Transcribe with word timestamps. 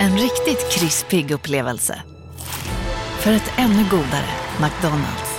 En 0.00 0.18
riktigt 0.18 0.72
krispig 0.72 1.30
upplevelse. 1.30 2.02
För 3.20 3.32
ett 3.32 3.50
ännu 3.56 3.84
godare 3.90 4.28
McDonalds. 4.62 5.30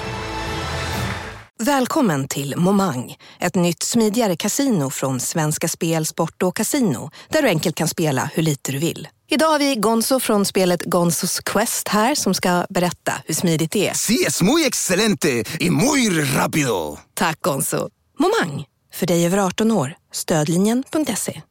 Välkommen 1.60 2.28
till 2.28 2.54
Momang, 2.58 3.16
ett 3.40 3.56
nytt 3.56 3.84
smidigare 3.84 4.36
casino 4.36 4.90
från 4.90 5.20
Svenska 5.20 5.68
Spel, 5.68 6.06
Sport 6.06 6.44
och 6.44 6.56
Casino 6.56 7.12
där 7.30 7.42
du 7.42 7.48
enkelt 7.48 7.76
kan 7.76 7.88
spela 7.88 8.30
hur 8.34 8.44
lite 8.44 8.72
du 8.72 8.78
vill. 8.80 9.08
Idag 9.30 9.48
har 9.48 9.60
vi 9.60 9.76
Gonzo 9.76 10.20
från 10.20 10.46
spelet 10.46 10.84
Gonzos 10.84 11.40
Quest 11.40 11.88
här 11.88 12.16
som 12.16 12.34
ska 12.34 12.66
berätta 12.70 13.14
hur 13.26 13.34
smidigt 13.34 13.72
det 13.72 13.88
är. 13.90 13.94
Sí, 13.94 14.26
es 14.28 14.42
muy 14.42 14.66
excelente 14.66 15.44
y 15.60 15.70
muy 15.70 16.10
rápido. 16.24 16.98
Tack 17.14 17.42
Gonzo. 17.42 17.90
Momang, 18.20 18.66
för 18.94 19.06
dig 19.08 19.26
över 19.26 19.38
18 19.38 19.72
år. 19.72 19.96
Stödlinjen.se. 20.12 21.42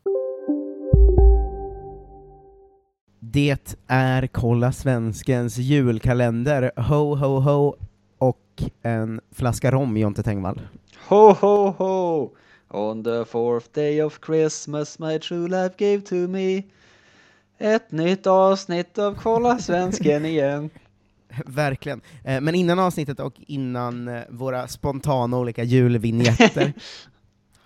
Det 3.33 3.77
är 3.87 4.27
Kolla 4.27 4.73
Svenskens 4.73 5.57
julkalender, 5.59 6.73
ho 6.77 7.15
ho 7.15 7.41
ho, 7.41 7.77
och 8.19 8.63
en 8.83 9.21
flaska 9.33 9.71
rom, 9.71 9.97
Jonte 9.97 10.23
Tengvall. 10.23 10.61
Ho 11.09 11.33
ho 11.33 11.71
ho! 11.71 12.31
On 12.69 13.05
the 13.05 13.25
fourth 13.25 13.67
day 13.75 14.03
of 14.03 14.19
Christmas 14.27 14.99
my 14.99 15.19
true 15.19 15.49
life 15.49 15.75
gave 15.79 16.01
to 16.01 16.15
me 16.15 16.63
Ett 17.59 17.93
nytt 17.93 18.27
avsnitt 18.27 18.99
av 18.99 19.15
Kolla 19.15 19.59
Svensken 19.59 20.25
igen. 20.27 20.71
Verkligen. 21.47 22.01
Eh, 22.25 22.41
Men 22.41 22.55
innan 22.55 22.79
avsnittet 22.79 23.21
och 23.21 23.35
innan 23.47 24.09
eh, 24.09 24.21
våra 24.29 24.69
spontana 24.69 25.39
olika 25.39 25.63
julvinjetter 25.63 26.73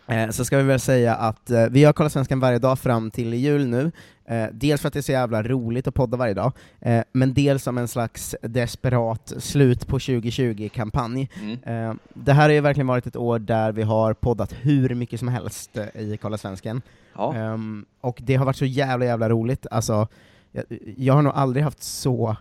eh, 0.08 0.30
så 0.30 0.44
ska 0.44 0.56
vi 0.56 0.62
väl 0.62 0.80
säga 0.80 1.14
att 1.14 1.50
eh, 1.50 1.66
vi 1.70 1.84
har 1.84 1.92
Kolla 1.92 2.10
Svenskan 2.10 2.40
varje 2.40 2.58
dag 2.58 2.78
fram 2.78 3.10
till 3.10 3.34
jul 3.34 3.66
nu, 3.66 3.92
Eh, 4.28 4.46
dels 4.52 4.80
för 4.80 4.88
att 4.88 4.94
det 4.94 5.00
är 5.00 5.02
så 5.02 5.12
jävla 5.12 5.42
roligt 5.42 5.86
att 5.86 5.94
podda 5.94 6.16
varje 6.16 6.34
dag, 6.34 6.52
eh, 6.80 7.02
men 7.12 7.34
dels 7.34 7.62
som 7.62 7.78
en 7.78 7.88
slags 7.88 8.36
desperat 8.42 9.32
slut 9.38 9.86
på 9.86 9.98
2020-kampanj. 9.98 11.30
Eh, 11.62 11.94
det 12.14 12.32
här 12.32 12.42
har 12.42 12.50
ju 12.50 12.60
verkligen 12.60 12.86
varit 12.86 13.06
ett 13.06 13.16
år 13.16 13.38
där 13.38 13.72
vi 13.72 13.82
har 13.82 14.14
poddat 14.14 14.54
hur 14.60 14.94
mycket 14.94 15.20
som 15.20 15.28
helst 15.28 15.78
i 15.94 16.16
Kolla 16.16 16.38
Svensken. 16.38 16.82
Ja. 17.16 17.34
Ehm, 17.34 17.84
och 18.00 18.18
det 18.22 18.34
har 18.34 18.44
varit 18.44 18.56
så 18.56 18.64
jävla 18.64 19.04
jävla 19.04 19.28
roligt, 19.28 19.66
alltså, 19.70 20.08
jag, 20.52 20.64
jag 20.96 21.14
har 21.14 21.22
nog 21.22 21.32
aldrig 21.32 21.64
haft 21.64 21.82
så 21.82 22.36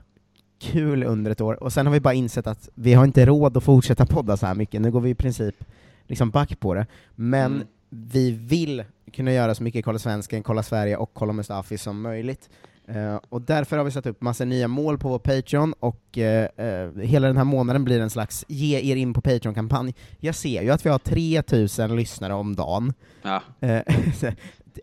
kul 0.60 1.04
under 1.04 1.32
ett 1.32 1.42
år, 1.42 1.64
och 1.64 1.74
sen 1.74 1.86
har 1.86 1.94
vi 1.94 2.00
bara 2.00 2.14
insett 2.14 2.48
att 2.48 2.70
vi 2.76 2.94
har 2.94 3.06
inte 3.06 3.26
råd 3.26 3.58
att 3.58 3.64
fortsätta 3.64 4.06
podda 4.06 4.38
så 4.38 4.46
här 4.46 4.56
mycket, 4.56 4.82
nu 4.82 4.92
går 4.92 5.02
vi 5.02 5.10
i 5.10 5.16
princip 5.16 5.56
liksom 6.08 6.30
back 6.32 6.60
på 6.60 6.74
det, 6.74 6.86
men 7.16 7.54
Mm. 7.56 7.68
vi 7.90 8.32
vill 8.32 8.84
kunna 9.14 9.34
göra 9.34 9.56
så 9.56 9.64
mycket 9.64 9.86
Kolla 9.86 10.00
Svensken, 10.00 10.44
Kolla 10.44 10.64
Sverige 10.64 10.98
och 10.98 11.12
Kolla 11.14 11.34
Mustafi 11.34 11.78
som 11.78 12.02
möjligt. 12.02 12.50
Eh, 12.88 13.16
och 13.30 13.42
därför 13.42 13.78
har 13.78 13.84
vi 13.84 13.92
satt 13.92 14.06
upp 14.06 14.22
massa 14.22 14.46
nya 14.46 14.68
mål 14.68 14.98
på 14.98 15.10
vår 15.10 15.20
Patreon, 15.20 15.74
och 15.80 16.18
eh, 16.18 16.48
eh, 16.58 16.92
hela 17.02 17.28
den 17.28 17.38
här 17.38 17.44
månaden 17.44 17.84
blir 17.84 18.00
en 18.02 18.10
slags 18.10 18.46
ge 18.48 18.92
er 18.92 18.96
in 18.96 19.14
på 19.14 19.22
Patreon-kampanj. 19.22 19.94
Jag 20.20 20.36
ser 20.36 20.62
ju 20.62 20.70
att 20.70 20.86
vi 20.86 20.90
har 20.90 21.00
3000 21.00 21.96
lyssnare 21.96 22.34
om 22.34 22.56
dagen. 22.56 22.94
Ja. 23.22 23.42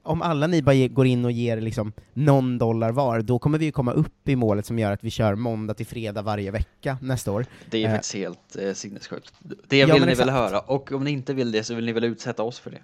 Om 0.03 0.23
alla 0.23 0.47
ni 0.47 0.63
bara 0.63 0.87
går 0.87 1.07
in 1.07 1.25
och 1.25 1.33
ger 1.33 1.61
liksom 1.61 1.93
någon 2.15 2.59
dollar 2.59 2.93
var, 2.93 3.21
då 3.21 3.39
kommer 3.39 3.59
vi 3.59 3.65
ju 3.65 3.73
komma 3.73 3.93
upp 3.93 4.29
i 4.29 4.37
målet 4.37 4.67
som 4.67 4.79
gör 4.79 4.93
att 4.93 5.05
vi 5.05 5.11
kör 5.11 5.35
måndag 5.35 5.75
till 5.75 5.87
fredag 5.87 6.23
varje 6.23 6.51
vecka 6.51 6.99
nästa 7.03 7.33
år. 7.33 7.47
Det 7.71 7.85
är 7.85 7.89
Eh, 7.89 7.93
faktiskt 7.95 8.15
helt 8.15 8.57
eh, 8.61 8.73
sinnessjukt. 8.73 9.33
Det 9.69 9.79
Ja, 9.79 9.87
vill 9.87 9.95
men 9.95 10.01
ni 10.09 10.15
väl 10.15 10.29
exakt. 10.29 10.31
höra, 10.33 10.61
och 10.61 10.93
om 10.93 11.05
ni 11.05 11.11
inte 11.11 11.35
vill 11.35 11.53
det 11.53 11.65
så 11.65 11.75
vill 11.75 11.85
ni 11.85 11.93
väl 11.93 12.05
utsätta 12.05 12.43
oss 12.43 12.59
för 12.59 12.71
det. 12.71 12.79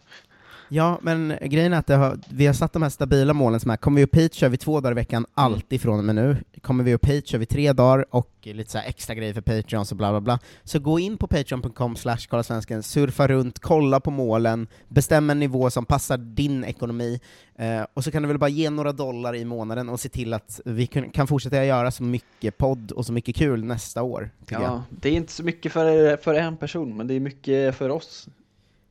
Ja, 0.72 0.98
men 1.02 1.34
grejen 1.40 1.72
är 1.72 1.78
att 1.78 1.88
har, 1.88 2.18
vi 2.28 2.46
har 2.46 2.54
satt 2.54 2.72
de 2.72 2.82
här 2.82 2.90
stabila 2.90 3.32
målen 3.32 3.60
som 3.60 3.70
är, 3.70 3.76
kommer 3.76 3.96
vi 3.96 4.04
upp 4.04 4.16
hit 4.16 4.34
kör 4.34 4.48
vi 4.48 4.56
två 4.56 4.80
dagar 4.80 4.92
i 4.92 4.94
veckan, 4.94 5.26
alltid 5.34 5.80
från 5.80 5.98
och 5.98 6.04
med 6.04 6.14
nu. 6.14 6.36
Kommer 6.62 6.84
vi 6.84 6.94
upp 6.94 7.06
hit 7.06 7.26
kör 7.26 7.38
vi 7.38 7.46
tre 7.46 7.72
dagar, 7.72 8.04
och 8.10 8.30
lite 8.42 8.70
så 8.70 8.78
extra 8.78 9.14
grejer 9.14 9.34
för 9.34 9.40
Patreons 9.40 9.90
och 9.90 9.96
bla 9.96 10.10
bla 10.10 10.20
bla. 10.20 10.38
Så 10.64 10.78
gå 10.78 10.98
in 10.98 11.16
på 11.16 11.26
patreon.com 11.26 11.96
slash 11.96 12.42
svensken, 12.42 12.82
surfa 12.82 13.28
runt, 13.28 13.58
kolla 13.58 14.00
på 14.00 14.10
målen, 14.10 14.66
bestäm 14.88 15.30
en 15.30 15.38
nivå 15.38 15.70
som 15.70 15.86
passar 15.86 16.16
din 16.16 16.64
ekonomi, 16.64 17.20
eh, 17.58 17.82
och 17.94 18.04
så 18.04 18.10
kan 18.10 18.22
du 18.22 18.28
väl 18.28 18.38
bara 18.38 18.50
ge 18.50 18.70
några 18.70 18.92
dollar 18.92 19.34
i 19.34 19.44
månaden 19.44 19.88
och 19.88 20.00
se 20.00 20.08
till 20.08 20.34
att 20.34 20.60
vi 20.64 20.86
kan, 20.86 21.10
kan 21.10 21.26
fortsätta 21.26 21.64
göra 21.64 21.90
så 21.90 22.02
mycket 22.02 22.58
podd 22.58 22.92
och 22.92 23.06
så 23.06 23.12
mycket 23.12 23.36
kul 23.36 23.64
nästa 23.64 24.02
år, 24.02 24.30
tycker 24.40 24.62
jag. 24.62 24.70
Ja, 24.70 24.82
det 24.90 25.08
är 25.08 25.12
inte 25.12 25.32
så 25.32 25.42
mycket 25.42 25.72
för, 25.72 26.16
för 26.16 26.34
en 26.34 26.56
person, 26.56 26.96
men 26.96 27.06
det 27.06 27.14
är 27.14 27.20
mycket 27.20 27.76
för 27.76 27.88
oss. 27.88 28.28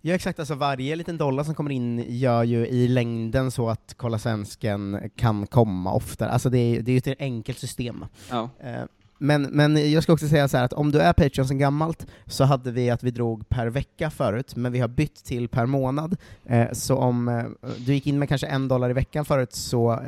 Ja 0.02 0.16
exakt, 0.16 0.40
alltså 0.40 0.56
varje 0.56 0.96
liten 0.96 1.18
dollar 1.18 1.44
som 1.44 1.56
kommer 1.56 1.72
in 1.72 2.06
gör 2.08 2.44
ju 2.44 2.68
i 2.68 2.88
längden 2.88 3.52
så 3.52 3.70
att 3.70 3.94
Kolla 3.98 4.20
Svensken 4.20 5.10
kan 5.16 5.48
komma 5.48 5.94
oftare, 5.94 6.30
alltså 6.30 6.50
det 6.50 6.58
är, 6.58 6.82
det 6.82 6.92
är 6.92 6.94
ju 7.08 7.12
ett 7.14 7.22
enkelt 7.22 7.58
system. 7.60 8.06
Ja. 8.30 8.50
Eh, 8.64 8.82
Men, 9.22 9.42
men 9.42 9.92
jag 9.92 10.04
ska 10.04 10.14
också 10.14 10.28
säga 10.28 10.48
så 10.48 10.58
här 10.58 10.64
att 10.66 10.74
om 10.74 10.92
du 10.92 11.00
är 11.00 11.14
Patreon 11.14 11.48
sen 11.48 11.58
gammalt, 11.58 12.08
så 12.26 12.44
hade 12.44 12.72
vi 12.72 12.90
att 12.90 13.04
vi 13.04 13.12
drog 13.12 13.50
per 13.50 13.68
vecka 13.68 14.10
förut, 14.10 14.56
men 14.56 14.72
vi 14.72 14.80
har 14.80 14.88
bytt 14.88 15.24
till 15.24 15.48
per 15.48 15.66
månad. 15.66 16.18
Eh, 16.46 16.68
Så 16.72 16.96
om 16.98 17.28
eh, 17.28 17.44
du 17.78 17.94
gick 17.94 18.08
in 18.08 18.20
med 18.20 18.30
kanske 18.30 18.48
en 18.48 18.68
dollar 18.68 18.90
i 18.90 18.94
veckan 18.94 19.26
förut, 19.26 19.54
så 19.54 20.00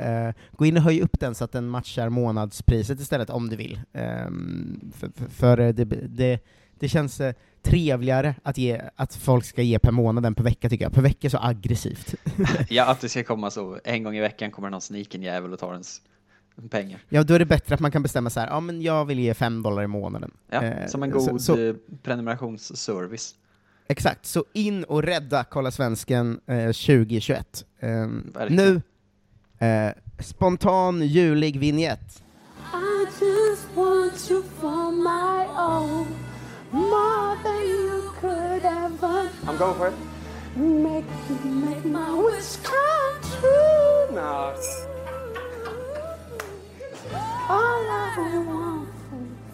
gå 0.57 0.65
in 0.65 0.77
och 0.77 0.83
höj 0.83 1.01
upp 1.01 1.19
den 1.19 1.35
så 1.35 1.43
att 1.43 1.51
den 1.51 1.69
matchar 1.69 2.09
månadspriset 2.09 2.99
istället, 2.99 3.29
om 3.29 3.49
du 3.49 3.55
vill. 3.55 3.79
Ehm, 3.93 4.91
för 5.29 5.57
det, 5.57 5.85
det, 6.07 6.39
det 6.81 6.89
känns 6.89 7.21
eh, 7.21 7.33
trevligare 7.63 8.35
att, 8.43 8.57
ge, 8.57 8.81
att 8.95 9.15
folk 9.15 9.45
ska 9.45 9.61
ge 9.61 9.79
per 9.79 9.91
månad 9.91 10.25
än 10.25 10.35
per 10.35 10.43
vecka 10.43 10.69
tycker 10.69 10.85
jag. 10.85 10.93
Per 10.93 11.01
vecka 11.01 11.27
är 11.27 11.29
så 11.29 11.39
aggressivt. 11.41 12.15
ja, 12.69 12.85
att 12.85 13.01
det 13.01 13.09
ska 13.09 13.23
komma 13.23 13.51
så, 13.51 13.79
en 13.83 14.03
gång 14.03 14.15
i 14.15 14.21
veckan 14.21 14.51
kommer 14.51 14.69
någon 14.69 14.81
sniken 14.81 15.21
jävel 15.23 15.53
och 15.53 15.59
tar 15.59 15.71
ens 15.71 16.01
pengar. 16.69 16.99
Ja, 17.09 17.23
då 17.23 17.33
är 17.33 17.39
det 17.39 17.45
bättre 17.45 17.75
att 17.75 17.81
man 17.81 17.91
kan 17.91 18.03
bestämma 18.03 18.29
så 18.29 18.39
här, 18.39 18.47
ja 18.47 18.59
men 18.59 18.81
jag 18.81 19.05
vill 19.05 19.19
ge 19.19 19.33
fem 19.33 19.61
dollar 19.63 19.83
i 19.83 19.87
månaden. 19.87 20.31
Ja, 20.49 20.63
Eh, 20.63 20.87
som 20.87 21.03
en 21.03 21.11
så- 21.11 21.31
god 21.31 21.41
så- 21.41 21.59
eh, 21.59 21.75
prenumerationsservice. 22.03 23.35
Exakt, 23.87 24.25
så 24.25 24.45
in 24.53 24.83
och 24.83 25.03
rädda 25.03 25.43
Kolla 25.43 25.71
Svensken 25.71 26.39
eh, 26.47 26.71
2021. 26.71 27.65
Ehm, 27.79 28.31
Verkligen. 28.33 28.81
nu, 29.59 29.67
eh, 29.67 29.91
spontan 30.19 31.01
julig 31.07 31.59
vignett. 31.59 32.23
I 32.73 33.05
just 33.25 33.67
want 33.75 34.27
you 34.31 34.43
for 34.59 34.91
my 34.91 35.47
own, 35.61 36.05
more 36.71 37.37
than 37.43 37.61
you 37.61 38.11
could 38.21 38.65
ever. 38.65 39.29
I'm 39.47 39.57
going 39.57 39.75
for 39.75 39.87
it. 39.87 39.93
Make 40.55 41.05
make 41.43 41.85
my 41.85 42.13
wish 42.13 42.55
come 42.63 43.21
true. 43.21 44.15
No. 44.15 44.53
All 47.49 47.85
I 47.89 48.37
want 48.47 48.89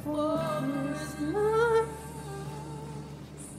for 0.04 0.40
Christmas. 0.60 1.88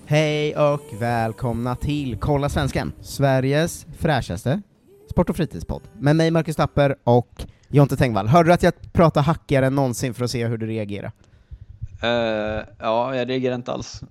Hej 0.06 0.56
och 0.56 0.82
välkomna 1.00 1.76
till 1.76 2.16
Kolla 2.20 2.48
Svensken, 2.48 2.92
Sveriges 3.00 3.86
fräschaste 3.98 4.62
sport 5.10 5.30
och 5.30 5.36
fritidspodd. 5.36 5.82
Med 5.98 6.16
mig 6.16 6.30
Marcus 6.30 6.56
Tapper 6.56 6.96
och 7.04 7.46
Jonte 7.68 7.96
Tengvall. 7.96 8.28
Hörde 8.28 8.48
du 8.48 8.52
att 8.52 8.62
jag 8.62 8.72
pratade 8.92 9.26
hackigare 9.26 9.66
än 9.66 9.74
någonsin 9.74 10.14
för 10.14 10.24
att 10.24 10.30
se 10.30 10.46
hur 10.46 10.58
du 10.58 10.66
reagerar? 10.66 11.12
Eh, 12.02 12.64
ja, 12.78 13.16
jag 13.16 13.28
reagerar 13.28 13.54
inte 13.54 13.72
alls. 13.72 14.02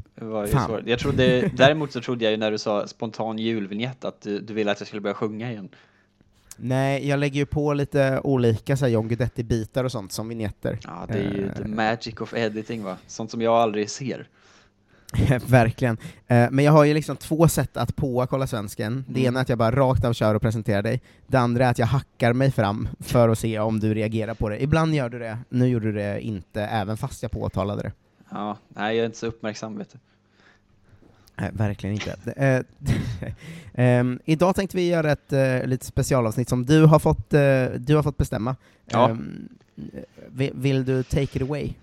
Jag 0.86 1.00
trodde, 1.00 1.52
däremot 1.56 1.92
så 1.92 2.02
trodde 2.02 2.24
jag 2.24 2.32
ju 2.32 2.38
när 2.38 2.52
du 2.52 2.58
sa 2.58 2.88
spontan 2.88 3.40
julvinjett 3.40 4.06
att 4.06 4.22
du, 4.22 4.40
du 4.40 4.54
ville 4.54 4.72
att 4.72 4.80
jag 4.80 4.88
skulle 4.88 5.02
börja 5.02 5.14
sjunga 5.14 5.52
igen. 5.52 5.70
Nej, 6.58 7.08
jag 7.08 7.20
lägger 7.20 7.40
ju 7.40 7.46
på 7.46 7.74
lite 7.74 8.20
olika 8.24 8.78
så 8.78 8.86
här 8.86 8.92
John 8.92 9.08
Guidetti-bitar 9.08 9.84
och 9.84 9.92
sånt 9.92 10.12
som 10.12 10.30
vignetter. 10.30 10.80
Ja, 10.84 11.06
det 11.08 11.14
är 11.14 11.32
ju 11.32 11.46
Eh, 11.46 11.54
the 11.54 11.68
magic 11.68 12.22
of 12.22 12.34
editing 12.34 12.84
va? 12.84 12.98
Sånt 13.08 13.32
som 13.32 13.42
jag 13.42 13.54
aldrig 13.54 13.90
ser. 13.90 14.28
Verkligen. 15.48 15.98
Eh, 16.28 16.48
men 16.52 16.66
jag 16.66 16.72
har 16.72 16.84
ju 16.84 16.94
liksom 16.94 17.18
två 17.18 17.48
sätt 17.48 17.78
att 17.78 17.96
påa 17.96 18.28
Kolla 18.28 18.48
Svensken. 18.48 19.06
Det 19.08 19.20
Mm. 19.20 19.28
ena 19.28 19.40
är 19.40 19.42
att 19.42 19.50
jag 19.50 19.58
bara 19.58 19.72
rakt 19.72 20.06
av 20.06 20.14
kör 20.14 20.36
och 20.36 20.42
presenterar 20.42 20.82
dig. 20.82 21.02
Det 21.28 21.38
andra 21.38 21.66
är 21.66 21.70
att 21.72 21.80
jag 21.80 21.88
hackar 21.88 22.34
mig 22.34 22.52
fram 22.52 22.90
för 23.00 23.30
att 23.30 23.40
se 23.40 23.60
om 23.60 23.80
du 23.80 23.94
reagerar 23.94 24.34
på 24.34 24.50
det. 24.50 24.64
Ibland 24.64 24.96
gör 24.96 25.10
du 25.10 25.20
det, 25.20 25.38
nu 25.50 25.68
gjorde 25.68 25.86
du 25.86 25.92
det 25.92 26.22
inte, 26.22 26.62
även 26.62 26.98
fast 26.98 27.22
jag 27.24 27.32
påtalade 27.32 27.82
det. 27.82 27.92
Ja, 28.30 28.58
nej 28.70 28.96
jag 28.96 29.02
är 29.02 29.06
inte 29.06 29.18
så 29.18 29.26
uppmärksam 29.28 29.78
vet 29.78 29.90
du. 29.94 30.00
Nej, 31.40 31.50
verkligen 31.54 31.94
inte. 31.94 32.16
Ehm, 33.74 34.20
idag 34.26 34.56
tänkte 34.56 34.78
vi 34.78 34.88
göra 34.88 35.12
ett 35.12 35.34
eh, 35.34 35.64
lite 35.66 35.86
specialavsnitt 35.86 36.50
som 36.50 36.66
du 36.66 36.86
har 36.86 37.00
fått, 37.00 37.34
eh, 37.34 37.66
du 37.78 37.96
har 37.96 38.04
fått 38.04 38.18
bestämma. 38.18 38.56
Ja. 38.86 39.10
Ehm, 39.10 39.50
vill, 40.28 40.52
vill 40.56 40.86
du 40.86 41.04
take 41.04 41.24
it 41.24 41.42
away? 41.42 41.74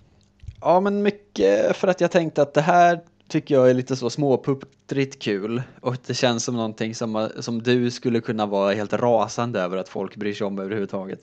Ja, 0.61 0.79
men 0.79 1.01
mycket 1.01 1.75
för 1.77 1.87
att 1.87 2.01
jag 2.01 2.11
tänkte 2.11 2.41
att 2.41 2.53
det 2.53 2.61
här 2.61 2.99
tycker 3.27 3.55
jag 3.55 3.69
är 3.69 3.73
lite 3.73 3.95
så 3.95 4.09
småputtrigt 4.09 5.19
kul 5.21 5.61
och 5.81 5.97
det 6.07 6.13
känns 6.13 6.43
som 6.43 6.55
någonting 6.55 6.95
som, 6.95 7.29
som 7.39 7.63
du 7.63 7.91
skulle 7.91 8.21
kunna 8.21 8.45
vara 8.45 8.73
helt 8.73 8.93
rasande 8.93 9.59
över 9.61 9.77
att 9.77 9.89
folk 9.89 10.15
bryr 10.15 10.33
sig 10.33 10.47
om 10.47 10.59
överhuvudtaget. 10.59 11.19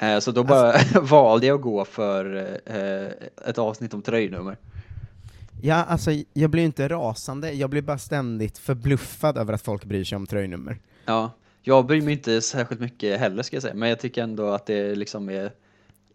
Eh, 0.00 0.18
Så 0.18 0.30
då 0.30 0.44
bara 0.44 0.74
valde 1.02 1.46
jag 1.46 1.54
att 1.54 1.62
gå 1.62 1.84
för 1.84 2.36
eh, 2.66 3.48
ett 3.48 3.58
avsnitt 3.58 3.94
om 3.94 4.02
tröjnummer. 4.02 4.56
Ja, 5.62 5.74
alltså 5.74 6.10
jag 6.32 6.50
blir 6.50 6.62
inte 6.62 6.88
rasande, 6.88 7.52
jag 7.52 7.70
blir 7.70 7.82
bara 7.82 7.98
ständigt 7.98 8.58
förbluffad 8.58 9.38
över 9.38 9.52
att 9.52 9.62
folk 9.62 9.84
bryr 9.84 10.04
sig 10.04 10.16
om 10.16 10.26
tröjnummer. 10.26 10.78
Ja, 11.04 11.30
jag 11.62 11.86
bryr 11.86 12.02
mig 12.02 12.12
inte 12.12 12.40
särskilt 12.40 12.80
mycket 12.80 13.20
heller 13.20 13.42
ska 13.42 13.56
jag 13.56 13.62
säga, 13.62 13.74
men 13.74 13.88
jag 13.88 14.00
tycker 14.00 14.22
ändå 14.22 14.50
att 14.50 14.66
det 14.66 14.94
liksom 14.94 15.28
är 15.28 15.52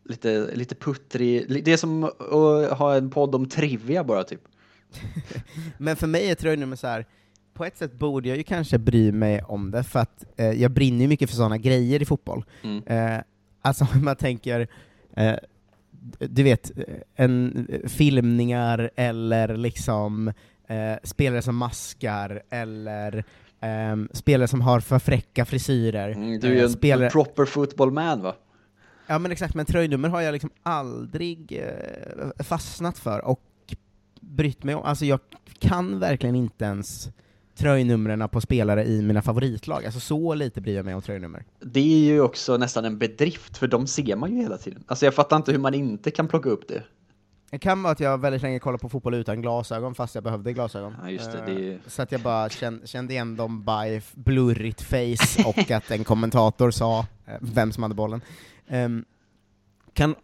lite, 0.04 0.50
lite 0.54 0.75
puttrig, 0.75 1.63
det 1.66 1.74
är 1.74 1.77
som 1.77 2.04
att 2.04 2.77
ha 2.77 2.95
en 2.95 3.10
podd 3.10 3.36
om 3.36 3.50
trivia 3.50 4.04
bara 4.04 4.24
typ. 4.24 4.42
Men 5.77 5.95
för 5.95 6.07
mig 6.07 6.30
är 6.30 6.36
tröjnummer 6.36 6.75
så 6.75 6.88
här. 6.88 7.06
på 7.53 7.65
ett 7.65 7.77
sätt 7.77 7.94
borde 7.94 8.30
jag 8.30 8.38
ju 8.38 8.44
kanske 8.44 8.77
bry 8.77 9.12
mig 9.12 9.42
om 9.42 9.71
det, 9.71 9.83
för 9.83 10.00
att 10.00 10.25
eh, 10.38 10.51
jag 10.51 10.71
brinner 10.71 11.01
ju 11.01 11.07
mycket 11.07 11.30
för 11.30 11.36
sådana 11.38 11.57
grejer 11.57 12.01
i 12.01 12.06
fotboll. 12.06 12.45
Mm. 12.63 12.83
Eh, 12.88 13.21
alltså 13.62 13.88
om 13.94 14.06
man 14.06 14.15
tänker, 14.15 14.68
eh, 15.15 15.36
du 16.19 16.44
vet, 16.44 16.71
en, 17.15 17.68
filmningar 17.88 18.89
eller 18.95 19.57
liksom 19.57 20.27
eh, 20.68 20.94
spelare 21.03 21.41
som 21.41 21.56
maskar, 21.57 22.44
eller 22.50 23.24
ehm, 23.62 24.09
spelare 24.13 24.48
som 24.48 24.62
har 24.62 24.80
för 24.80 25.00
fräcka 25.00 25.45
frisyrer. 25.45 26.09
Mm, 26.09 26.39
du 26.39 26.48
är 26.48 26.51
ju 26.51 26.57
Eh, 26.57 26.63
en 26.63 26.69
spelare- 26.69 27.09
proper 27.09 27.45
football 27.45 27.91
man 27.91 28.21
va? 28.21 28.36
Ja 29.07 29.19
men 29.19 29.31
exakt, 29.31 29.56
men 29.56 29.65
tröjnummer 29.65 30.09
har 30.09 30.21
jag 30.21 30.31
liksom 30.33 30.50
aldrig 30.63 31.62
eh, 31.63 32.44
fastnat 32.44 32.98
för 32.98 33.25
och 33.25 33.39
brytt 34.25 34.63
mig 34.63 34.75
om. 34.75 34.83
Alltså 34.83 35.06
jag 35.06 35.19
kan 35.60 36.00
verkligen 36.00 36.36
inte 36.36 36.66
ens 36.66 37.10
tröjnumren 37.56 38.30
på 38.30 38.42
spelare 38.42 38.86
i 38.86 39.01
mina 39.01 39.22
favoritlag. 39.22 39.86
Alltså 39.86 40.00
så 40.00 40.33
lite 40.33 40.62
bryr 40.62 40.75
jag 40.75 40.86
mig 40.86 40.95
om 40.95 41.01
tröjnummer. 41.01 41.44
Det 41.60 41.80
är 41.80 42.00
ju 42.13 42.22
också 42.22 42.57
nästan 42.57 42.86
en 42.86 42.98
bedrift, 42.98 43.57
för 43.57 43.68
de 43.68 43.88
ser 43.88 44.16
man 44.16 44.31
ju 44.36 44.42
hela 44.42 44.57
tiden. 44.57 44.83
Alltså 44.88 45.06
jag 45.06 45.13
fattar 45.13 45.38
inte 45.38 45.51
hur 45.51 45.60
man 45.60 45.74
inte 45.74 46.12
kan 46.12 46.27
plocka 46.27 46.50
upp 46.50 46.68
det. 46.68 46.83
Det 47.50 47.60
kan 47.60 47.83
vara 47.83 47.92
att 47.94 48.00
jag 48.00 48.18
väldigt 48.22 48.42
länge 48.42 48.60
kollade 48.60 48.81
på 48.81 48.89
fotboll 48.89 49.13
utan 49.13 49.42
glasögon, 49.42 49.95
fast 49.95 50.16
jag 50.16 50.24
behövde 50.24 50.54
glasögon. 50.54 50.95
Ja, 51.01 51.10
just 51.10 51.31
det, 51.31 51.38
Eh, 51.39 51.45
det 51.45 51.51
ju- 51.51 51.80
Så 51.88 52.01
att 52.01 52.12
jag 52.12 52.22
bara 52.22 52.50
kände, 52.86 53.13
igen 53.13 53.36
dem 53.36 53.63
by 53.66 54.01
blurrigt 54.13 54.81
face, 54.81 55.44
och 55.50 55.72
att 55.72 55.92
en 55.92 56.04
kommentator 56.04 56.72
sa 56.72 57.00
eh, 57.25 57.33
vem 57.42 57.72
som 57.72 57.83
hade 57.83 57.95
bollen. 57.95 58.22
Ehm, 58.68 59.06
kan, 59.94 60.16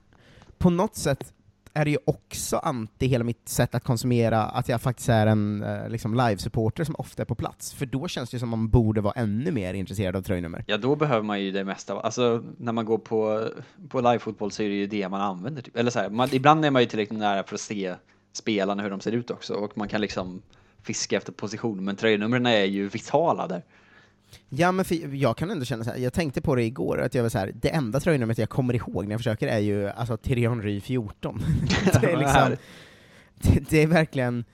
på 0.57 0.69
något 0.69 0.95
sätt 0.95 1.33
är 1.73 1.85
det 1.85 1.91
ju 1.91 1.97
också 2.05 2.57
anti 2.57 3.07
hela 3.07 3.23
mitt 3.23 3.49
sätt 3.49 3.75
att 3.75 3.83
konsumera, 3.83 4.43
att 4.43 4.69
jag 4.69 4.81
faktiskt 4.81 5.09
är 5.09 5.27
en 5.27 5.63
eh, 5.63 5.89
liksom 5.89 6.15
live-supporter 6.15 6.83
som 6.83 6.95
ofta 6.97 7.21
är 7.21 7.25
på 7.25 7.35
plats, 7.35 7.73
för 7.73 7.85
då 7.85 8.07
känns 8.07 8.29
det 8.29 8.39
som 8.39 8.49
man 8.49 8.69
borde 8.69 9.01
vara 9.01 9.13
ännu 9.13 9.51
mer 9.51 9.73
intresserad 9.73 10.15
av 10.15 10.21
tröjnummer. 10.21 10.63
Ja, 10.67 10.77
då 10.77 10.95
behöver 10.95 11.23
man 11.23 11.41
ju 11.41 11.51
det 11.51 11.63
mesta. 11.63 11.99
Alltså, 11.99 12.43
när 12.57 12.71
man 12.71 12.85
går 12.85 12.97
på, 12.97 13.49
på 13.89 14.01
live-fotboll 14.01 14.51
så 14.51 14.63
är 14.63 14.69
det 14.69 14.75
ju 14.75 14.87
det 14.87 15.09
man 15.09 15.21
använder. 15.21 15.61
Typ. 15.61 15.77
Eller 15.77 15.91
så 15.91 15.99
här, 15.99 16.09
man, 16.09 16.29
ibland 16.31 16.65
är 16.65 16.71
man 16.71 16.81
ju 16.81 16.87
tillräckligt 16.87 17.19
nära 17.19 17.43
för 17.43 17.55
att 17.55 17.61
se 17.61 17.95
spelarna, 18.33 18.83
hur 18.83 18.89
de 18.89 18.99
ser 18.99 19.11
ut 19.11 19.31
också, 19.31 19.53
och 19.53 19.77
man 19.77 19.87
kan 19.87 20.01
liksom 20.01 20.41
fiska 20.83 21.17
efter 21.17 21.31
position, 21.31 21.85
men 21.85 21.95
tröjnumren 21.95 22.45
är 22.45 22.63
ju 22.63 22.89
vitala 22.89 23.47
där. 23.47 23.63
Ja, 24.49 24.71
men 24.71 24.85
för 24.85 25.15
jag 25.15 25.37
kan 25.37 25.51
ändå 25.51 25.65
känna 25.65 25.83
så 25.83 25.89
här, 25.89 25.97
jag 25.97 26.13
tänkte 26.13 26.41
på 26.41 26.55
det 26.55 26.63
igår, 26.63 27.01
att 27.01 27.15
jag 27.15 27.23
var 27.23 27.29
så 27.29 27.37
här, 27.37 27.51
det 27.61 27.69
enda 27.69 27.99
tröjnumret 27.99 28.37
jag 28.37 28.49
kommer 28.49 28.73
ihåg 28.73 29.05
när 29.05 29.11
jag 29.11 29.19
försöker 29.19 29.47
är 29.47 29.59
ju 29.59 29.89
alltså 29.89 30.17
Thierry 30.17 30.47
Henry 30.47 30.81
14. 30.81 31.43
det, 32.01 32.11
är 32.11 32.17
liksom, 32.17 32.55
det, 33.35 33.69
det 33.69 33.83
är 33.83 33.87
verkligen, 33.87 34.45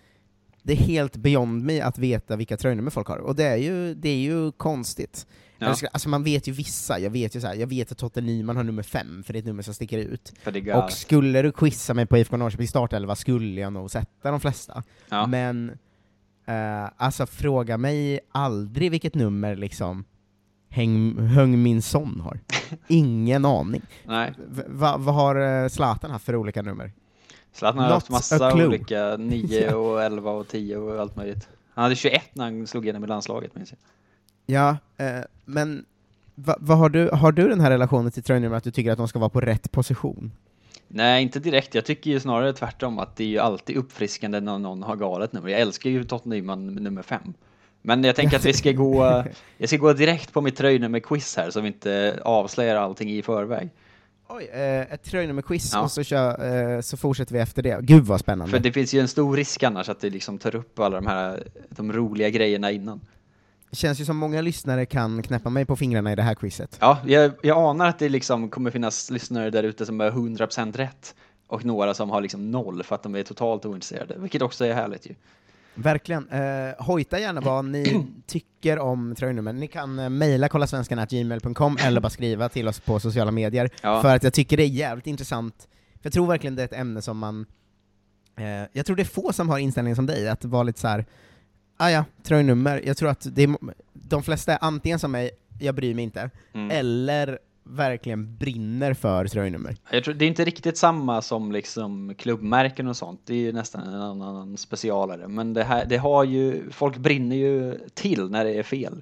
det 0.64 0.74
är 0.74 0.78
helt 0.78 1.16
beyond 1.16 1.64
me 1.64 1.82
att 1.82 1.98
veta 1.98 2.36
vilka 2.36 2.58
tröjnummer 2.58 2.92
folk 2.92 3.08
har, 3.08 3.18
och 3.18 3.36
det 3.36 3.44
är 3.44 3.58
ju, 3.58 3.94
det 3.94 4.10
är 4.10 4.20
ju 4.20 4.52
konstigt. 4.52 5.28
Ja. 5.60 5.76
Alltså 5.92 6.10
man 6.10 6.24
vet 6.24 6.48
ju 6.48 6.52
vissa, 6.52 7.00
jag 7.00 7.10
vet 7.10 7.36
ju 7.36 7.42
så 7.42 7.48
här, 7.48 7.56
jag 7.56 7.68
vet 7.68 7.92
att 7.92 7.98
Totte 7.98 8.22
Nyman 8.22 8.56
har 8.56 8.64
nummer 8.64 8.84
fem, 8.84 9.24
för 9.24 9.34
det 9.34 9.38
är 9.38 9.42
ett 9.42 9.46
nummer 9.46 9.64
som 9.64 9.74
sticker 9.74 9.98
ut. 9.98 10.34
Och 10.76 10.92
skulle 10.92 11.42
du 11.42 11.52
quizza 11.52 11.94
mig 11.94 12.06
på 12.06 12.18
IFK 12.18 12.38
Norrköping 12.38 12.68
startelva 12.68 13.16
skulle 13.16 13.62
jag 13.62 13.74
nog 13.74 13.92
sätta 13.92 14.32
de 14.32 14.40
flesta. 14.40 14.84
Ja. 15.10 15.28
Men, 15.28 15.78
eh, 16.48 16.90
alltså 16.98 17.26
fråga 17.26 17.78
mig 17.78 18.20
aldrig 18.32 18.92
vilket 18.92 19.16
nummer 19.16 19.56
liksom 19.56 20.06
Häng, 20.70 21.18
Höng 21.18 21.64
Min 21.64 21.82
Son 21.82 22.20
har. 22.20 22.40
Ingen 22.88 23.46
aning. 23.46 23.82
Nej. 24.06 24.34
V- 24.50 24.64
va- 24.68 24.98
vad 24.98 25.16
har 25.16 25.64
eh, 25.64 25.68
Zlatan 25.70 26.12
haft 26.12 26.26
för 26.26 26.36
olika 26.36 26.62
nummer? 26.62 26.92
Zlatan 27.54 27.78
har 27.80 27.86
Not 27.86 27.94
haft 27.94 28.10
massa 28.10 28.54
olika, 28.54 29.18
9 29.18 29.74
och 29.74 30.04
11 30.04 30.32
och 30.32 30.48
10 30.48 30.78
och 30.78 31.02
allt 31.02 31.16
möjligt. 31.16 31.50
Han 31.74 31.84
hade 31.84 31.96
21 31.96 32.22
när 32.34 32.44
han 32.44 32.68
slog 32.68 32.84
igenom 32.86 33.04
i 33.04 33.08
landslaget 33.08 33.56
minns 33.56 33.72
jag. 33.72 33.80
Ja, 34.56 34.78
eh, 35.06 35.22
men 35.46 35.86
va, 36.36 36.56
vad 36.60 36.78
har, 36.78 36.90
du, 36.90 37.10
har 37.10 37.32
du 37.32 37.48
den 37.50 37.60
här 37.60 37.72
relationen 37.72 38.12
till 38.12 38.24
tröjnummer 38.24 38.58
att 38.58 38.64
du 38.64 38.72
tycker 38.72 38.92
att 38.92 38.98
de 38.98 39.08
ska 39.08 39.20
vara 39.20 39.30
på 39.30 39.42
rätt 39.42 39.72
position? 39.72 40.32
Nej, 40.88 41.24
inte 41.24 41.40
direkt. 41.40 41.76
Jag 41.76 41.86
tycker 41.86 42.12
ju 42.12 42.20
snarare 42.20 42.54
tvärtom 42.54 43.00
att 43.00 43.16
det 43.16 43.24
är 43.24 43.28
ju 43.28 43.40
alltid 43.40 43.78
uppfriskande 43.78 44.40
när 44.40 44.58
någon 44.60 44.84
har 44.84 44.96
galet 44.96 45.34
nummer. 45.34 45.50
Jag 45.50 45.62
älskar 45.62 45.90
ju 45.90 46.04
Totte 46.04 46.30
Nyman 46.30 46.74
med 46.74 46.84
nummer 46.84 47.02
fem. 47.02 47.34
Men 47.82 48.04
jag 48.04 48.16
tänker 48.16 48.38
att 48.38 48.46
vi 48.46 48.54
ska 48.54 48.72
gå, 48.72 49.24
jag 49.58 49.70
ska 49.70 49.78
gå 49.78 49.94
direkt 49.94 50.34
på 50.34 50.42
mitt 50.42 50.60
tröjnummer-quiz 50.60 51.38
här 51.38 51.50
så 51.52 51.62
vi 51.62 51.68
inte 51.68 52.20
avslöjar 52.24 52.76
allting 52.76 53.12
i 53.12 53.22
förväg. 53.22 53.70
Oj, 54.30 54.50
eh, 54.54 54.94
ett 54.94 55.04
tröjnummer-quiz, 55.04 55.72
Ja. 55.74 55.82
och 55.82 55.92
så, 55.92 56.04
kör, 56.04 56.76
eh, 56.76 56.82
så 56.82 56.98
fortsätter 56.98 57.34
vi 57.34 57.40
efter 57.40 57.64
det. 57.64 57.80
Gud 57.82 58.04
vad 58.04 58.20
spännande. 58.20 58.52
För 58.52 58.60
det 58.60 58.72
finns 58.72 58.94
ju 58.94 59.00
en 59.00 59.08
stor 59.08 59.36
risk 59.38 59.64
annars 59.64 59.90
att 59.90 60.00
det 60.00 60.10
liksom 60.10 60.38
tar 60.38 60.56
upp 60.56 60.80
alla 60.80 60.96
de 60.96 61.08
här 61.08 61.44
de 61.70 61.94
roliga 61.94 62.30
grejerna 62.30 62.72
innan. 62.72 63.02
Känns 63.72 64.02
ju 64.02 64.06
som 64.06 64.18
många 64.18 64.42
lyssnare 64.42 64.86
kan 64.86 65.24
knäppa 65.24 65.50
mig 65.50 65.66
på 65.66 65.76
fingrarna 65.76 66.12
i 66.12 66.16
det 66.16 66.22
här 66.24 66.36
quizet. 66.36 66.78
Ja, 66.82 66.98
jag, 67.06 67.32
jag 67.44 67.58
anar 67.58 67.88
att 67.88 68.00
det 68.00 68.10
liksom 68.10 68.50
kommer 68.50 68.72
finnas 68.72 69.10
lyssnare 69.12 69.50
där 69.50 69.64
ute 69.64 69.86
som 69.86 70.02
är 70.02 70.12
100% 70.12 70.78
rätt 70.78 71.16
och 71.48 71.66
några 71.66 71.94
som 71.94 72.10
har 72.10 72.22
liksom 72.22 72.52
noll 72.52 72.84
för 72.84 72.96
att 72.96 73.04
de 73.04 73.16
är 73.16 73.24
totalt 73.24 73.66
ointresserade, 73.66 74.16
vilket 74.18 74.42
också 74.42 74.66
är 74.66 74.74
härligt 74.74 75.06
ju. 75.06 75.16
Verkligen. 75.76 76.30
Eh, 76.30 76.74
hojta 76.86 77.20
gärna 77.20 77.42
vad 77.42 77.66
ni 77.66 78.08
tycker 78.28 78.80
om 78.80 79.16
tröjnummer. 79.16 79.54
Ni 79.54 79.68
kan 79.68 80.00
eh, 80.00 80.10
mejla 80.10 80.50
kollasvenskan.gmail.com 80.50 81.78
eller 81.84 82.02
bara 82.02 82.10
skriva 82.10 82.50
till 82.50 82.68
oss 82.68 82.80
på 82.80 83.00
sociala 83.00 83.32
medier, 83.32 83.70
Ja. 83.82 84.02
för 84.02 84.16
att 84.16 84.24
jag 84.24 84.34
tycker 84.34 84.58
det 84.58 84.64
är 84.64 84.68
jävligt 84.68 85.08
intressant. 85.08 85.68
För 85.94 86.00
jag 86.04 86.14
tror 86.14 86.28
verkligen 86.28 86.56
det 86.56 86.62
är 86.62 86.66
ett 86.66 86.74
ämne 86.74 87.02
som 87.02 87.18
man... 87.18 87.46
Eh, 88.38 88.46
jag 88.74 88.86
tror 88.86 88.96
det 88.96 89.02
är 89.02 89.06
få 89.06 89.34
som 89.34 89.50
har 89.50 89.58
inställningen 89.58 89.96
som 89.96 90.06
dig, 90.06 90.30
att 90.30 90.46
vara 90.46 90.64
lite 90.64 90.80
så 90.80 90.88
här. 90.88 91.06
Ah 91.78 91.90
ja, 91.90 92.06
tröjnummer. 92.24 92.82
Jag 92.86 92.98
tror 92.98 93.10
att 93.10 93.28
det 93.36 93.44
är, 93.44 93.56
de 93.94 94.24
flesta 94.24 94.54
är 94.54 94.58
antingen 94.62 95.00
som 95.00 95.12
mig, 95.12 95.30
jag 95.60 95.76
bryr 95.76 95.94
mig 95.96 96.04
inte, 96.04 96.30
Mm. 96.54 96.72
eller 96.72 97.40
verkligen 97.64 98.38
brinner 98.38 98.94
för 98.94 99.26
tröjnummer. 99.28 99.76
Jag 99.92 100.04
tror, 100.04 100.14
det 100.14 100.26
är 100.26 100.28
inte 100.28 100.46
riktigt 100.46 100.78
samma 100.78 101.22
som 101.22 101.52
liksom 101.52 102.14
klubbmärken 102.18 102.88
och 102.88 102.98
sånt, 102.98 103.22
det 103.26 103.34
är 103.34 103.38
ju 103.38 103.52
nästan 103.52 103.88
en 103.94 104.02
annan 104.02 104.58
specialare, 104.58 105.28
men 105.28 105.54
det 105.54 105.64
här, 105.64 105.86
det 105.86 105.98
har 105.98 106.24
ju, 106.24 106.70
folk 106.72 106.98
brinner 106.98 107.36
ju 107.36 107.80
till 107.94 108.30
när 108.30 108.46
det 108.46 108.52
är 108.54 108.64
fel. 108.64 109.02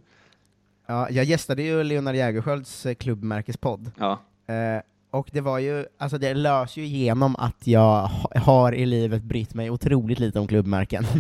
Ja, 0.88 1.10
jag 1.10 1.26
gästade 1.26 1.64
ju 1.64 1.84
Leonard 1.84 2.16
Jägerskiölds 2.16 2.86
eh, 2.86 2.94
klubbmärkespodd. 2.94 3.92
Ja. 3.98 4.20
Eh, 4.48 4.82
och 5.16 5.30
det 5.32 5.42
var 5.42 5.60
ju, 5.60 5.86
alltså 5.98 6.18
det 6.18 6.34
lös 6.34 6.78
ju 6.78 6.86
igenom 6.86 7.36
att 7.36 7.68
jag 7.68 8.02
ha- 8.08 8.40
har 8.40 8.72
i 8.76 8.86
livet 8.86 9.24
brytt 9.24 9.54
mig 9.54 9.70
otroligt 9.70 10.20
lite 10.20 10.40
om 10.40 10.48
klubbmärken. 10.48 11.06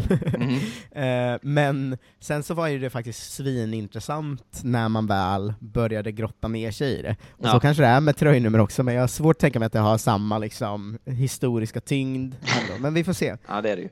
Eh, 0.91 1.37
men 1.41 1.97
sen 2.19 2.43
så 2.43 2.53
var 2.53 2.67
ju 2.67 2.79
det 2.79 2.89
faktiskt 2.89 3.33
svinintressant 3.33 4.59
när 4.63 4.89
man 4.89 5.07
väl 5.07 5.53
började 5.59 6.11
grotta 6.11 6.47
ner 6.47 6.71
sig 6.71 6.99
i 6.99 7.01
det. 7.01 7.15
Och 7.31 7.45
Ja. 7.45 7.51
så 7.51 7.59
kanske 7.59 7.83
det 7.83 7.87
är 7.89 7.99
med 8.01 8.17
tröjnummer 8.17 8.59
också, 8.59 8.83
men 8.83 8.93
jag 8.93 9.01
har 9.01 9.07
svårt 9.07 9.35
att 9.35 9.39
tänka 9.39 9.59
mig 9.59 9.65
att 9.65 9.73
det 9.73 9.79
har 9.79 9.97
samma 9.97 10.37
liksom 10.37 10.97
historiska 11.05 11.79
tyngd 11.81 12.35
ändå. 12.41 12.81
Men 12.81 12.93
vi 12.93 13.03
får 13.03 13.13
se. 13.13 13.35
Ja, 13.47 13.61
det 13.61 13.69
är 13.69 13.75
det 13.75 13.81
ju. 13.81 13.89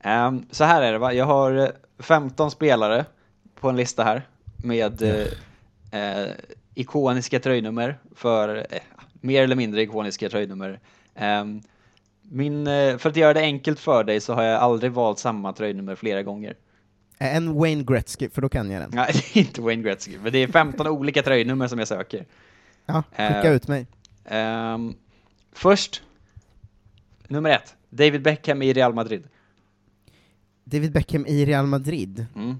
Ehm, 0.00 0.46
så 0.50 0.64
här 0.64 0.82
är 0.82 0.92
det 0.92 0.98
va, 0.98 1.12
jag 1.12 1.24
har 1.26 1.56
eh, 1.56 1.68
15 1.98 2.50
spelare 2.50 3.04
på 3.60 3.68
en 3.68 3.76
lista 3.76 4.04
här 4.04 4.22
med 4.56 5.02
eh, 5.02 6.00
eh, 6.00 6.28
ikoniska 6.74 7.40
tröjnummer 7.40 7.98
för 8.16 8.56
eh, 8.56 8.78
mer 9.26 9.42
eller 9.42 9.56
mindre 9.56 9.82
ikoniska 9.82 10.28
tröjnummer. 10.28 10.80
Ehm, 11.14 11.60
min, 12.22 12.66
eh, 12.66 12.96
för 12.98 13.10
att 13.10 13.16
göra 13.16 13.34
det 13.34 13.40
enkelt 13.40 13.80
för 13.80 14.04
dig 14.04 14.20
så 14.20 14.34
har 14.34 14.42
jag 14.42 14.60
aldrig 14.60 14.92
valt 14.92 15.18
samma 15.18 15.52
tröjnummer 15.52 15.94
flera 15.94 16.22
gånger. 16.22 16.56
Eh, 17.18 17.36
En 17.36 17.54
Wayne 17.54 17.84
Gretzky, 17.84 18.28
för 18.30 18.42
då 18.42 18.48
kan 18.48 18.70
jag 18.70 18.82
den. 18.82 18.90
Nej, 18.94 19.10
det 19.12 19.38
är 19.40 19.42
inte 19.42 19.60
Wayne 19.62 19.82
Gretzky, 19.82 20.18
men 20.22 20.32
det 20.32 20.38
är 20.38 20.48
15 20.48 20.86
olika 20.86 21.22
tröjnummer 21.22 21.68
som 21.68 21.78
jag 21.78 21.88
söker. 21.88 22.26
Ja, 22.86 23.02
skicka 23.10 23.42
Eh, 23.42 23.52
ut 23.52 23.68
mig. 23.68 23.86
Ehm, 24.24 24.94
först, 25.52 26.02
nummer 27.28 27.50
ett, 27.50 27.74
David 27.90 28.22
Beckham 28.22 28.62
i 28.62 28.72
Real 28.72 28.94
Madrid. 28.94 29.28
David 30.64 30.92
Beckham 30.92 31.26
i 31.26 31.44
Real 31.44 31.66
Madrid. 31.66 32.26
Mm. 32.34 32.50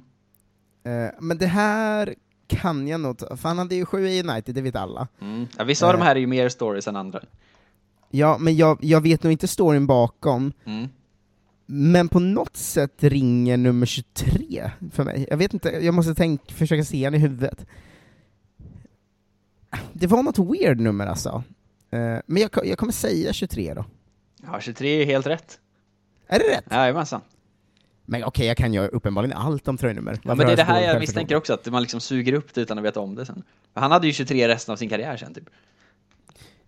Eh, 0.84 1.10
men 1.20 1.38
det 1.38 1.46
här 1.46 2.14
kan 2.46 2.88
jag 2.88 3.00
nog 3.00 3.18
ta, 3.18 3.36
för 3.36 3.48
han 3.48 3.58
hade 3.58 3.74
ju 3.74 3.84
sju 3.86 4.08
i 4.08 4.22
United, 4.22 4.54
det 4.54 4.62
vet 4.62 4.76
alla. 4.76 5.08
Mm. 5.20 5.46
Ja, 5.58 5.64
vissa 5.64 5.86
av 5.86 5.92
Eh. 5.94 5.98
de 5.98 6.04
här 6.04 6.16
är 6.16 6.20
ju 6.20 6.26
mer 6.26 6.48
stories 6.48 6.88
än 6.88 6.96
andra. 6.96 7.20
Ja, 8.10 8.38
men 8.38 8.56
jag, 8.56 8.78
jag 8.84 9.00
vet 9.00 9.22
nog 9.22 9.32
inte 9.32 9.48
storyn 9.48 9.86
bakom, 9.86 10.52
Mm. 10.64 10.88
men 11.66 12.08
på 12.08 12.18
något 12.20 12.56
sätt 12.56 13.02
ringer 13.02 13.56
nummer 13.56 13.86
23 13.86 14.70
för 14.92 15.04
mig. 15.04 15.26
Jag 15.30 15.36
vet 15.36 15.54
inte, 15.54 15.68
jag 15.70 15.94
måste 15.94 16.14
tänka, 16.14 16.52
försöka 16.54 16.84
se 16.84 17.04
han 17.04 17.14
i 17.14 17.18
huvudet. 17.18 17.66
Det 19.92 20.06
var 20.06 20.22
något 20.22 20.38
weird 20.38 20.80
nummer 20.80 21.06
alltså. 21.06 21.42
Eh, 21.90 22.16
men 22.26 22.42
jag, 22.42 22.50
jag 22.66 22.78
kommer 22.78 22.92
säga 22.92 23.32
23 23.32 23.74
då. 23.74 23.84
Ja, 24.42 24.60
23 24.60 25.02
är 25.02 25.06
helt 25.06 25.26
rätt. 25.26 25.58
Är 26.26 26.38
det 26.38 26.44
rätt? 26.56 26.64
Jajamensan. 26.70 27.20
Men 28.06 28.24
okej, 28.24 28.46
jag 28.46 28.56
kan 28.56 28.74
ju 28.74 28.80
uppenbarligen 28.80 29.36
allt 29.36 29.68
om 29.68 29.76
tröjnummer. 29.76 30.18
Ja, 30.22 30.34
men 30.34 30.46
det 30.46 30.52
är 30.52 30.56
det 30.56 30.62
här 30.62 30.80
jag 30.80 31.00
misstänker 31.00 31.36
också, 31.36 31.54
att 31.54 31.66
man 31.66 31.82
liksom 31.82 32.00
suger 32.00 32.32
upp 32.32 32.54
det 32.54 32.60
utan 32.60 32.78
att 32.78 32.84
veta 32.84 33.00
om 33.00 33.14
det 33.14 33.26
sen. 33.26 33.42
Han 33.74 33.90
hade 33.90 34.06
ju 34.06 34.12
23 34.12 34.48
resten 34.48 34.72
av 34.72 34.76
sin 34.76 34.88
karriär 34.88 35.16
sen, 35.16 35.34
typ. 35.34 35.50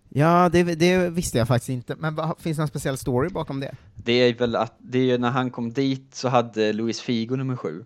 Ja, 0.09 0.49
det, 0.51 0.63
det 0.63 1.09
visste 1.09 1.37
jag 1.37 1.47
faktiskt 1.47 1.69
inte. 1.69 1.95
Men 1.95 2.15
vad, 2.15 2.39
finns 2.39 2.57
det 2.57 2.61
någon 2.61 2.67
speciell 2.67 2.97
story 2.97 3.29
bakom 3.29 3.59
det? 3.59 3.75
Det 3.95 4.13
är 4.13 4.33
väl 4.33 4.55
att, 4.55 4.75
det 4.77 4.99
är 4.99 5.03
ju 5.03 5.17
när 5.17 5.29
han 5.29 5.51
kom 5.51 5.73
dit 5.73 6.15
så 6.15 6.29
hade 6.29 6.73
Luis 6.73 7.01
Figo 7.01 7.35
nummer 7.35 7.55
sju. 7.55 7.85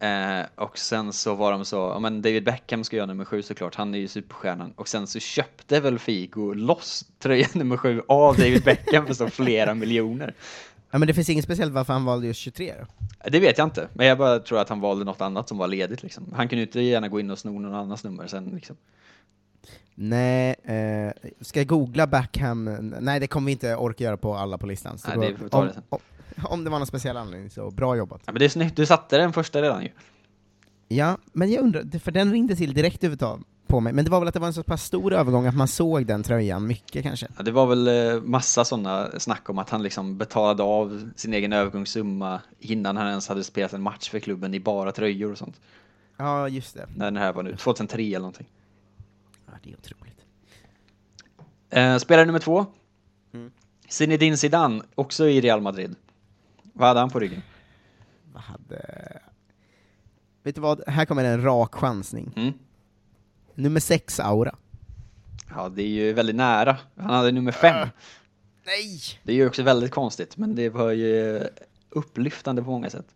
Eh, 0.00 0.46
och 0.54 0.78
sen 0.78 1.12
så 1.12 1.34
var 1.34 1.52
de 1.52 1.64
så, 1.64 1.76
ja 1.76 1.98
men 1.98 2.22
David 2.22 2.44
Beckham 2.44 2.84
ska 2.84 2.96
göra 2.96 3.06
nummer 3.06 3.24
sju 3.24 3.42
såklart, 3.42 3.74
han 3.74 3.94
är 3.94 3.98
ju 3.98 4.08
superstjärnan. 4.08 4.72
Och 4.76 4.88
sen 4.88 5.06
så 5.06 5.18
köpte 5.18 5.80
väl 5.80 5.98
Figo 5.98 6.54
loss 6.54 7.04
tröja 7.18 7.46
nummer 7.52 7.76
sju 7.76 8.02
av 8.08 8.36
David 8.36 8.64
Beckham 8.64 9.06
för 9.06 9.14
så 9.14 9.28
flera 9.28 9.74
miljoner. 9.74 10.34
Ja, 10.90 10.98
men 10.98 11.06
det 11.08 11.14
finns 11.14 11.30
inget 11.30 11.44
speciellt 11.44 11.72
varför 11.72 11.92
han 11.92 12.04
valde 12.04 12.26
just 12.26 12.40
23 12.40 12.74
då? 12.80 12.86
Det 13.30 13.40
vet 13.40 13.58
jag 13.58 13.66
inte, 13.66 13.88
men 13.92 14.06
jag 14.06 14.18
bara 14.18 14.38
tror 14.38 14.58
att 14.60 14.68
han 14.68 14.80
valde 14.80 15.04
något 15.04 15.20
annat 15.20 15.48
som 15.48 15.58
var 15.58 15.68
ledigt 15.68 16.02
liksom. 16.02 16.32
Han 16.36 16.48
kunde 16.48 16.60
ju 16.60 16.66
inte 16.66 16.80
gärna 16.80 17.08
gå 17.08 17.20
in 17.20 17.30
och 17.30 17.38
sno 17.38 17.58
någon 17.58 17.74
annans 17.74 18.04
nummer 18.04 18.26
sen 18.26 18.44
liksom. 18.44 18.76
Nej, 19.94 20.54
eh, 20.64 21.12
ska 21.40 21.60
jag 21.60 21.66
googla 21.66 22.06
Beckham? 22.06 22.64
Nej, 23.00 23.20
det 23.20 23.26
kommer 23.26 23.46
vi 23.46 23.52
inte 23.52 23.76
orka 23.76 24.04
göra 24.04 24.16
på 24.16 24.34
alla 24.34 24.58
på 24.58 24.66
listan. 24.66 24.98
Så 24.98 25.08
Nej, 25.08 25.16
då- 25.16 25.22
det 25.22 25.36
får 25.36 25.44
vi 25.44 25.50
ta 25.50 25.58
om, 25.60 25.66
det 25.66 25.72
sen. 25.72 25.82
om, 25.88 25.98
om 26.36 26.64
det 26.64 26.70
var 26.70 26.78
någon 26.78 26.86
speciell 26.86 27.16
anledning, 27.16 27.50
så 27.50 27.70
bra 27.70 27.96
jobbat. 27.96 28.22
Ja, 28.26 28.32
men 28.32 28.38
det 28.38 28.44
är 28.44 28.48
snyggt, 28.48 28.76
du 28.76 28.86
satte 28.86 29.18
den 29.18 29.32
första 29.32 29.62
redan 29.62 29.82
ju. 29.82 29.88
Ja, 30.88 31.18
men 31.32 31.50
jag 31.50 31.62
undrar, 31.62 31.98
för 31.98 32.10
den 32.12 32.32
ringde 32.32 32.56
till 32.56 32.74
direkt 32.74 33.04
övertag 33.04 33.42
på 33.70 33.80
mig, 33.80 33.92
men 33.92 34.04
det 34.04 34.10
var 34.10 34.18
väl 34.18 34.28
att 34.28 34.34
det 34.34 34.40
var 34.40 34.46
en 34.46 34.54
så 34.54 34.62
pass 34.62 34.84
stor 34.84 35.12
övergång 35.12 35.46
att 35.46 35.56
man 35.56 35.68
såg 35.68 36.06
den 36.06 36.22
tröjan 36.22 36.66
mycket 36.66 37.02
kanske? 37.02 37.26
Ja, 37.36 37.42
det 37.42 37.50
var 37.50 37.66
väl 37.66 37.88
eh, 37.88 38.22
massa 38.22 38.64
sådana 38.64 39.10
snack 39.18 39.50
om 39.50 39.58
att 39.58 39.70
han 39.70 39.82
liksom 39.82 40.18
betalade 40.18 40.62
av 40.62 41.10
sin 41.16 41.34
egen 41.34 41.52
övergångssumma 41.52 42.40
innan 42.58 42.96
han 42.96 43.08
ens 43.08 43.28
hade 43.28 43.44
spelat 43.44 43.72
en 43.72 43.82
match 43.82 44.10
för 44.10 44.18
klubben 44.18 44.54
i 44.54 44.60
bara 44.60 44.92
tröjor 44.92 45.32
och 45.32 45.38
sånt. 45.38 45.60
Ja, 46.16 46.48
just 46.48 46.74
det. 46.74 46.86
När 46.96 47.04
den 47.04 47.16
här 47.16 47.32
var 47.32 47.42
nu, 47.42 47.56
2003 47.56 48.02
eller 48.02 48.18
någonting. 48.18 48.46
Ja, 49.46 49.52
det 49.62 49.70
är 49.70 49.76
otroligt. 49.76 50.24
Eh, 51.70 51.96
spelare 51.96 52.26
nummer 52.26 52.38
två. 52.38 52.66
Mm. 53.32 53.50
Zinedine 53.88 54.36
Zidane, 54.36 54.82
också 54.94 55.28
i 55.28 55.40
Real 55.40 55.60
Madrid. 55.60 55.96
Vad 56.72 56.88
hade 56.88 57.00
han 57.00 57.10
på 57.10 57.20
ryggen? 57.20 57.42
Vad 58.32 58.42
hade... 58.42 59.20
Vet 60.42 60.54
du 60.54 60.60
vad, 60.60 60.82
här 60.86 61.04
kommer 61.04 61.24
en 61.24 61.42
rak 61.42 61.74
chansning. 61.74 62.32
Mm. 62.36 62.52
Nummer 63.60 63.80
sex, 63.80 64.20
Aura. 64.20 64.54
Ja, 65.48 65.68
det 65.68 65.82
är 65.82 65.88
ju 65.88 66.12
väldigt 66.12 66.36
nära. 66.36 66.76
Han 66.96 67.10
hade 67.10 67.32
nummer 67.32 67.52
fem. 67.52 67.88
Nej! 68.66 69.00
Det 69.22 69.32
är 69.32 69.36
ju 69.36 69.46
också 69.46 69.62
väldigt 69.62 69.90
konstigt, 69.90 70.36
men 70.36 70.54
det 70.54 70.68
var 70.68 70.90
ju 70.90 71.40
upplyftande 71.90 72.62
på 72.62 72.70
många 72.70 72.90
sätt. 72.90 73.06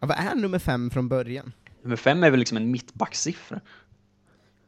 Ja, 0.00 0.06
vad 0.06 0.16
är 0.16 0.34
nummer 0.34 0.58
fem 0.58 0.90
från 0.90 1.08
början? 1.08 1.52
Nummer 1.82 1.96
fem 1.96 2.24
är 2.24 2.30
väl 2.30 2.38
liksom 2.38 2.56
en 2.56 2.70
mittbacksiffra. 2.70 3.60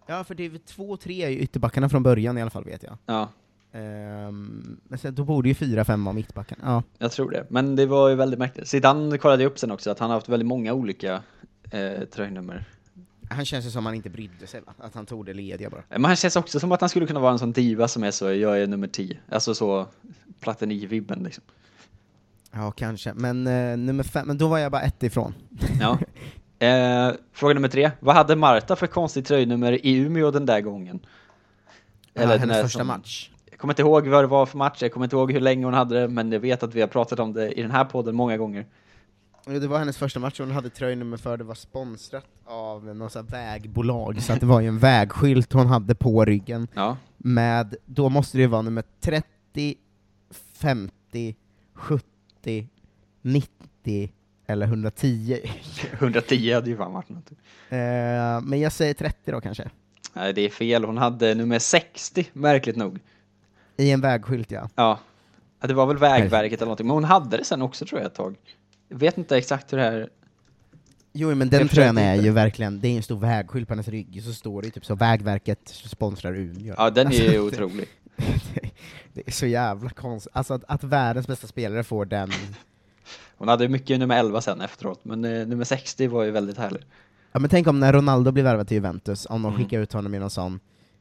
Ja, 0.07 0.25
för 0.25 0.35
det 0.35 0.45
är 0.45 0.51
väl 0.51 0.61
två 0.61 0.91
och 0.91 1.01
tre 1.01 1.25
är 1.25 1.29
ju 1.29 1.39
ytterbackarna 1.39 1.89
från 1.89 2.03
början 2.03 2.39
i 2.39 2.43
alla 2.43 2.51
fall, 2.51 2.65
vet 2.65 2.83
jag. 2.83 2.99
Ja, 3.07 3.29
Ehm, 3.77 4.81
men 4.85 4.99
sen, 4.99 5.15
då 5.15 5.25
borde 5.25 5.49
ju 5.49 5.55
fyra, 5.55 5.85
fem 5.85 6.05
vara 6.05 6.13
mittbacken. 6.13 6.59
Ja. 6.63 6.83
jag 6.99 7.13
tror 7.13 7.31
det. 7.31 7.47
Men 7.51 7.77
det 7.77 7.87
var 7.87 8.09
ju 8.09 8.15
väldigt 8.15 8.39
märkligt. 8.39 8.69
Zidane 8.69 9.19
kollade 9.19 9.43
jag 9.43 9.51
upp 9.51 9.59
sen 9.59 9.71
också, 9.71 9.91
att 9.91 9.99
han 9.99 10.11
har 10.11 10.17
haft 10.17 10.29
väldigt 10.29 10.47
många 10.47 10.73
olika 10.73 11.23
eh, 11.71 12.01
tröjnummer. 12.15 12.65
Han 13.31 13.45
känns 13.45 13.67
ju 13.67 13.71
som 13.71 13.87
han 13.87 13.95
inte 13.95 14.11
brydde 14.11 14.47
sig, 14.47 14.61
va? 14.61 14.73
Att 14.79 14.95
han 14.95 15.07
tog 15.07 15.27
det 15.27 15.35
lediga 15.35 15.71
bara. 15.71 15.83
Men 15.89 16.05
han 16.05 16.17
känns 16.17 16.37
också 16.37 16.61
som 16.61 16.73
att 16.73 16.81
han 16.81 16.91
skulle 16.91 17.07
kunna 17.07 17.21
vara 17.21 17.33
en 17.33 17.39
sån 17.39 17.53
diva 17.53 17.89
som 17.89 18.05
är 18.05 18.11
så, 18.11 18.33
jag 18.33 18.63
är 18.63 18.67
nummer 18.67 18.87
10. 18.89 19.19
Alltså 19.29 19.55
så, 19.55 19.87
Platini-vibben 20.41 21.25
liksom. 21.25 21.45
Ja, 22.53 22.71
kanske. 22.71 23.13
Men 23.15 23.47
eh, 23.47 23.77
nummer 23.77 24.05
fem, 24.05 24.27
men 24.27 24.39
då 24.39 24.49
var 24.49 24.59
jag 24.59 24.73
bara 24.73 24.83
ett 24.83 25.03
ifrån. 25.03 25.35
Ja. 25.81 25.99
Eh, 26.59 27.13
fråga 27.33 27.55
nummer 27.55 27.69
tre. 27.69 27.91
Vad 28.01 28.15
hade 28.15 28.37
Marta 28.37 28.77
för 28.77 28.87
konstigt 28.87 29.27
tröjnummer 29.27 29.87
i 29.87 29.97
Umeå 29.97 30.31
den 30.31 30.47
där 30.47 30.61
gången? 30.61 31.01
Eller 32.15 32.29
den 32.29 32.41
hennes 32.41 32.63
första 32.63 32.79
som- 32.79 32.87
match. 32.87 33.31
Jag 33.51 33.59
kommer 33.59 33.73
inte 33.73 33.83
ihåg 33.83 34.07
vad 34.07 34.25
det 34.25 34.29
var 34.29 34.47
för 34.47 34.59
match, 34.59 34.83
jag 34.83 34.93
kommer 34.93 35.07
inte 35.07 35.17
ihåg 35.17 35.33
hur 35.33 35.41
länge 35.41 35.65
hon 35.65 35.75
hade 35.75 36.01
det, 36.01 36.09
men 36.09 36.33
jag 36.33 36.41
vet 36.41 36.63
att 36.63 36.75
vi 36.75 36.81
har 36.81 36.89
pratat 36.89 37.19
om 37.21 37.33
det 37.33 37.53
i 37.59 37.63
den 37.63 37.71
här 37.71 37.85
podden 37.85 38.15
många 38.15 38.37
gånger. 38.37 38.67
Det 39.47 39.67
var 39.67 39.79
hennes 39.79 39.97
första 39.97 40.21
match, 40.21 40.41
hon 40.41 40.51
hade 40.51 40.71
tröjnummer 40.71 41.17
för, 41.17 41.37
det 41.37 41.45
var 41.45 41.55
sponsrat 41.55 42.25
av 42.45 42.85
något 42.85 43.15
här 43.15 43.23
vägbolag, 43.23 44.23
så 44.23 44.33
att 44.33 44.41
det 44.41 44.47
var 44.47 44.61
ju 44.61 44.69
en 44.69 44.79
vägskylt 44.79 45.53
hon 45.53 45.67
hade 45.67 45.95
på 45.95 46.25
ryggen, 46.25 46.69
Ja, 46.75 46.97
med, 47.17 47.75
då 47.85 48.09
måste 48.09 48.39
det 48.39 48.47
vara 48.47 48.63
nummer 48.63 48.85
30, 49.01 49.75
50, 50.53 51.37
70, 51.75 52.69
90 53.23 54.13
eller 54.47 54.67
110. 54.67 55.41
110 55.93 56.53
hade 56.55 56.71
ju 56.71 56.77
fan 56.77 56.93
varit 56.93 57.09
något. 57.09 57.31
Eh, 57.69 58.41
men 58.43 58.61
jag 58.61 58.73
säger 58.73 58.95
30 58.95 59.31
då 59.31 59.41
kanske. 59.41 59.71
Nej, 60.13 60.33
det 60.33 60.41
är 60.41 60.51
fel. 60.51 60.85
Hon 60.85 60.99
hade 60.99 61.35
nummer 61.35 61.59
60, 61.59 62.31
märkligt 62.33 62.77
nog. 62.77 62.99
I 63.77 63.91
en 63.91 64.01
vägskylt 64.01 64.51
ja. 64.51 64.69
Ja, 64.75 64.99
Ja, 65.61 65.67
det 65.67 65.75
var 65.75 65.87
väl 65.87 65.99
Vägverket 65.99 66.59
eller 66.59 66.67
någonting, 66.67 66.87
men 66.87 66.95
hon 66.95 67.05
hade 67.05 67.37
det 67.37 67.45
sen 67.45 67.63
också 67.63 67.87
tror 67.87 68.01
jag 68.01 68.07
ett 68.07 68.15
tag. 68.15 68.37
Vet 68.89 69.19
inte 69.19 69.37
exakt 69.37 69.73
hur 69.73 69.79
det 69.79 69.85
här... 69.85 70.09
Jo 71.13 71.35
men 71.35 71.49
den 71.49 71.69
tröjan 71.69 71.99
är 71.99 72.15
ju 72.15 72.31
verkligen, 72.31 72.81
det 72.81 72.89
är 72.89 72.97
en 72.97 73.03
stor 73.03 73.19
vägskylt 73.19 73.69
på 73.69 73.75
hennes 73.75 73.89
rygg, 73.89 74.23
så 74.25 74.33
står 74.33 74.63
det 74.63 74.67
ju 74.67 74.71
typ 74.73 74.85
så 74.87 74.95
Vägverket 74.95 75.61
sponsrar 75.69 76.35
Umeå. 76.37 76.75
Ja, 76.79 76.91
den 76.91 77.07
är 77.07 77.11
Alltså, 77.11 77.23
ju 77.33 77.41
otrolig. 77.41 77.89
Det, 78.17 78.71
det 79.13 79.23
är 79.27 79.31
så 79.31 79.47
jävla 79.47 79.91
konstigt, 79.91 80.33
alltså 80.37 80.55
att, 80.55 80.65
att 80.69 80.85
världens 80.85 81.27
bästa 81.27 81.47
spelare 81.47 81.85
får 81.85 82.05
den, 82.05 82.31
Hon 83.39 83.49
hade 83.49 83.69
mycket 83.69 83.99
nummer 83.99 84.19
11 84.19 84.41
sen 84.41 84.61
efteråt, 84.61 85.05
men 85.05 85.25
eh, 85.25 85.47
nummer 85.47 85.65
60 85.65 86.07
var 86.07 86.23
ju 86.25 86.31
väldigt 86.31 86.59
härlig. 86.59 86.83
ja 87.33 87.39
men 87.41 87.51
tänk 87.51 87.67
om 87.67 87.81
när 87.81 87.93
Ronaldo 87.93 88.33
blir 88.33 88.45
värvad 88.45 88.69
till 88.69 88.75
Juventus, 88.75 89.27
om 89.31 89.43
de 89.43 89.53
Mm. 89.55 89.65
skickar 89.65 89.81
ut 89.81 89.93
honom 89.93 90.15
i 90.15 90.19
någon 90.19 90.31
sån 90.31 90.61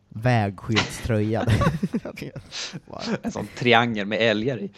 vägskyltströja. 0.09 1.47
En 3.21 3.31
sån 3.31 3.47
triangel 3.57 4.05
med 4.07 4.21
älgar 4.21 4.57
i. 4.59 4.71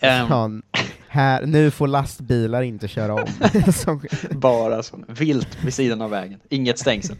Ehm, 0.00 0.26
Han, 0.26 0.62
här, 1.08 1.46
nu 1.46 1.70
får 1.70 1.88
lastbilar 1.88 2.62
inte 2.62 2.88
köra 2.88 3.14
om. 3.14 3.26
Bara 4.30 4.82
sån, 4.82 5.04
vilt 5.08 5.64
vid 5.64 5.74
sidan 5.74 6.02
av 6.02 6.10
vägen, 6.10 6.40
inget 6.48 6.78
stängsel. 6.78 7.16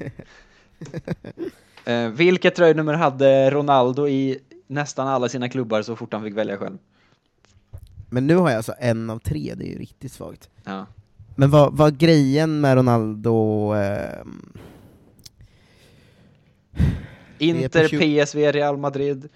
Eh, 1.85 2.09
vilket 2.09 2.55
tröjnummer 2.55 2.95
hade 2.95 3.51
Ronaldo 3.51 4.09
i 4.09 4.39
nästan 4.67 5.09
alla 5.09 5.29
sina 5.29 5.49
klubbar 5.49 5.83
så 5.83 5.97
fort 5.97 6.13
han 6.13 6.23
fick 6.23 6.35
välja 6.35 6.57
själv? 6.57 6.79
men 8.15 8.27
nu 8.27 8.37
har 8.37 8.51
jag 8.51 8.57
alltså 8.57 8.75
en 8.79 9.11
av 9.11 9.19
tre, 9.19 9.55
det 9.57 9.65
är 9.65 9.69
ju 9.69 9.79
riktigt 9.79 10.13
svagt. 10.13 10.51
Ja. 10.65 10.87
Men 11.37 11.51
vad 11.51 11.77
vad 11.77 11.99
grejen 11.99 12.61
med 12.61 12.75
Ronaldo, 12.75 13.73
ehm, 13.73 14.53
Inter, 17.39 17.83
på 17.83 17.89
tjugo- 17.97 18.01
PSV, 18.25 18.53
Real 18.53 18.77
Madrid. 18.77 19.29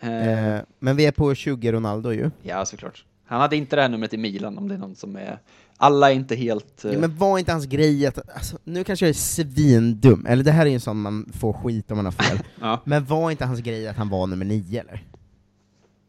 Eh, 0.00 0.54
eh, 0.56 0.60
men 0.78 0.96
vi 0.96 1.06
är 1.06 1.12
på 1.12 1.34
20 1.34 1.72
Ronaldo 1.72 2.12
ju. 2.12 2.30
ja, 2.42 2.64
såklart. 2.66 3.04
Han 3.26 3.40
hade 3.40 3.56
inte 3.56 3.76
det 3.76 3.82
här 3.82 3.88
numret 3.88 4.14
i 4.14 4.16
Milan 4.16 4.58
om 4.58 4.68
det 4.68 4.74
är 4.74 4.78
någon 4.78 4.94
som 4.96 5.16
är... 5.16 5.38
Alla 5.76 6.10
är 6.10 6.14
inte 6.14 6.36
helt... 6.36 6.84
eh, 6.84 6.92
Ja, 6.92 6.98
men 6.98 7.16
var 7.16 7.38
inte 7.38 7.52
hans 7.52 7.64
grej 7.66 8.06
att, 8.06 8.18
alltså, 8.34 8.58
nu 8.64 8.84
kanske 8.84 9.04
jag 9.06 9.10
är 9.10 9.14
svindum, 9.14 10.26
eller 10.26 10.44
det 10.44 10.50
här 10.52 10.62
är 10.66 10.70
ju 10.70 10.74
en 10.74 10.80
sån 10.80 11.00
man 11.00 11.32
får 11.32 11.52
skit 11.52 11.90
om 11.90 11.96
man 11.96 12.04
har 12.04 12.12
fel, 12.12 12.38
Ja, 12.60 12.80
men 12.84 13.04
var 13.04 13.30
inte 13.30 13.44
hans 13.44 13.60
grej 13.60 13.88
att 13.88 13.96
han 13.96 14.08
var 14.08 14.26
nummer 14.26 14.44
nio 14.44 14.80
eller? 14.80 15.04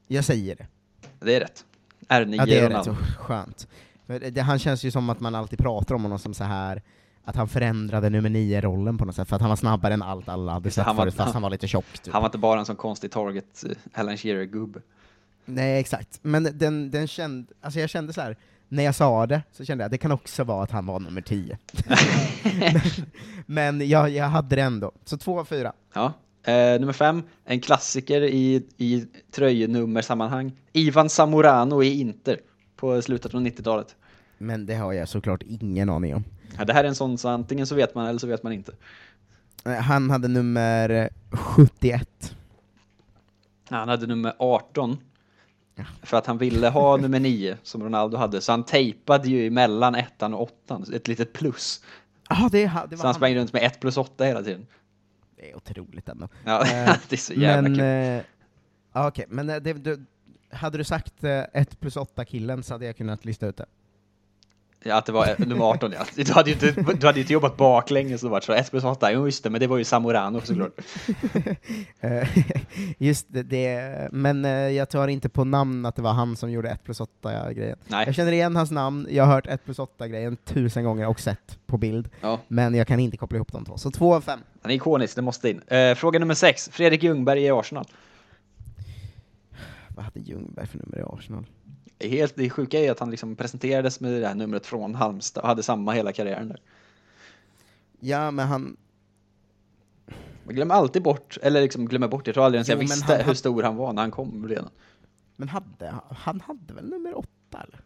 Jag 0.08 0.26
säger 0.26 0.56
det. 0.56 0.68
det 1.26 1.36
är 1.36 1.40
rätt. 1.40 1.66
R9 2.10 2.36
Ja 2.36 2.46
det 2.46 2.60
är 2.60 2.70
Ronaldo. 2.70 2.92
rätt 2.92 2.98
så 3.00 3.06
skönt. 3.24 3.68
Det, 4.32 4.42
han 4.42 4.60
känns 4.60 4.84
ju 4.84 4.92
som 4.92 5.10
att 5.10 5.20
man 5.20 5.36
alltid 5.36 5.60
pratar 5.60 5.96
om 5.96 6.04
honom 6.04 6.20
som 6.20 6.34
så 6.34 6.44
här 6.44 6.82
att 7.26 7.36
han 7.36 7.48
förändrade 7.48 8.10
nummer 8.10 8.30
nio-rollen 8.30 8.98
på 8.98 9.06
något 9.06 9.16
sätt, 9.16 9.28
för 9.30 9.36
att 9.36 9.42
han 9.42 9.50
var 9.50 9.56
snabbare 9.56 9.94
än 9.94 10.02
allt 10.02 10.30
alla 10.30 10.52
hade 10.52 10.72
sett 10.72 10.86
han 10.86 10.96
var- 10.96 11.04
förut, 11.04 11.16
fast 11.16 11.34
han 11.34 11.42
var 11.42 11.50
lite 11.50 11.68
tjock. 11.68 11.86
Typ. 12.04 12.14
Han 12.14 12.22
var 12.22 12.28
inte 12.28 12.38
bara 12.38 12.60
en 12.60 12.66
sån 12.66 12.76
konstig 12.76 13.12
target 13.12 13.64
eh, 13.70 14.00
Alan 14.00 14.18
Shearer-gubbe. 14.18 14.82
Nej, 15.46 15.80
exakt. 15.80 16.20
Men 16.22 16.44
den, 16.54 16.92
den 16.92 17.08
kände, 17.08 17.54
alltså 17.62 17.80
jag 17.80 17.90
kände 17.90 18.14
så 18.14 18.22
här. 18.22 18.36
när 18.68 18.84
jag 18.84 18.96
sa 18.96 19.26
det, 19.28 19.42
så 19.52 19.66
kände 19.66 19.82
jag 19.82 19.86
att 19.86 19.92
det 19.92 19.98
kan 19.98 20.12
också 20.12 20.44
vara 20.44 20.64
att 20.64 20.72
han 20.72 20.86
var 20.86 21.00
nummer 21.00 21.22
10. 21.22 21.58
men 22.60 22.82
men 23.46 23.90
jag, 23.90 24.10
jag 24.10 24.26
hade 24.26 24.56
det 24.56 24.62
ändå. 24.62 24.92
Så 25.06 25.18
två 25.18 25.40
av 25.40 25.46
fyra. 25.46 25.74
Ja. 25.94 26.14
Eh, 26.44 26.80
nummer 26.80 26.94
fem, 26.94 27.24
en 27.46 27.60
klassiker 27.62 28.22
i, 28.22 28.64
i 28.78 29.06
tröjnummersammanhang. 29.32 30.52
Ivan 30.74 31.10
Zamorano 31.10 31.84
i 31.84 32.00
Inter 32.02 32.40
på 32.76 33.02
slutet 33.02 33.34
av 33.34 33.42
90-talet. 33.42 33.96
Men 34.38 34.66
det 34.66 34.76
har 34.76 34.94
jag 34.94 35.10
såklart 35.10 35.42
ingen 35.48 35.90
aning 35.90 36.16
om. 36.16 36.24
Ja, 36.58 36.66
det 36.66 36.74
här 36.74 36.84
är 36.84 36.88
en 36.88 36.96
sån 36.96 37.18
så 37.18 37.30
antingen 37.30 37.68
så 37.68 37.76
vet 37.76 37.96
man 37.96 38.08
eller 38.08 38.20
så 38.20 38.28
vet 38.28 38.44
man 38.44 38.54
inte. 38.54 38.72
Han 39.82 40.10
hade 40.10 40.28
nummer 40.28 41.10
71. 41.32 42.36
Ja, 43.70 43.78
Han 43.78 43.90
hade 43.90 44.08
nummer 44.08 44.34
18. 44.40 44.98
För 46.04 46.18
att 46.18 46.26
han 46.26 46.38
ville 46.38 46.70
ha 46.70 46.98
nummer 46.98 47.20
9 47.20 47.58
som 47.64 47.84
Ronaldo 47.84 48.18
hade, 48.18 48.42
så 48.42 48.52
han 48.52 48.64
tejpade 48.64 49.30
ju 49.30 49.48
emellan 49.48 49.96
ettan 49.96 50.34
och 50.34 50.42
åttan, 50.42 50.86
ett 50.94 51.08
litet 51.08 51.34
plus. 51.34 51.84
Ja, 52.30 52.50
det, 52.52 52.62
det 52.64 52.68
var 52.74 52.98
Så 52.98 53.06
han 53.08 53.14
sprang 53.14 53.36
runt 53.36 53.54
med 53.54 53.64
1 53.64 53.80
plus 53.80 53.98
8 53.98 54.24
hela 54.24 54.44
tiden. 54.44 54.68
Det 55.36 55.52
är 55.52 55.58
otroligt 55.58 56.10
ändå. 56.10 56.28
Ja, 56.46 56.62
Eh, 56.66 56.96
det 57.10 57.16
är 57.16 57.18
så 57.18 57.34
jävla 57.34 57.70
men, 57.70 57.78
kul. 57.78 58.32
ja, 58.94 59.08
Okej, 59.08 59.26
men 59.30 59.50
eh, 59.50 59.56
det, 59.56 59.74
du, 59.74 60.06
hade 60.52 60.78
du 60.78 60.84
sagt 60.84 61.24
1 61.24 61.80
plus 61.80 61.98
8 61.98 62.26
killen 62.26 62.64
så 62.64 62.74
hade 62.74 62.86
jag 62.86 62.98
kunnat 62.98 63.26
lista 63.26 63.48
ut 63.48 63.58
det. 63.58 63.66
Ja, 64.88 64.96
att 64.98 65.06
det 65.06 65.12
var 65.12 65.28
eh, 65.28 65.48
nummer 65.48 65.66
18 65.66 65.92
ja. 65.92 66.06
Du 66.26 66.34
hade 66.34 66.50
ju 66.50 66.54
inte, 66.54 66.94
du 66.94 67.08
hade 67.08 67.20
inte 67.20 67.34
jobbat 67.34 67.58
baklänges 67.58 68.24
och 68.24 68.30
varit 68.30 68.44
så 68.44 68.54
1 68.54 68.72
plus 68.72 68.84
8, 68.84 69.12
jo 69.12 69.26
just 69.26 69.44
det, 69.44 69.50
men 69.50 69.60
det 69.62 69.68
var 69.68 69.78
ju 69.78 69.84
Zamorano 69.84 70.42
såklart. 70.42 70.72
Eh, 72.00 72.28
Just 72.98 73.26
det, 73.30 73.44
det, 73.44 74.10
men 74.12 74.46
eh, 74.46 74.52
jag 74.52 74.90
tar 74.90 75.08
inte 75.08 75.30
på 75.30 75.44
namn 75.44 75.86
att 75.86 75.96
det 75.96 76.02
var 76.02 76.14
han 76.14 76.36
som 76.36 76.52
gjorde 76.52 76.70
1 76.70 76.84
plus 76.84 77.00
8 77.00 77.54
grejen. 77.54 77.78
Nej. 77.88 78.04
Jag 78.06 78.16
känner 78.16 78.32
igen 78.32 78.56
hans 78.56 78.72
namn, 78.72 79.08
jag 79.10 79.24
har 79.26 79.34
hört 79.34 79.48
1 79.48 79.66
plus 79.66 79.80
8 79.80 80.08
grejen 80.08 80.38
tusen 80.38 80.84
gånger 80.84 81.08
och 81.08 81.20
sett 81.20 81.60
på 81.66 81.78
bild, 81.78 82.10
Ja. 82.22 82.40
men 82.48 82.76
jag 82.76 82.88
kan 82.88 83.00
inte 83.00 83.18
koppla 83.18 83.36
ihop 83.36 83.52
de 83.52 83.66
två. 83.66 83.78
Så 83.78 83.92
2 83.92 84.16
av 84.16 84.22
5. 84.22 84.40
Han 84.62 84.72
är 84.72 84.76
ikonisk, 84.76 85.16
det 85.16 85.22
måste 85.22 85.50
in. 85.50 85.62
Eh, 85.68 85.96
fråga 85.96 86.20
nummer 86.20 86.34
6, 86.34 86.70
Fredrik 86.72 87.04
Ljungberg 87.04 87.44
i 87.44 87.50
Arsenal. 87.52 87.86
Vad 89.96 90.06
hade 90.06 90.20
Ljungberg 90.20 90.68
för 90.68 90.78
nummer 90.78 90.98
i 91.00 91.04
Arsenal? 91.18 91.46
Helt, 92.00 92.36
det 92.36 92.50
sjuka 92.50 92.80
är 92.80 92.92
att 92.92 93.00
han 93.00 93.12
liksom 93.12 93.36
presenterades 93.36 94.00
med 94.00 94.22
det 94.22 94.28
här 94.28 94.36
numret 94.36 94.66
från 94.66 94.96
Halmstad 94.96 95.42
och 95.42 95.48
hade 95.48 95.64
samma 95.64 95.92
hela 95.92 96.12
karriären 96.12 96.48
där. 96.48 96.62
Ja, 98.00 98.32
men 98.32 98.48
han... 98.48 98.78
Man 100.44 100.56
glömmer 100.56 100.76
alltid 100.76 101.04
bort, 101.04 101.38
eller 101.42 101.62
liksom 101.62 101.86
glömmer 101.86 102.08
bort, 102.08 102.28
jag 102.28 102.34
tror 102.34 102.46
aldrig 102.46 102.58
ens 102.58 102.70
jag 102.70 102.76
Jo, 102.76 102.80
visste 102.80 103.16
han 103.16 103.26
hur 103.26 103.34
stor 103.34 103.64
han 103.64 103.76
var 103.76 103.94
när 103.94 104.02
han 104.02 104.12
kom 104.12 104.48
redan. 104.48 104.70
Men 105.36 105.50
hade, 105.50 105.96
han 106.10 106.42
hade 106.42 106.74
väl 106.74 106.90
nummer 106.90 107.18
8 107.18 107.30
eller? 107.52 107.82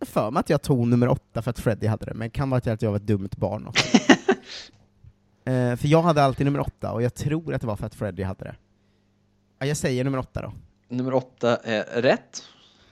För 0.00 0.30
mig 0.30 0.40
att 0.40 0.50
jag 0.50 0.62
tog 0.62 0.86
nummer 0.86 1.08
8 1.08 1.42
för 1.42 1.50
att 1.50 1.58
Freddy 1.58 1.86
hade 1.86 2.04
det, 2.04 2.14
men 2.14 2.28
det 2.28 2.30
kan 2.30 2.50
vara 2.50 2.72
att 2.72 2.82
jag 2.82 2.90
var 2.90 2.96
ett 2.96 3.06
dumt 3.06 3.30
barn 3.36 3.66
också. 3.66 3.98
eh, 5.44 5.76
för 5.76 5.88
jag 5.88 6.02
hade 6.02 6.22
alltid 6.22 6.46
nummer 6.46 6.60
8, 6.60 6.92
och 6.92 7.02
jag 7.02 7.14
tror 7.14 7.54
att 7.54 7.60
det 7.60 7.66
var 7.66 7.76
för 7.76 7.86
att 7.86 7.94
Freddy 7.94 8.22
hade 8.22 8.44
det. 8.44 8.54
Ja, 9.58 9.66
jag 9.66 9.76
säger 9.76 10.04
nummer 10.04 10.18
8 10.18 10.42
då. 10.42 10.52
Nummer 10.92 11.14
8 11.14 11.56
är 11.64 12.02
rätt. 12.02 12.42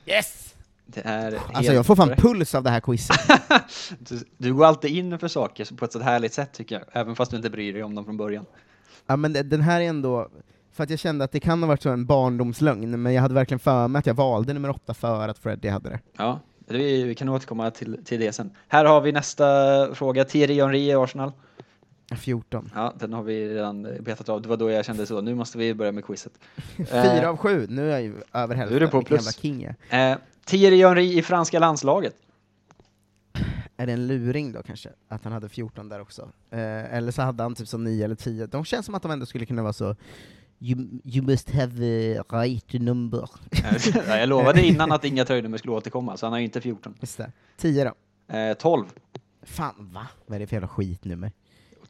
Yes! 0.06 0.54
Det 0.86 1.00
är 1.04 1.38
Alltså 1.52 1.72
jag 1.72 1.86
får 1.86 1.96
fan 1.96 2.06
korrekt. 2.06 2.22
puls 2.22 2.54
av 2.54 2.62
det 2.62 2.70
här 2.70 2.80
quizet. 2.80 3.16
Du, 3.98 4.20
du 4.38 4.54
går 4.54 4.64
alltid 4.64 4.90
in 4.96 5.18
för 5.18 5.28
saker 5.28 5.76
på 5.76 5.84
ett 5.84 5.92
så 5.92 6.00
härligt 6.00 6.32
sätt 6.34 6.52
tycker 6.52 6.74
jag, 6.74 6.84
även 6.92 7.16
fast 7.16 7.30
du 7.30 7.36
inte 7.36 7.50
bryr 7.50 7.72
dig 7.72 7.82
om 7.82 7.94
dem 7.94 8.04
från 8.04 8.16
början. 8.16 8.46
ja 9.06 9.16
men 9.16 9.32
det- 9.32 9.42
den 9.42 9.60
här 9.60 9.80
är 9.80 9.84
ändå, 9.88 10.28
för 10.72 10.84
att 10.84 10.90
jag 10.90 10.98
kände 10.98 11.24
att 11.24 11.32
det 11.32 11.40
kan 11.40 11.62
ha 11.62 11.66
varit 11.68 11.82
så 11.82 11.90
en 11.90 12.06
barndomslögn, 12.06 13.02
men 13.02 13.14
jag 13.14 13.22
hade 13.22 13.34
verkligen 13.34 13.58
för 13.58 13.88
mig 13.88 13.98
att 13.98 14.06
jag 14.06 14.14
valde 14.14 14.52
nummer 14.52 14.70
8 14.70 14.94
för 14.94 15.28
att 15.28 15.38
Freddy 15.38 15.68
hade 15.68 15.88
det. 15.88 15.98
Ja, 16.16 16.40
det, 16.68 17.04
vi 17.04 17.14
kan 17.14 17.28
återkomma 17.28 17.70
till, 17.70 18.04
till 18.04 18.20
det 18.20 18.32
sen. 18.32 18.50
Här 18.68 18.84
har 18.84 19.00
vi 19.00 19.12
nästa 19.12 19.44
fråga, 19.94 20.24
Thierry 20.24 20.60
Henry 20.60 20.78
i 20.78 20.94
Arsenal. 20.94 21.32
14. 22.16 22.70
Ja, 22.74 22.94
den 22.98 23.12
har 23.12 23.22
vi 23.22 23.48
redan 23.54 23.82
betat 24.00 24.28
av. 24.28 24.42
Det 24.42 24.48
var 24.48 24.56
då 24.56 24.70
jag 24.70 24.84
kände 24.84 25.06
så, 25.06 25.20
nu 25.20 25.34
måste 25.34 25.58
vi 25.58 25.74
börja 25.74 25.92
med 25.92 26.04
quizet. 26.04 26.32
Fyra 26.76 27.30
av 27.30 27.36
sju, 27.36 27.66
nu 27.70 27.86
är 27.86 27.90
jag 27.90 28.02
ju 28.02 28.14
över 28.32 28.54
hälften. 28.54 28.78
Nu 28.78 28.84
är 28.84 28.86
du 28.86 28.88
på 28.88 29.02
plus. 29.02 29.36
king 29.36 29.74
jag. 29.88 30.10
Eh, 30.10 30.18
Thierry 30.44 31.18
i 31.18 31.22
franska 31.22 31.58
landslaget. 31.58 32.14
Är 33.76 33.86
det 33.86 33.92
en 33.92 34.06
luring 34.06 34.52
då 34.52 34.62
kanske? 34.62 34.90
Att 35.08 35.24
han 35.24 35.32
hade 35.32 35.48
14 35.48 35.88
där 35.88 36.00
också? 36.00 36.22
Eh, 36.50 36.94
eller 36.94 37.12
så 37.12 37.22
hade 37.22 37.42
han 37.42 37.54
typ 37.54 37.68
så 37.68 37.78
9 37.78 38.04
eller 38.04 38.14
10. 38.14 38.46
De 38.46 38.64
känns 38.64 38.86
som 38.86 38.94
att 38.94 39.02
de 39.02 39.10
ändå 39.10 39.26
skulle 39.26 39.46
kunna 39.46 39.62
vara 39.62 39.72
så 39.72 39.96
You, 40.62 40.88
you 41.04 41.26
must 41.26 41.50
have 41.50 42.18
a 42.20 42.24
right 42.30 42.72
number. 42.72 43.28
Ja, 44.08 44.16
jag 44.16 44.28
lovade 44.28 44.66
innan 44.66 44.92
att 44.92 45.04
inga 45.04 45.24
tröjnummer 45.24 45.58
skulle 45.58 45.72
återkomma, 45.72 46.16
så 46.16 46.26
han 46.26 46.32
har 46.32 46.38
ju 46.38 46.44
inte 46.44 46.60
14. 46.60 46.94
Just 47.00 47.18
det. 47.18 47.32
10 47.56 47.84
då? 47.84 48.36
Eh, 48.36 48.54
12. 48.54 48.86
Fan, 49.42 49.74
va? 49.78 50.06
Vad 50.26 50.36
är 50.36 50.40
det 50.40 50.46
för 50.46 50.56
jävla 50.56 50.68
skitnummer? 50.68 51.32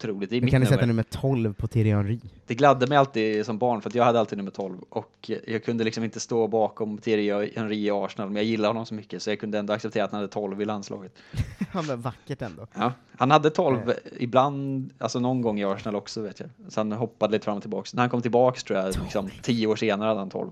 Otroligt, 0.00 0.30
det 0.30 0.36
är 0.36 0.40
mitt 0.40 0.50
kan 0.50 0.60
ni 0.60 0.66
sätta 0.66 0.86
nummer 0.86 1.02
12 1.02 1.54
på 1.54 1.66
Thierry 1.66 1.90
Henry? 1.90 2.18
Det 2.46 2.54
gladde 2.54 2.86
mig 2.86 2.98
alltid 2.98 3.46
som 3.46 3.58
barn, 3.58 3.82
för 3.82 3.88
att 3.88 3.94
jag 3.94 4.04
hade 4.04 4.20
alltid 4.20 4.38
nummer 4.38 4.50
12. 4.50 4.78
Och 4.88 5.30
jag 5.46 5.64
kunde 5.64 5.84
liksom 5.84 6.04
inte 6.04 6.20
stå 6.20 6.48
bakom 6.48 6.98
Thierry 6.98 7.52
Henry 7.56 7.76
i 7.76 7.90
Arsenal, 7.90 8.28
men 8.28 8.36
jag 8.36 8.44
gillar 8.44 8.68
honom 8.68 8.86
så 8.86 8.94
mycket, 8.94 9.22
så 9.22 9.30
jag 9.30 9.40
kunde 9.40 9.58
ändå 9.58 9.72
acceptera 9.72 10.04
att 10.04 10.10
han 10.10 10.20
hade 10.20 10.32
12 10.32 10.62
i 10.62 10.64
landslaget. 10.64 11.12
Han 11.72 11.86
var 11.86 11.96
vackert 11.96 12.42
ändå. 12.42 12.66
Ja, 12.74 12.92
han 13.16 13.30
hade 13.30 13.50
12 13.50 13.92
ibland, 14.18 14.90
alltså 14.98 15.20
någon 15.20 15.42
gång 15.42 15.60
i 15.60 15.64
Arsenal 15.64 15.96
också 15.96 16.22
vet 16.22 16.40
jag. 16.40 16.48
Så 16.68 16.80
han 16.80 16.92
hoppade 16.92 17.32
lite 17.32 17.44
fram 17.44 17.56
och 17.56 17.62
tillbaka. 17.62 17.90
När 17.94 18.02
han 18.02 18.10
kom 18.10 18.22
tillbaks 18.22 18.64
tror 18.64 18.78
jag, 18.78 18.94
liksom, 19.02 19.30
tio 19.42 19.66
år 19.66 19.76
senare 19.76 20.08
hade 20.08 20.20
han 20.20 20.30
12. 20.30 20.50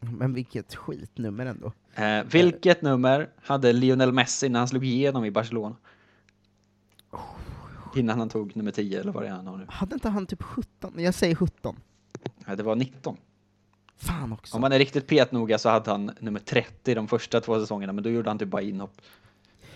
Men 0.00 0.34
vilket 0.34 0.74
skitnummer 0.74 1.46
ändå. 1.46 1.72
Eh, 1.94 2.24
vilket 2.32 2.82
nummer 2.82 3.28
hade 3.42 3.72
Lionel 3.72 4.12
Messi 4.12 4.48
när 4.48 4.58
han 4.58 4.68
slog 4.68 4.84
igenom 4.84 5.24
i 5.24 5.30
Barcelona? 5.30 5.76
Innan 7.96 8.18
han 8.18 8.28
tog 8.28 8.56
nummer 8.56 8.70
10 8.70 9.00
eller 9.00 9.12
vad 9.12 9.22
det 9.22 9.28
är 9.28 9.32
han 9.32 9.46
har 9.46 9.56
nu. 9.56 9.66
Hade 9.68 9.94
inte 9.94 10.08
han 10.08 10.26
typ 10.26 10.42
17? 10.42 10.92
Jag 10.96 11.14
säger 11.14 11.34
17. 11.34 11.76
Nej, 12.46 12.56
det 12.56 12.62
var 12.62 12.76
19. 12.76 13.16
Fan 13.96 14.32
också. 14.32 14.54
Om 14.54 14.60
man 14.60 14.72
är 14.72 14.78
riktigt 14.78 15.06
petnoga 15.06 15.58
så 15.58 15.68
hade 15.68 15.90
han 15.90 16.10
nummer 16.20 16.40
30 16.40 16.94
de 16.94 17.08
första 17.08 17.40
två 17.40 17.60
säsongerna, 17.60 17.92
men 17.92 18.04
då 18.04 18.10
gjorde 18.10 18.30
han 18.30 18.38
typ 18.38 18.48
bara 18.48 18.62
inhopp. 18.62 19.00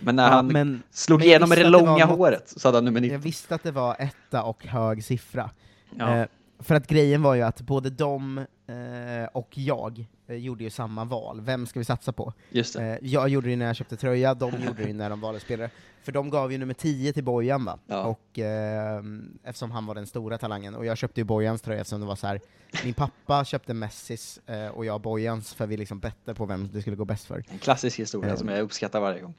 Men 0.01 0.17
när 0.17 0.23
Ja, 0.29 0.31
han 0.35 0.47
men- 0.47 0.83
slog 0.91 1.19
men 1.19 1.27
igenom 1.29 1.49
med 1.49 1.59
det 1.59 1.63
det 1.65 1.71
långa 1.71 1.91
var 1.91 1.99
något- 1.99 2.19
håret 2.19 2.53
så 2.57 2.69
hade 2.69 2.77
han 2.79 2.85
nummer 2.85 3.01
19. 3.01 3.13
Jag 3.13 3.19
visste 3.23 3.55
att 3.55 3.63
det 3.63 3.71
var 3.73 3.97
etta 3.99 4.43
och 4.43 4.67
hög 4.67 5.05
siffra. 5.05 5.51
Ja. 5.97 6.17
Eh, 6.17 6.27
för 6.59 6.75
att 6.75 6.87
grejen 6.87 7.23
var 7.23 7.35
ju 7.35 7.43
att 7.43 7.61
både 7.61 7.91
de 7.91 8.39
eh, 8.39 9.25
och 9.33 9.59
jag 9.59 10.07
eh, 10.27 10.37
gjorde 10.37 10.65
ju 10.65 10.71
samma 10.71 11.05
val. 11.05 11.41
Vem 11.41 11.67
ska 11.67 11.79
vi 11.79 11.85
satsa 11.85 12.13
på? 12.13 12.33
Just. 12.51 12.77
Eh, 12.77 12.95
jag 13.03 13.29
gjorde 13.29 13.49
det 13.49 13.57
när 13.57 13.67
jag 13.67 13.77
köpte 13.77 13.97
tröja, 13.97 14.35
de 14.35 14.51
gjorde 14.51 14.85
det 14.85 14.93
när 14.93 15.11
de 15.11 15.21
valde 15.21 15.41
spelare. 15.41 15.71
För 16.03 16.13
de 16.13 16.31
gav 16.31 16.53
ju 16.53 16.59
nummer 16.59 16.75
10 16.75 17.13
till 17.13 17.25
Bojan 17.25 17.65
va? 17.65 17.79
Ja. 17.87 18.03
Och, 18.05 18.39
eh, 18.39 19.03
eftersom 19.45 19.71
han 19.71 19.87
var 19.87 19.95
den 19.95 20.07
stora 20.07 20.39
talangen, 20.39 20.75
och 20.75 20.87
jag 20.87 20.99
köpte 20.99 21.21
ju 21.21 21.25
Bojans 21.25 21.63
tröja 21.63 21.81
eftersom 21.81 22.01
det 22.01 22.07
var 22.07 22.17
så 22.17 22.27
här. 22.27 22.41
min 22.85 22.95
pappa 22.95 23.45
köpte 23.45 23.75
Messis 23.75 24.41
eh, 24.47 24.69
och 24.69 24.85
jag 24.85 25.01
Bojans 25.01 25.55
för 25.55 25.67
vi 25.67 25.77
liksom 25.77 25.99
bette 26.01 26.35
på 26.35 26.47
vem 26.47 26.69
det 26.73 26.81
skulle 26.81 26.97
gå 26.97 27.05
bäst 27.05 27.25
för. 27.25 27.45
En 27.49 27.59
klassisk 27.59 27.99
historia 27.99 28.31
Eh. 28.31 28.37
som 28.37 28.49
jag 28.49 28.61
uppskattar 28.61 29.01
varje 29.01 29.21
gång. 29.21 29.35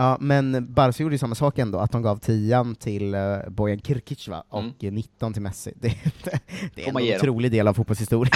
Ja, 0.00 0.16
men 0.20 0.72
Barca 0.74 1.02
gjorde 1.02 1.14
ju 1.14 1.18
samma 1.18 1.34
sak 1.34 1.58
ändå, 1.58 1.78
att 1.78 1.92
de 1.92 2.02
gav 2.02 2.16
10 2.16 2.74
till 2.78 3.14
uh, 3.14 3.48
Bojan 3.48 3.80
Kirkic 3.80 4.28
va? 4.28 4.44
och 4.48 4.60
Mm. 4.62 4.74
eh, 4.80 4.92
19 4.92 5.32
till 5.32 5.42
Messi. 5.42 5.72
Det, 5.76 5.88
det, 6.24 6.40
det 6.74 6.88
är 6.88 6.88
en 6.88 7.16
otrolig 7.16 7.52
del 7.52 7.68
av 7.68 7.74
fotbollshistorien. 7.74 8.32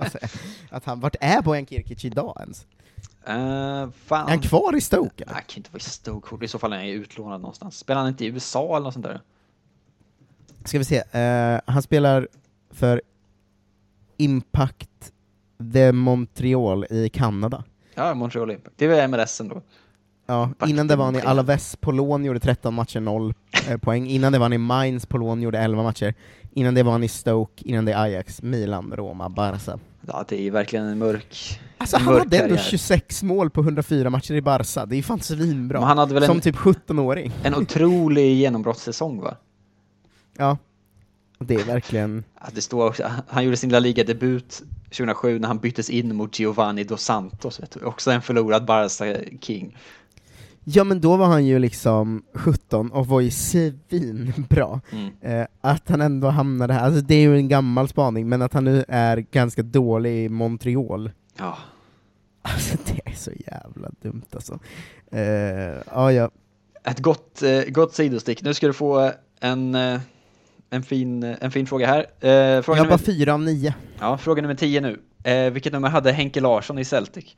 att 0.70 0.84
han, 0.84 1.00
vart 1.00 1.16
är 1.20 1.42
Bojan 1.42 1.66
Kirkic 1.66 2.04
idag 2.04 2.36
ens? 2.40 2.66
Uh, 3.28 3.92
fan. 4.04 4.26
Är 4.26 4.30
han 4.30 4.40
kvar 4.40 4.76
i 4.76 4.80
Stoke? 4.80 5.24
Han 5.26 5.42
kan 5.46 5.56
inte 5.56 5.70
vara 5.72 5.78
i 5.78 5.80
Stoke, 5.80 6.44
i 6.44 6.48
så 6.48 6.58
fall 6.58 6.72
är 6.72 6.76
han 6.76 6.86
utlånad 6.86 7.40
någonstans. 7.40 7.78
Spelar 7.78 8.00
han 8.00 8.08
inte 8.08 8.24
i 8.24 8.28
USA 8.28 8.76
eller 8.76 8.84
något 8.84 8.94
sånt 8.94 9.06
där? 9.06 9.20
Ska 10.64 10.78
vi 10.78 10.84
se, 10.84 11.02
eh, 11.18 11.60
han 11.66 11.82
spelar 11.82 12.28
för 12.70 13.02
Impact 14.16 15.12
de 15.58 15.92
Montreal 15.92 16.86
i 16.90 17.08
Kanada. 17.08 17.64
Ja, 17.94 18.14
Montreal 18.14 18.50
Impact. 18.50 18.74
Det 18.78 18.84
är 18.84 18.88
väl 18.88 19.10
MLS 19.10 19.40
ändå. 19.40 19.62
Ja, 20.32 20.66
innan 20.66 20.86
det 20.86 20.96
var 20.96 21.04
han 21.04 21.16
i. 21.16 21.20
Alaves 21.20 21.76
på 21.76 21.92
lån, 21.92 22.24
gjorde 22.24 22.40
13 22.40 22.74
matcher, 22.74 23.00
0 23.00 23.34
eh, 23.68 23.76
poäng. 23.78 24.06
Innan 24.06 24.32
det 24.32 24.38
var 24.38 24.44
han 24.44 24.52
i 24.52 24.58
Mainz 24.58 25.06
på 25.06 25.18
lån, 25.18 25.42
gjorde 25.42 25.58
11 25.58 25.82
matcher. 25.82 26.14
Innan 26.54 26.74
det 26.74 26.82
var 26.82 26.92
han 26.92 27.04
i 27.04 27.08
Stoke, 27.08 27.62
innan 27.68 27.84
det 27.84 27.98
Ajax, 27.98 28.42
Milan, 28.42 28.92
Roma, 28.96 29.28
Barca. 29.28 29.78
Ja, 30.06 30.24
det 30.28 30.46
är 30.46 30.50
verkligen 30.50 30.86
en 30.86 30.98
mörk, 30.98 31.60
Alltså 31.78 31.96
en 31.96 32.02
han 32.02 32.14
mörk 32.14 32.24
hade 32.24 32.36
ändå 32.38 32.48
karriär. 32.56 32.70
26 32.70 33.22
mål 33.22 33.50
på 33.50 33.60
104 33.60 34.10
matcher 34.10 34.34
i 34.34 34.42
Barca, 34.42 34.86
det 34.86 34.96
är 34.96 35.02
fan 35.02 35.20
svinbra. 35.20 35.78
Men 35.78 35.88
han 35.88 35.98
hade 35.98 36.14
väl 36.14 36.24
Som 36.26 36.36
en- 36.36 36.42
typ 36.42 36.56
17-åring. 36.56 37.32
En 37.42 37.54
otrolig 37.54 38.34
genombrottssäsong 38.36 39.20
va? 39.20 39.36
Ja. 40.38 40.58
Det 41.38 41.54
är 41.54 41.64
verkligen... 41.64 42.24
Ja, 42.40 42.46
det 42.54 42.60
står 42.60 42.86
också, 42.88 43.10
han 43.28 43.44
gjorde 43.44 43.56
sin 43.56 43.70
La 43.70 43.78
Liga-debut 43.78 44.62
2007 44.84 45.38
när 45.38 45.48
han 45.48 45.58
byttes 45.58 45.90
in 45.90 46.16
mot 46.16 46.38
Giovanni 46.38 46.84
Dos 46.84 47.02
Santos, 47.02 47.60
vet 47.60 47.70
du. 47.70 47.84
också 47.84 48.10
en 48.10 48.22
förlorad 48.22 48.64
Barca-king. 48.64 49.76
Ja 50.64 50.84
men 50.84 51.00
då 51.00 51.16
var 51.16 51.26
han 51.26 51.46
ju 51.46 51.58
liksom 51.58 52.22
17 52.34 52.92
och 52.92 53.06
var 53.06 53.20
ju 53.20 53.30
svinbra. 53.30 54.80
Mm. 54.92 55.10
Eh, 55.20 55.46
att 55.60 55.88
han 55.88 56.00
ändå 56.00 56.28
hamnade 56.28 56.74
här, 56.74 56.84
alltså 56.84 57.00
det 57.00 57.14
är 57.14 57.20
ju 57.20 57.36
en 57.36 57.48
gammal 57.48 57.88
spaning, 57.88 58.28
men 58.28 58.42
att 58.42 58.52
han 58.54 58.64
nu 58.64 58.84
är 58.88 59.16
ganska 59.16 59.62
dålig 59.62 60.24
i 60.24 60.28
Montreal. 60.28 61.10
Ja. 61.38 61.58
Alltså 62.42 62.76
det 62.86 63.00
är 63.10 63.14
så 63.14 63.30
jävla 63.46 63.90
dumt 64.02 64.24
alltså. 64.32 64.58
Eh, 65.12 65.20
ja, 65.90 66.12
ja. 66.12 66.30
Ett 66.84 67.00
gott, 67.00 67.42
eh, 67.42 67.60
gott 67.68 67.94
sidostick. 67.94 68.42
Nu 68.42 68.54
ska 68.54 68.66
du 68.66 68.72
få 68.72 69.10
en, 69.40 69.74
eh, 69.74 70.00
en 70.70 70.82
fin, 70.82 71.22
en 71.22 71.50
fin 71.50 71.66
fråga 71.66 71.86
här. 71.86 72.00
Eh, 72.00 72.62
fråga 72.62 72.78
Jag 72.78 72.84
nummer, 72.86 72.98
fyra 72.98 73.34
av 73.34 73.40
nio. 73.40 73.74
ja, 74.00 74.18
fråga 74.18 74.42
nummer 74.42 74.54
10 74.54 74.80
nu. 74.80 75.00
Eh, 75.24 75.50
vilket 75.52 75.72
nummer 75.72 75.88
hade 75.88 76.12
Henke 76.12 76.40
Larsson 76.40 76.78
i 76.78 76.84
Celtic? 76.84 77.36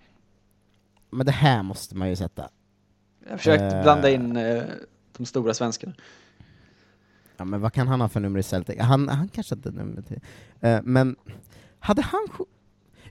Men 1.10 1.26
det 1.26 1.32
här 1.32 1.62
måste 1.62 1.96
man 1.96 2.08
ju 2.08 2.16
sätta. 2.16 2.48
Jag 3.24 3.30
har 3.30 3.36
försökt 3.38 3.62
Eh. 3.74 3.82
blanda 3.82 4.10
in 4.10 4.36
eh, 4.36 4.62
de 5.16 5.26
stora 5.26 5.54
svenskarna. 5.54 5.92
Ja 7.36 7.44
men 7.44 7.60
vad 7.60 7.72
kan 7.72 7.88
han 7.88 8.00
ha 8.00 8.08
för 8.08 8.20
nummer 8.20 8.38
i 8.38 8.42
Celtic? 8.42 8.78
Han, 8.80 9.08
han 9.08 9.28
kanske 9.28 9.54
hade 9.54 9.70
nummer 9.70 10.02
10. 10.02 10.20
Eh, 10.60 10.80
men, 10.82 11.16
hade 11.78 12.02
han... 12.02 12.28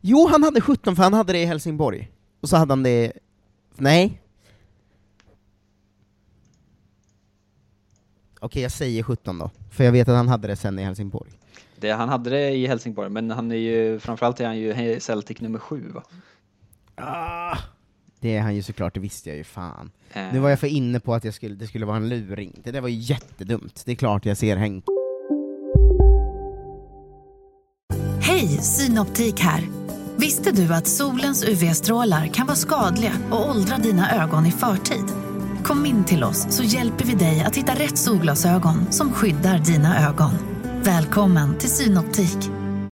Jo, 0.02 0.28
han 0.32 0.44
hade 0.44 0.62
17 0.62 0.96
för 0.96 1.04
han 1.04 1.14
hade 1.14 1.34
det 1.34 1.40
i 1.42 1.46
Helsingborg. 1.46 2.12
Och 2.42 2.50
så 2.50 2.58
hade 2.58 2.72
han 2.72 2.84
det... 2.84 3.12
Nej. 3.76 4.22
Okej, 8.40 8.62
jag 8.64 8.72
säger 8.72 9.04
17 9.04 9.40
då. 9.40 9.52
För 9.72 9.84
jag 9.84 9.92
vet 9.92 10.08
att 10.10 10.16
han 10.16 10.28
hade 10.28 10.48
det 10.48 10.56
sen 10.56 10.80
i 10.80 10.84
Helsingborg. 10.84 11.32
Det, 11.76 11.92
han 11.92 12.10
hade 12.10 12.30
det 12.30 12.50
i 12.52 12.68
Helsingborg, 12.68 13.10
men 13.10 13.32
han 13.32 13.52
är 13.52 13.56
ju, 13.56 14.00
framförallt 14.00 14.40
är 14.40 14.46
han 14.46 14.58
ju 14.58 15.00
Celtic 15.00 15.42
nummer 15.42 15.60
7 15.60 15.92
va? 15.92 16.04
Ah. 16.96 17.58
Det 18.24 18.36
är 18.36 18.42
han 18.42 18.56
ju 18.56 18.64
såklart, 18.64 18.94
det 18.94 19.00
visste 19.00 19.30
jag 19.30 19.38
ju 19.38 19.44
fan. 19.44 19.92
Eh, 20.14 20.24
Nu 20.34 20.40
var 20.40 20.50
jag 20.50 20.60
för 20.60 20.68
inne 20.68 21.00
på 21.00 21.14
att 21.16 21.24
jag 21.24 21.34
skulle, 21.34 21.56
det 21.56 21.68
skulle 21.68 21.86
vara 21.86 21.98
en 21.98 22.10
luring. 22.10 22.60
Det 22.64 22.72
där 22.72 22.82
var 22.82 22.90
ju 22.90 22.96
jättedumt. 22.96 23.82
Det 23.86 23.92
är 23.92 23.96
klart 23.96 24.26
jag 24.26 24.38
ser 24.38 24.58
Henk. 24.58 24.86
Hej, 28.22 28.48
Synoptik 28.48 29.40
här. 29.40 29.64
Visste 30.18 30.52
du 30.52 30.74
att 30.74 30.88
solens 30.88 31.44
UV-strålar 31.44 32.28
kan 32.28 32.46
vara 32.48 32.56
skadliga 32.56 33.12
och 33.32 33.50
åldra 33.50 33.78
dina 33.78 34.24
ögon 34.24 34.46
i 34.46 34.52
förtid? 34.52 35.06
Kom 35.64 35.86
in 35.86 36.04
till 36.04 36.24
oss 36.24 36.46
så 36.50 36.64
hjälper 36.64 37.06
vi 37.06 37.14
dig 37.14 37.44
att 37.44 37.56
hitta 37.56 37.74
rätt 37.74 37.98
solglasögon 37.98 38.92
som 38.92 39.14
skyddar 39.14 39.60
dina 39.60 40.10
ögon. 40.10 40.32
Välkommen 40.84 41.58
till 41.58 41.70
Synoptik. 41.70 42.38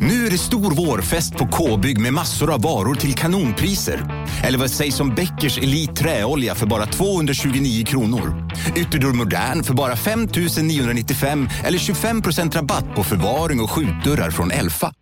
Nu 0.00 0.26
är 0.26 0.30
det 0.30 0.38
stor 0.38 0.86
vårfest 0.86 1.36
på 1.36 1.46
K-bygg 1.46 2.00
med 2.00 2.12
massor 2.12 2.54
av 2.54 2.62
varor 2.62 2.94
till 2.94 3.14
kanonpriser. 3.14 4.26
Eller 4.44 4.58
vad 4.58 4.70
sägs 4.70 5.00
om 5.00 5.14
Bäckers 5.14 5.58
Elite 5.58 5.92
Träolja 5.92 6.54
för 6.54 6.66
bara 6.66 6.86
229 6.86 7.84
kronor? 7.84 8.50
Ytterdörr 8.76 9.12
Modern 9.12 9.62
för 9.62 9.74
bara 9.74 9.96
5 9.96 10.20
995 10.62 11.48
eller 11.64 11.78
25% 11.78 12.52
rabatt 12.52 12.94
på 12.96 13.04
förvaring 13.04 13.60
och 13.60 13.70
skjutdörrar 13.70 14.30
från 14.30 14.50
Elfa. 14.50 14.92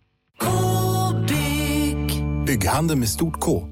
K-bygg. 0.41 2.23
Bygghandeln 2.45 2.99
med 2.99 3.09
stort 3.09 3.39
K. 3.39 3.63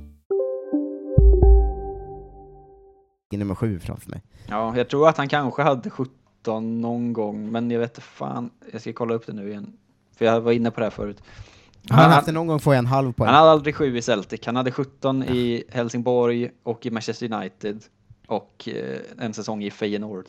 nummer 3.37 3.55
sju 3.55 3.79
framför 3.79 4.09
mig. 4.09 4.21
Ja, 4.47 4.77
jag 4.77 4.89
tror 4.89 5.09
att 5.09 5.17
han 5.17 5.29
kanske 5.29 5.61
hade 5.61 5.89
17 5.89 6.81
någon 6.81 7.13
gång, 7.13 7.51
men 7.51 7.71
jag 7.71 7.79
vet 7.79 7.91
inte 7.91 8.01
fan. 8.01 8.49
Jag 8.71 8.81
ska 8.81 8.93
kolla 8.93 9.13
upp 9.13 9.25
det 9.27 9.33
nu 9.33 9.49
igen. 9.49 9.73
För 10.15 10.25
jag 10.25 10.41
var 10.41 10.51
inne 10.51 10.71
på 10.71 10.79
det 10.79 10.85
här 10.85 10.91
förut. 10.91 11.23
Han 11.89 12.11
det 12.25 12.31
någon 12.31 12.47
gång 12.47 12.59
jag 12.73 12.79
en 12.79 12.85
halv 12.85 13.13
poäng. 13.13 13.27
Han 13.27 13.35
hade 13.35 13.51
aldrig 13.51 13.75
sju 13.75 13.97
i 13.97 14.01
Celtic. 14.01 14.45
Han 14.45 14.55
hade 14.55 14.71
17 14.71 15.23
i 15.23 15.63
Helsingborg 15.69 16.51
och 16.63 16.85
i 16.85 16.91
Manchester 16.91 17.33
United. 17.33 17.83
Och 18.27 18.69
eh, 18.69 18.99
en 19.19 19.33
säsong 19.33 19.63
i 19.63 19.71
Feyenoord. 19.71 20.25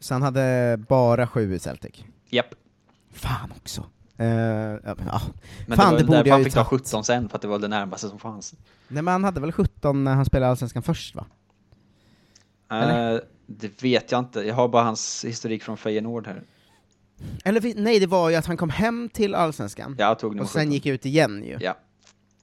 Så 0.00 0.14
han 0.14 0.22
hade 0.22 0.78
bara 0.88 1.26
sju 1.26 1.54
i 1.54 1.58
Celtic. 1.58 2.04
Japp. 2.30 2.54
Fan 3.12 3.52
också. 3.56 3.84
Uh, 4.20 4.26
ja. 4.26 5.20
Men 5.66 5.76
Fan, 5.76 5.78
det 5.78 5.82
var 5.84 5.98
det 5.98 6.04
borde 6.04 6.28
jag 6.28 6.34
han 6.34 6.44
fick 6.44 6.54
ta 6.54 6.64
tagit. 6.64 6.82
17 6.82 7.04
sen, 7.04 7.28
för 7.28 7.36
att 7.36 7.42
det 7.42 7.48
var 7.48 7.58
det 7.58 7.68
närmaste 7.68 8.08
som 8.08 8.18
fanns. 8.18 8.54
Nej 8.88 9.02
men 9.02 9.12
han 9.12 9.24
hade 9.24 9.40
väl 9.40 9.52
17 9.52 10.04
när 10.04 10.14
han 10.14 10.24
spelade 10.24 10.50
Allsvenskan 10.50 10.82
först 10.82 11.14
va? 11.14 11.26
Eh, 12.70 13.20
det 13.46 13.82
vet 13.82 14.12
jag 14.12 14.18
inte. 14.18 14.40
Jag 14.40 14.54
har 14.54 14.68
bara 14.68 14.82
hans 14.82 15.24
historik 15.24 15.62
från 15.62 15.76
Feyenoord 15.76 16.26
här. 16.26 16.42
Eller 17.44 17.72
nej, 17.82 18.00
det 18.00 18.06
var 18.06 18.30
ju 18.30 18.36
att 18.36 18.46
han 18.46 18.56
kom 18.56 18.70
hem 18.70 19.08
till 19.12 19.34
Allsvenskan, 19.34 19.96
Jag 19.98 20.18
tog 20.18 20.40
och 20.40 20.48
sen 20.48 20.60
17. 20.62 20.72
gick 20.72 20.86
ut 20.86 21.06
igen 21.06 21.44
ju. 21.46 21.58
Ja. 21.60 21.74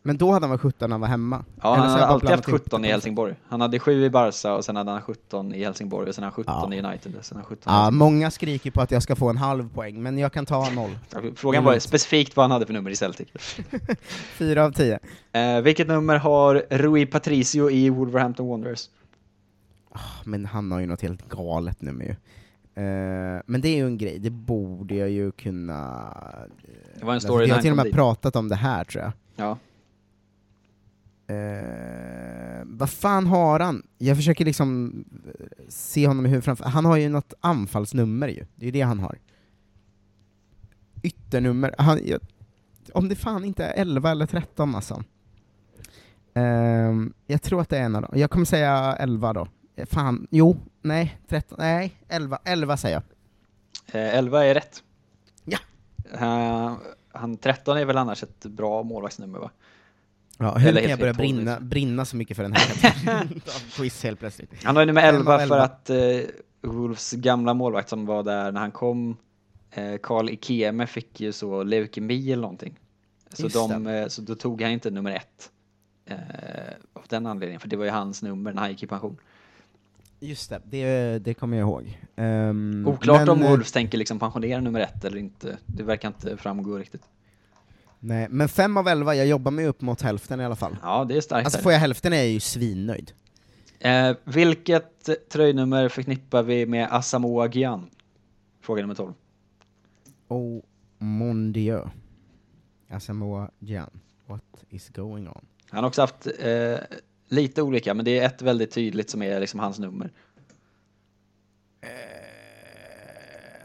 Men 0.03 0.17
då 0.17 0.31
hade 0.31 0.43
han 0.43 0.49
väl 0.49 0.59
17 0.59 0.89
när 0.89 0.93
han 0.93 1.01
var 1.01 1.07
hemma? 1.07 1.45
Ja, 1.63 1.73
Eller 1.75 1.83
han 1.83 1.91
hade 1.91 2.05
alltid 2.05 2.29
haft 2.29 2.45
blandat 2.45 2.47
ihop 2.47 2.61
17 2.61 2.85
i. 2.85 2.87
Helsingborg. 2.87 3.35
Han 3.47 3.61
hade 3.61 3.79
7 3.79 4.05
i 4.05 4.09
Barca 4.09 4.53
och 4.53 4.65
sen 4.65 4.75
hade 4.75 4.91
han 4.91 5.01
17 5.01 5.55
i 5.55 5.63
Helsingborg 5.63 6.09
och 6.09 6.15
sen 6.15 6.23
hade 6.23 6.33
han 6.35 6.43
17 6.45 6.71
Ja. 6.71 6.77
i 6.77 6.81
United. 6.83 7.15
och 7.15 7.25
Sen 7.25 7.37
hade 7.37 7.47
han 7.47 7.57
17 7.57 7.73
i 7.73 7.75
Ja, 7.75 7.91
många 7.91 8.31
skriker 8.31 8.71
på 8.71 8.81
att 8.81 8.91
jag 8.91 9.03
ska 9.03 9.15
få 9.15 9.29
en 9.29 9.37
halv 9.37 9.69
poäng, 9.69 10.03
men 10.03 10.17
jag 10.17 10.33
kan 10.33 10.45
ta 10.45 10.69
noll. 10.69 10.97
Frågan 11.35 11.63
var 11.63 11.79
specifikt 11.79 12.35
vad 12.35 12.43
han 12.43 12.51
hade 12.51 12.65
för 12.65 12.73
nummer 12.73 12.91
i 12.91 12.95
Celtic. 12.95 13.27
Fyra 14.37 14.65
av 14.65 14.71
tio. 14.71 14.99
Eh, 15.31 15.61
vilket 15.61 15.87
nummer 15.87 16.15
har 16.15 16.65
Rui 16.69 17.05
Patricio 17.05 17.69
i 17.69 17.89
Wolverhampton 17.89 18.47
Wanderers? 18.47 18.89
Men 20.23 20.45
han 20.45 20.71
har 20.71 20.79
ju 20.79 20.85
något 20.85 21.01
helt 21.01 21.29
galet 21.29 21.81
nummer 21.81 22.05
ju. 22.05 22.15
Eh, 22.83 23.41
men 23.45 23.61
det 23.61 23.67
är 23.69 23.75
ju 23.75 23.85
en 23.85 23.97
grej, 23.97 24.19
det 24.19 24.29
borde 24.29 24.95
jag 24.95 25.09
ju 25.09 25.31
kunna... 25.31 26.13
Det 26.99 27.03
var 27.05 27.09
en 27.09 27.13
Alltså, 27.13 27.27
story 27.27 27.47
när 27.47 27.55
har 27.55 27.61
till 27.61 27.71
och 27.71 27.77
med 27.77 27.85
dit. 27.85 27.93
pratat 27.93 28.35
om 28.35 28.49
det 28.49 28.55
här 28.55 28.83
tror 28.83 29.03
jag. 29.03 29.11
Ja. 29.35 29.57
Eh, 31.35 32.63
vad 32.65 32.89
fan 32.89 33.27
har 33.27 33.59
han? 33.59 33.83
Jag 33.97 34.17
försöker 34.17 34.45
liksom 34.45 34.93
eh, 35.27 35.45
se 35.67 36.07
honom 36.07 36.25
i 36.25 36.29
huvudet 36.29 36.45
framför. 36.45 36.65
Han 36.65 36.85
har 36.85 36.97
ju 36.97 37.09
något 37.09 37.33
anfallsnummer 37.39 38.27
ju, 38.27 38.45
det 38.55 38.63
är 38.63 38.65
ju 38.65 38.71
det 38.71 38.81
han 38.81 38.99
har. 38.99 39.17
Ytternummer, 41.03 41.75
han, 41.77 41.99
jag, 42.05 42.19
om 42.93 43.09
det 43.09 43.15
fan 43.15 43.45
inte 43.45 43.65
är 43.65 43.81
11 43.81 44.11
eller 44.11 44.25
13 44.25 44.75
alltså. 44.75 45.03
Ehm, 46.33 47.13
jag 47.25 47.41
tror 47.41 47.61
att 47.61 47.69
det 47.69 47.77
är 47.77 47.83
en 47.83 47.95
av 47.95 48.01
dem. 48.01 48.11
Jag 48.15 48.29
kommer 48.31 48.45
säga 48.45 48.95
11 48.99 49.33
då. 49.33 49.47
Eh, 49.77 49.85
Fan, 49.85 50.27
jo, 50.31 50.57
nej, 50.81 51.17
13, 51.27 51.57
nej, 51.59 51.97
11, 52.07 52.39
11 52.43 52.77
säger 52.77 52.95
jag. 52.95 53.03
Eh, 54.01 54.15
11 54.17 54.45
är 54.45 54.53
rätt. 54.53 54.83
Ja. 55.45 55.57
Eh, 56.13 56.77
han 57.11 57.37
13 57.37 57.77
är 57.77 57.85
väl 57.85 57.97
annars 57.97 58.23
ett 58.23 58.45
bra 58.45 58.83
målvaktsnummer 58.83 59.39
va? 59.39 59.51
Ja, 60.37 60.57
hur 60.57 60.69
Eller 60.69 60.81
kan 60.81 60.89
jag 60.89 60.99
börja 60.99 61.13
brinna, 61.13 61.59
brinna 61.59 62.05
så 62.05 62.15
mycket 62.17 62.37
för 62.37 62.43
den 62.43 62.53
här 62.53 63.27
quiz 63.75 64.03
helt 64.03 64.19
plötsligt? 64.19 64.63
Han 64.63 64.75
har 64.75 64.83
ju 64.83 64.85
nummer 64.85 65.01
Fem 65.01 65.15
11 65.15 65.33
av 65.33 65.37
för 65.37 65.43
11. 65.43 65.63
att 65.63 65.89
eh, 65.89 65.97
Wolves 66.61 67.11
gamla 67.11 67.53
målvakt 67.53 67.89
som 67.89 68.05
var 68.05 68.23
där 68.23 68.51
när 68.51 68.59
han 68.59 68.71
kom, 68.71 69.17
eh, 69.71 69.97
Karl 70.03 70.29
Ikeme 70.29 70.87
fick 70.87 71.21
ju 71.21 71.31
så 71.31 71.63
leukemi 71.63 72.31
eller 72.31 72.41
någonting. 72.41 72.79
Så, 73.33 73.47
de, 73.47 73.87
eh, 73.87 74.07
så 74.07 74.21
då 74.21 74.35
tog 74.35 74.61
han 74.61 74.71
inte 74.71 74.89
nummer 74.91 75.11
ett. 75.11 75.51
Eh, 76.05 76.17
av 76.93 77.03
den 77.09 77.25
anledningen, 77.25 77.59
för 77.59 77.67
det 77.67 77.75
var 77.75 77.85
ju 77.85 77.91
hans 77.91 78.21
nummer 78.21 78.53
när 78.53 78.61
han 78.61 78.71
gick 78.71 78.83
i 78.83 78.87
pension. 78.87 79.17
Just 80.19 80.49
det, 80.49 80.61
det, 80.65 81.19
det 81.19 81.33
kommer 81.33 81.57
jag 81.57 81.67
ihåg. 81.67 81.99
Um, 82.15 82.87
Oklart 82.87 83.29
om 83.29 83.39
Wolves 83.39 83.71
tänker 83.71 83.97
liksom 83.97 84.19
pensionera 84.19 84.61
nummer 84.61 84.79
ett 84.79 85.05
eller 85.05 85.17
inte. 85.17 85.57
Det 85.65 85.83
verkar 85.83 86.07
inte 86.07 86.37
framgå 86.37 86.77
riktigt. 86.77 87.01
Nej, 87.99 88.27
men 88.29 88.49
fem 88.49 88.77
av 88.77 88.87
elva, 88.87 89.15
jag 89.15 89.27
jobbar 89.27 89.51
mig 89.51 89.65
upp 89.65 89.81
mot 89.81 90.01
hälften 90.01 90.41
i 90.41 90.45
alla 90.45 90.55
fall. 90.55 90.77
Ja, 90.81 91.05
det 91.05 91.17
är 91.17 91.21
starkt. 91.21 91.45
Alltså 91.45 91.59
får 91.59 91.71
jag 91.71 91.79
hälften 91.79 92.13
är 92.13 92.17
jag 92.17 92.27
ju 92.27 92.39
svinnöjd. 92.39 93.11
Eh, 93.79 94.15
vilket 94.23 95.09
tröjnummer 95.31 95.89
förknippar 95.89 96.43
vi 96.43 96.65
med 96.65 96.87
Asamoah 96.91 97.57
Gyan? 97.57 97.89
Fråga 98.61 98.81
nummer 98.81 98.95
12. 98.95 99.13
Oh 100.27 100.61
mon 100.97 101.53
dieu. 101.53 101.81
Asamoah 102.89 103.49
Gyan, 103.59 103.89
what 104.25 104.43
is 104.69 104.89
going 104.89 105.27
on? 105.27 105.45
Han 105.69 105.83
har 105.83 105.87
också 105.87 106.01
haft 106.01 106.27
eh, 106.39 106.77
lite 107.27 107.61
olika, 107.61 107.93
men 107.93 108.05
det 108.05 108.19
är 108.19 108.25
ett 108.25 108.41
väldigt 108.41 108.71
tydligt 108.71 109.09
som 109.09 109.21
är 109.21 109.39
liksom 109.39 109.59
hans 109.59 109.79
nummer. 109.79 110.11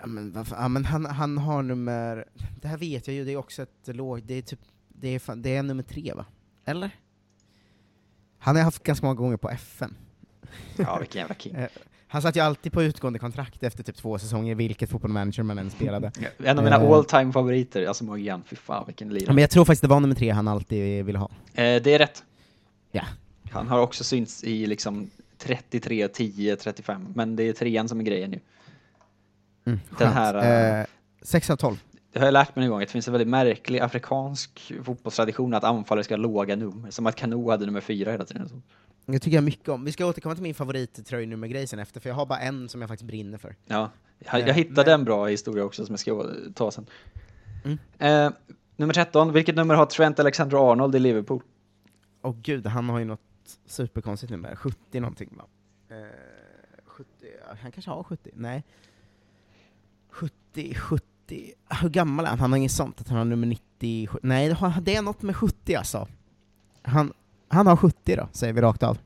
Ja, 0.00 0.06
men, 0.06 0.32
varför, 0.32 0.56
ja, 0.56 0.68
men 0.68 0.84
han, 0.84 1.06
han 1.06 1.38
har 1.38 1.62
nummer, 1.62 2.24
det 2.60 2.68
här 2.68 2.76
vet 2.76 3.06
jag 3.06 3.16
ju, 3.16 3.24
det 3.24 3.32
är 3.32 3.36
också 3.36 3.62
ett 3.62 3.96
lågt, 3.96 4.22
det 4.26 4.34
är 4.34 4.42
typ, 4.42 4.60
det 4.88 5.08
är, 5.08 5.18
fan, 5.18 5.42
det 5.42 5.56
är 5.56 5.62
nummer 5.62 5.82
tre 5.82 6.12
va? 6.14 6.24
Eller? 6.64 6.90
Han 8.38 8.56
har 8.56 8.62
haft 8.62 8.82
ganska 8.82 9.06
många 9.06 9.16
gånger 9.16 9.36
på 9.36 9.50
FM. 9.50 9.94
Ja, 10.76 10.98
vilken 10.98 11.20
jävla 11.20 11.34
king. 11.34 11.54
Eh, 11.58 11.68
Han 12.06 12.22
satt 12.22 12.36
ju 12.36 12.40
alltid 12.40 12.72
på 12.72 12.82
utgående 12.82 13.18
kontrakt 13.18 13.62
efter 13.62 13.82
typ 13.82 13.96
två 13.96 14.18
säsonger, 14.18 14.54
vilket 14.54 14.90
fotbollmanager 14.90 15.42
man 15.42 15.58
än 15.58 15.70
spelade. 15.70 16.12
En 16.38 16.58
av 16.58 16.64
mina 16.64 16.76
Eh, 16.76 16.90
all 16.90 17.04
time 17.04 17.32
favoriter, 17.32 17.86
Asamoah 17.86 18.20
Gyan. 18.20 18.42
Fy 18.46 18.56
fan 18.56 18.84
vilken 18.86 19.08
ja, 19.08 19.14
lirare. 19.14 19.34
Men 19.34 19.40
jag 19.42 19.50
tror 19.50 19.64
faktiskt 19.64 19.82
det 19.82 19.88
var 19.88 20.00
nummer 20.00 20.14
tre 20.14 20.30
han 20.30 20.48
alltid 20.48 21.04
ville 21.04 21.18
ha. 21.18 21.30
Eh, 21.54 21.82
det 21.82 21.86
är 21.86 21.98
rätt. 21.98 22.24
Ja. 22.90 23.02
Han 23.52 23.68
har 23.68 23.80
också 23.80 24.04
synts 24.04 24.44
i 24.44 24.66
liksom 24.66 25.10
33, 25.38 26.08
10, 26.08 26.56
35, 26.56 27.06
men 27.14 27.36
det 27.36 27.42
är 27.48 27.52
trean 27.52 27.88
som 27.88 28.00
är 28.00 28.04
grejen 28.04 28.32
ju. 28.32 28.38
Mm, 29.64 29.78
Den 29.98 30.12
här, 30.12 30.80
eh, 30.80 30.86
sex 31.22 31.50
av 31.50 31.56
tolv. 31.56 31.82
Det 32.12 32.18
har 32.18 32.26
jag 32.26 32.32
lärt 32.32 32.56
mig 32.56 32.64
en 32.64 32.70
gång, 32.70 32.82
att 32.82 32.88
det 32.88 32.92
finns 32.92 33.08
en 33.08 33.12
väldigt 33.12 33.28
märklig 33.28 33.78
afrikansk 33.80 34.72
fotbollstradition 34.84 35.54
att 35.54 35.64
anfallare 35.64 36.04
ska 36.04 36.14
ha 36.14 36.18
låga 36.18 36.56
nummer. 36.56 36.90
Som 36.90 37.06
att 37.06 37.16
Kano 37.16 37.50
hade 37.50 37.66
nummer 37.66 37.80
fyra 37.80 38.10
hela 38.10 38.24
tiden. 38.24 38.62
Det 39.06 39.18
tycker 39.18 39.36
jag 39.36 39.44
mycket 39.44 39.68
om. 39.68 39.84
Vi 39.84 39.92
ska 39.92 40.06
återkomma 40.06 40.34
till 40.34 40.42
min 40.42 40.54
favorittröjnummergrej 40.54 41.66
sen 41.66 41.78
efter, 41.78 42.00
för 42.00 42.08
jag 42.08 42.14
har 42.16 42.26
bara 42.26 42.38
en 42.38 42.68
som 42.68 42.80
jag 42.80 42.90
faktiskt 42.90 43.06
brinner 43.06 43.38
för. 43.38 43.56
Ja, 43.66 43.90
jag, 44.18 44.40
jag 44.40 44.48
Eh, 44.48 44.54
hittade 44.54 44.90
men- 44.90 45.00
en 45.00 45.04
bra 45.04 45.26
historia 45.26 45.64
också 45.64 45.86
som 45.86 45.92
jag 45.92 46.00
ska 46.00 46.26
ta 46.54 46.70
sen. 46.70 46.86
Mm. 47.64 47.78
Eh, 47.98 48.32
nummer 48.76 48.94
13, 48.94 49.32
vilket 49.32 49.56
nummer 49.56 49.74
har 49.74 49.86
Trent 49.86 50.18
Alexander-Arnold 50.20 50.94
i 50.96 50.98
Liverpool? 50.98 51.42
Åh 52.22 52.34
gud, 52.42 52.66
han 52.66 52.88
har 52.88 52.98
ju 52.98 53.04
något 53.04 53.20
superkonstigt 53.66 54.30
nummer, 54.30 54.56
70 54.56 55.00
någonting 55.00 55.36
va? 55.36 55.44
Eh, 55.88 55.96
70, 56.84 57.08
ja, 57.20 57.54
han 57.62 57.72
kanske 57.72 57.90
har 57.90 58.02
70? 58.02 58.30
Nej. 58.34 58.64
70, 60.10 60.74
70, 60.74 61.52
hur 61.80 61.88
gammal 61.88 62.24
är 62.24 62.30
han? 62.30 62.38
Han 62.38 62.52
har 62.52 62.58
inget 62.58 62.72
sånt, 62.72 63.00
att 63.00 63.08
han 63.08 63.18
har 63.18 63.24
nummer 63.24 63.46
90, 63.46 64.08
nej 64.22 64.56
det 64.82 64.94
är 64.94 65.02
något 65.02 65.22
med 65.22 65.36
70 65.36 65.74
alltså. 65.74 66.08
Han, 66.82 67.12
han 67.48 67.66
har 67.66 67.76
70 67.76 68.16
då, 68.16 68.28
säger 68.32 68.52
vi 68.52 68.60
rakt 68.60 68.82
av. 68.82 68.98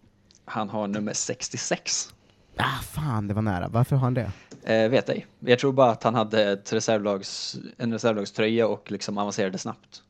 Han 0.44 0.68
har 0.68 0.86
nummer 0.86 1.12
66. 1.12 2.14
Ah 2.56 2.80
fan, 2.82 3.28
det 3.28 3.34
var 3.34 3.42
nära. 3.42 3.68
Varför 3.68 3.96
har 3.96 4.02
han 4.02 4.14
det? 4.14 4.32
Eh, 4.62 4.88
vet 4.90 5.08
ej. 5.08 5.26
Jag 5.38 5.58
tror 5.58 5.72
bara 5.72 5.90
att 5.90 6.02
han 6.02 6.14
hade 6.14 6.52
ett 6.52 6.72
reservlags, 6.72 7.56
en 7.76 7.92
reservlagströja 7.92 8.68
och 8.68 8.90
liksom 8.90 9.18
avancerade 9.18 9.58
snabbt. 9.58 10.02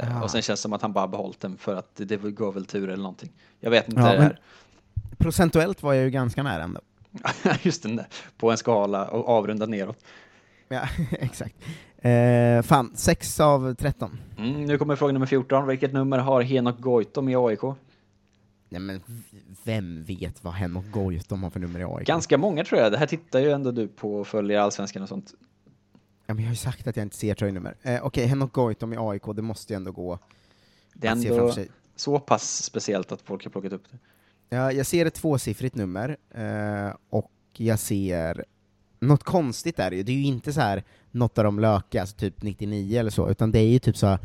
Ah. 0.00 0.22
Och 0.22 0.30
sen 0.30 0.42
känns 0.42 0.60
det 0.60 0.62
som 0.62 0.72
att 0.72 0.82
han 0.82 0.92
bara 0.92 1.08
behållit 1.08 1.40
den 1.40 1.56
för 1.58 1.74
att 1.74 1.90
det 1.94 2.16
går 2.16 2.52
väl 2.52 2.64
tur 2.66 2.88
eller 2.88 3.02
någonting. 3.02 3.32
Jag 3.60 3.70
vet 3.70 3.88
inte 3.88 4.00
Ja, 4.00 4.12
det 4.12 4.22
här. 4.22 4.40
Procentuellt 5.18 5.82
var 5.82 5.94
jag 5.94 6.04
ju 6.04 6.10
ganska 6.10 6.42
nära 6.42 6.62
ändå. 6.62 6.80
Just 7.62 7.82
den 7.82 7.96
där. 7.96 8.06
På 8.36 8.50
en 8.50 8.56
skala 8.56 9.08
och 9.08 9.28
avrundat 9.28 9.68
neråt. 9.68 10.04
Ja, 10.68 10.88
exakt. 11.10 11.54
Eh, 11.98 12.62
fan, 12.62 12.92
6 12.94 13.40
av 13.40 13.74
13. 13.74 14.18
Mm, 14.38 14.64
nu 14.64 14.78
kommer 14.78 14.96
fråga 14.96 15.12
nummer 15.12 15.26
14. 15.26 15.66
Vilket 15.66 15.92
nummer 15.92 16.18
har 16.18 16.42
Henok 16.42 16.80
Goitom 16.80 17.28
i 17.28 17.36
AIK? 17.36 17.62
Nej 18.68 18.80
men 18.80 19.00
vem 19.64 20.04
vet 20.04 20.44
vad 20.44 20.52
Henok 20.52 20.90
Goitom 20.90 21.42
har 21.42 21.50
för 21.50 21.60
nummer 21.60 21.80
i 21.80 21.84
AIK? 21.84 22.06
Ganska 22.06 22.38
många 22.38 22.64
tror 22.64 22.80
jag. 22.80 22.92
Det 22.92 22.98
här 22.98 23.06
tittar 23.06 23.40
ju 23.40 23.50
ändå 23.50 23.70
du 23.70 23.88
på 23.88 24.20
och 24.20 24.26
följer 24.26 24.58
allsvenskan 24.60 25.02
och 25.02 25.08
sånt. 25.08 25.34
Ja, 26.28 26.34
men 26.34 26.44
jag 26.44 26.48
har 26.48 26.52
ju 26.52 26.56
sagt 26.56 26.86
att 26.86 26.96
jag 26.96 27.04
inte 27.04 27.16
ser 27.16 27.34
tröjnummer. 27.34 27.76
Eh, 27.82 28.00
Okej, 28.02 28.26
Henok 28.26 28.52
Goitom 28.52 28.92
i 28.92 28.96
AIK, 28.98 29.22
det 29.36 29.42
måste 29.42 29.72
ju 29.72 29.76
ändå 29.76 29.92
gå 29.92 30.18
Det 30.94 31.08
är 31.08 31.12
ändå 31.12 31.54
så 31.96 32.18
pass 32.18 32.62
speciellt 32.62 33.12
att 33.12 33.22
folk 33.22 33.44
har 33.44 33.50
plockat 33.50 33.72
upp 33.72 33.84
det. 33.90 33.98
Ja, 34.56 34.72
jag 34.72 34.86
ser 34.86 35.06
ett 35.06 35.14
tvåsiffrigt 35.14 35.76
nummer, 35.76 36.16
eh, 36.30 36.94
och 37.10 37.32
jag 37.52 37.78
ser 37.78 38.44
något 39.00 39.22
konstigt 39.22 39.78
är 39.78 39.90
det 39.90 39.96
ju, 39.96 40.02
det 40.02 40.12
är 40.12 40.16
ju 40.16 40.24
inte 40.24 40.52
så 40.52 40.60
här 40.60 40.84
något 41.10 41.38
av 41.38 41.44
de 41.44 41.58
lökiga, 41.58 42.00
alltså 42.00 42.16
typ 42.16 42.42
99 42.42 43.00
eller 43.00 43.10
så, 43.10 43.30
utan 43.30 43.52
det 43.52 43.58
är 43.58 43.68
ju 43.68 43.78
typ 43.78 43.96
så 43.96 44.06
här 44.06 44.18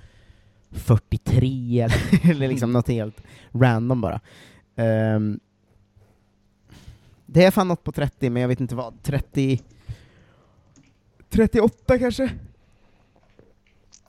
43 0.71 1.81
eller, 1.81 2.31
eller 2.31 2.47
liksom 2.47 2.73
något 2.73 2.87
helt 2.87 3.21
random 3.51 4.01
bara. 4.01 4.21
Ehm, 4.75 5.39
det 7.25 7.45
är 7.45 7.51
fan 7.51 7.67
något 7.67 7.83
på 7.83 7.91
30, 7.91 8.29
men 8.29 8.41
jag 8.41 8.49
vet 8.49 8.59
inte 8.59 8.75
vad. 8.75 9.03
30... 9.03 9.61
38 11.33 11.99
kanske? 11.99 12.31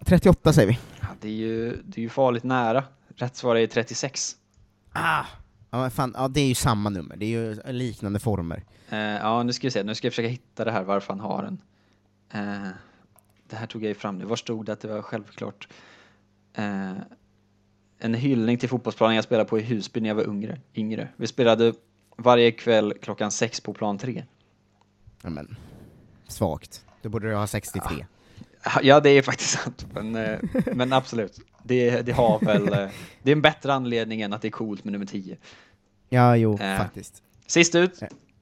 38 0.04 0.52
säger 0.52 0.68
vi. 0.68 0.78
Ja, 1.00 1.06
det, 1.20 1.28
är 1.28 1.32
ju, 1.32 1.82
det 1.84 2.00
är 2.00 2.02
ju 2.02 2.08
farligt 2.08 2.44
nära. 2.44 2.84
Rätt 3.16 3.36
svar 3.36 3.56
är 3.56 3.66
36. 3.66 4.36
Ah! 4.92 5.24
Ja, 5.70 5.90
fan, 5.90 6.14
ja, 6.16 6.28
det 6.28 6.40
är 6.40 6.46
ju 6.46 6.54
samma 6.54 6.90
nummer, 6.90 7.16
det 7.16 7.24
är 7.26 7.28
ju 7.28 7.72
liknande 7.72 8.18
former. 8.18 8.64
Eh, 8.88 8.98
ja, 8.98 9.42
nu 9.42 9.52
ska 9.52 9.66
vi 9.66 9.70
se. 9.70 9.82
Nu 9.82 9.94
ska 9.94 10.06
jag 10.06 10.12
försöka 10.12 10.28
hitta 10.28 10.64
det 10.64 10.72
här 10.72 10.82
varför 10.84 11.12
han 11.12 11.20
har 11.20 11.42
den. 11.42 11.58
Eh, 12.30 12.68
det 13.48 13.56
här 13.56 13.66
tog 13.66 13.82
jag 13.82 13.88
ju 13.88 13.94
fram 13.94 14.18
nu. 14.18 14.24
Var 14.24 14.36
stod 14.36 14.66
det 14.66 14.72
att 14.72 14.80
det 14.80 14.88
var 14.88 15.02
självklart? 15.02 15.68
Eh, 16.54 16.92
en 17.98 18.14
hyllning 18.14 18.58
till 18.58 18.68
fotbollsplanen 18.68 19.14
jag 19.14 19.24
spelade 19.24 19.48
på 19.48 19.58
i 19.58 19.62
Husby 19.62 20.00
när 20.00 20.08
jag 20.08 20.14
var 20.14 20.28
yngre. 20.28 20.60
yngre. 20.74 21.08
Vi 21.16 21.26
spelade 21.26 21.72
varje 22.16 22.52
kväll 22.52 22.94
klockan 23.02 23.30
sex 23.30 23.60
på 23.60 23.74
plan 23.74 23.98
tre. 23.98 24.24
Ja, 25.22 25.30
men, 25.30 25.56
svagt. 26.28 26.84
Då 27.04 27.10
borde 27.10 27.28
du 27.28 27.34
ha 27.34 27.46
63. 27.46 28.06
Ja, 28.82 29.00
det 29.00 29.10
är 29.10 29.22
faktiskt 29.22 29.50
sant. 29.50 29.86
Men, 29.92 30.16
eh, 30.16 30.38
men 30.74 30.92
absolut. 30.92 31.38
Det, 31.62 32.02
det 32.02 32.12
har 32.12 32.38
väl... 32.40 32.62
eh, 32.72 32.88
Det 33.22 33.30
är 33.30 33.36
en 33.36 33.42
bättre 33.42 33.72
anledning 33.74 34.20
än 34.20 34.32
att 34.32 34.42
det 34.42 34.48
är 34.48 34.52
coolt 34.52 34.84
med 34.84 34.92
nummer 34.92 35.06
10. 35.06 35.36
Ja, 36.08 36.36
jo, 36.36 36.58
Eh, 36.60 36.78
faktiskt. 36.78 37.22
Sist 37.46 37.74
ut. 37.74 38.00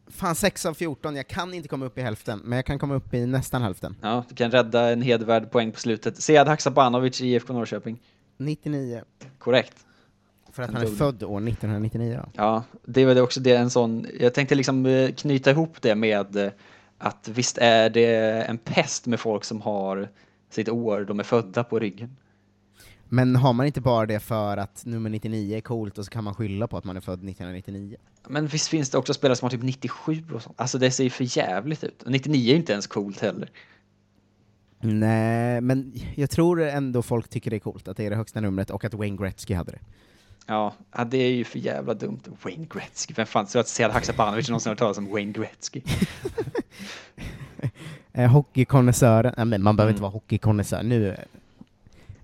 Fan, 0.09 0.35
6 0.35 0.67
av 0.67 0.75
14, 0.75 1.17
jag 1.17 1.27
kan 1.29 1.55
inte 1.55 1.69
komma 1.69 1.87
upp 1.87 1.99
i 1.99 2.03
hälften, 2.03 2.41
men 2.45 2.57
jag 2.57 2.67
kan 2.67 2.79
komma 2.79 2.95
upp 2.95 3.15
i 3.15 3.27
nästan 3.27 3.63
hälften. 3.63 3.97
Ja, 4.03 4.25
du 4.29 4.35
kan 4.35 4.51
rädda 4.51 4.91
en 4.93 5.03
hedervärd 5.03 5.51
poäng 5.51 5.73
på 5.73 5.81
slutet. 5.81 6.23
Sead 6.23 6.49
Haksabanovic 6.49 7.21
i 7.21 7.27
IFK 7.35 7.53
Norrköping. 7.53 7.99
99. 8.37 9.03
Korrekt. 9.39 9.75
För 10.53 10.63
att 10.63 10.73
han 10.73 10.83
är 10.83 10.87
född 10.87 11.23
år 11.23 11.49
1999 11.49 12.21
då. 12.25 12.29
Ja, 12.37 12.65
det 12.85 13.05
var 13.05 13.15
det 13.15 13.23
också 13.23 13.41
det 13.41 13.57
en 13.57 13.71
sån, 13.71 14.07
jag 14.21 14.35
tänkte 14.35 14.55
liksom 14.55 14.87
eh, 14.87 15.13
knyta 15.13 15.51
ihop 15.51 15.77
det 15.83 15.95
med 15.95 16.37
eh, 16.37 16.51
att 17.03 17.29
visst 17.29 17.59
är 17.59 17.91
det 17.91 18.43
en 18.43 18.59
pest 18.59 19.07
med 19.07 19.21
folk 19.21 19.45
som 19.45 19.61
har 19.61 20.09
sitt 20.51 20.69
år 20.69 21.05
de 21.05 21.21
är 21.21 21.25
födda 21.25 21.65
på 21.65 21.79
ryggen. 21.79 22.17
Men 23.05 23.37
har 23.37 23.53
man 23.53 23.67
inte 23.67 23.81
bara 23.81 24.07
det 24.07 24.21
för 24.21 24.57
att 24.57 24.83
nummer 24.87 25.11
99 25.11 25.57
är 25.57 25.61
coolt 25.61 25.99
och 25.99 26.05
så 26.05 26.11
kan 26.11 26.25
man 26.25 26.35
skylla 26.35 26.67
på 26.69 26.77
att 26.77 26.85
man 26.85 26.97
är 26.97 27.01
född 27.01 27.15
1999? 27.15 27.97
Men 28.29 28.47
visst 28.47 28.69
finns 28.69 28.91
det 28.91 28.99
också 28.99 29.15
spelare 29.15 29.37
som 29.37 29.47
har 29.47 29.51
typ 29.51 29.63
97 29.63 30.25
och 30.35 30.43
sånt. 30.43 30.61
Alltså 30.61 30.79
det 30.79 30.91
ser 30.91 31.05
ju 31.05 31.11
för 31.11 31.39
jävligt 31.39 31.85
ut. 31.85 32.03
Och 32.03 32.11
99 32.11 32.53
är 32.53 32.57
inte 32.57 32.73
ens 32.73 32.87
coolt 32.87 33.21
heller. 33.21 33.51
Nej, 34.81 35.61
men 35.61 35.93
jag 36.15 36.31
tror 36.31 36.63
ändå 36.63 37.03
folk 37.03 37.29
tycker 37.29 37.51
det 37.51 37.57
är 37.57 37.61
coolt 37.61 37.89
att 37.89 37.97
det 37.97 38.07
är 38.07 38.11
det 38.11 38.17
högsta 38.17 38.41
numret 38.41 38.71
och 38.71 38.85
att 38.85 38.95
Wayne 38.95 39.17
Gretzky 39.17 39.55
hade 39.55 39.73
det. 39.73 39.81
Ja, 40.47 40.75
det 41.07 41.17
är 41.19 41.31
ju 41.31 41.45
för 41.45 41.59
jävla 41.59 41.95
dumt. 41.95 42.21
Wayne 42.43 42.67
Gretzky, 42.75 43.15
vem 43.17 43.27
fan 43.27 43.47
tror 43.47 43.61
att 43.61 43.69
Sead 43.69 43.91
Haksabanovic 43.93 44.49
någonsin 44.49 44.71
har 44.71 44.73
hört 44.75 44.79
talas 44.79 44.99
om 44.99 45.11
Wayne 45.13 45.33
Gretzky? 45.33 45.81
Eh, 48.15 48.31
Hockeykonnässören, 48.31 49.35
nej 49.37 49.47
men 49.47 49.63
man 49.63 49.77
behöver 49.77 49.91
Mm. 49.91 49.95
inte 49.95 50.03
vara 50.03 50.13
hockeykonnässör, 50.13 50.83
nu... 50.83 51.17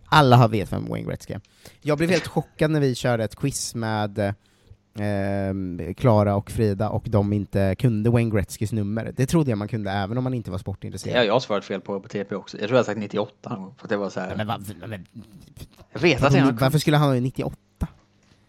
Alla 0.07 0.37
har 0.37 0.49
vet 0.49 0.73
vem 0.73 0.87
Wayne 0.89 1.09
Gretzky 1.09 1.35
är. 1.35 1.41
Jag 1.81 1.99
blev 1.99 2.11
helt 2.11 2.27
chockad 2.27 2.71
när 2.71 2.81
vi 2.81 2.95
körde 2.95 3.25
ett 3.25 3.37
quiz 3.37 3.75
med 3.75 4.19
eh, 4.19 5.95
Klara 5.97 6.35
och 6.37 6.51
Frida 6.51 6.89
och 6.91 7.05
de 7.09 7.33
inte 7.33 7.75
kunde 7.75 8.11
Wayne 8.11 8.31
Gretzkys 8.31 8.73
nummer. 8.73 9.13
Det 9.17 9.27
trodde 9.27 9.51
jag 9.51 9.59
man 9.59 9.69
kunde 9.69 9.91
även 9.91 10.19
om 10.19 10.25
man 10.25 10.35
inte 10.35 10.51
var 10.51 10.59
Det 10.59 10.63
sportintresserad. 10.63 11.17
har 11.17 11.25
jag 11.25 11.43
svarat 11.43 11.65
fel 11.65 11.81
på 11.81 12.01
på 12.01 12.09
TP 12.09 12.35
också. 12.35 12.57
Jag 12.59 12.69
tror 12.69 12.77
jag 12.77 12.79
har 12.79 12.85
sagt 12.85 12.99
98 12.99 13.51
någon 13.51 13.63
gång, 13.63 13.75
för 13.79 13.85
att 13.87 13.91
det 13.91 13.97
var 13.97 14.11
så 14.11 14.21
här. 14.21 14.37
Men, 14.37 14.47
va, 14.47 14.61
men, 14.87 15.07
har 15.93 16.53
varför 16.53 16.79
skulle 16.79 16.97
han 16.97 17.09
ha 17.09 17.21
98? 17.21 17.57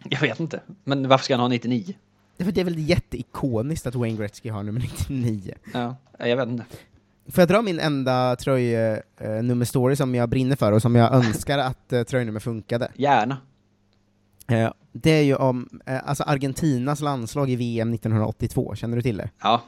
Jag 0.08 0.20
vet 0.20 0.40
inte. 0.40 0.60
Men 0.84 1.08
varför 1.08 1.24
ska 1.24 1.34
han 1.34 1.40
ha 1.40 1.48
99? 1.48 1.94
Det 2.36 2.44
är- 2.44 2.52
det 2.52 2.60
är 2.60 2.64
väl 2.64 2.78
jätteikoniskt 2.88 3.86
att 3.86 3.94
Wayne 3.94 4.16
Gretzky 4.18 4.48
har 4.48 4.62
nummer 4.62 4.80
99. 4.80 5.54
Ja, 5.72 5.96
jag 6.18 6.36
vet 6.36 6.48
inte. 6.48 6.64
Får 7.28 7.42
jag 7.42 7.48
dra 7.48 7.62
min 7.62 7.80
enda 7.80 8.36
tröjnummerstory 8.36 9.96
som 9.96 10.14
jag 10.14 10.28
brinner 10.28 10.56
för 10.56 10.72
och 10.72 10.82
som 10.82 10.94
jag 10.94 11.14
önskar 11.14 11.58
att 11.68 11.92
uh, 11.92 12.02
tröjnummer 12.02 12.40
funkade? 12.40 12.90
Gärna. 12.94 13.36
Eh, 14.48 14.72
det 14.92 15.10
är 15.10 15.22
ju 15.22 15.34
om 15.36 15.80
eh, 15.86 16.08
alltså 16.08 16.22
Argentinas 16.22 17.00
landslag 17.00 17.50
i 17.50 17.56
VM 17.56 17.94
1982, 17.94 18.74
känner 18.74 18.96
du 18.96 19.02
till 19.02 19.16
det? 19.16 19.30
Ja. 19.42 19.62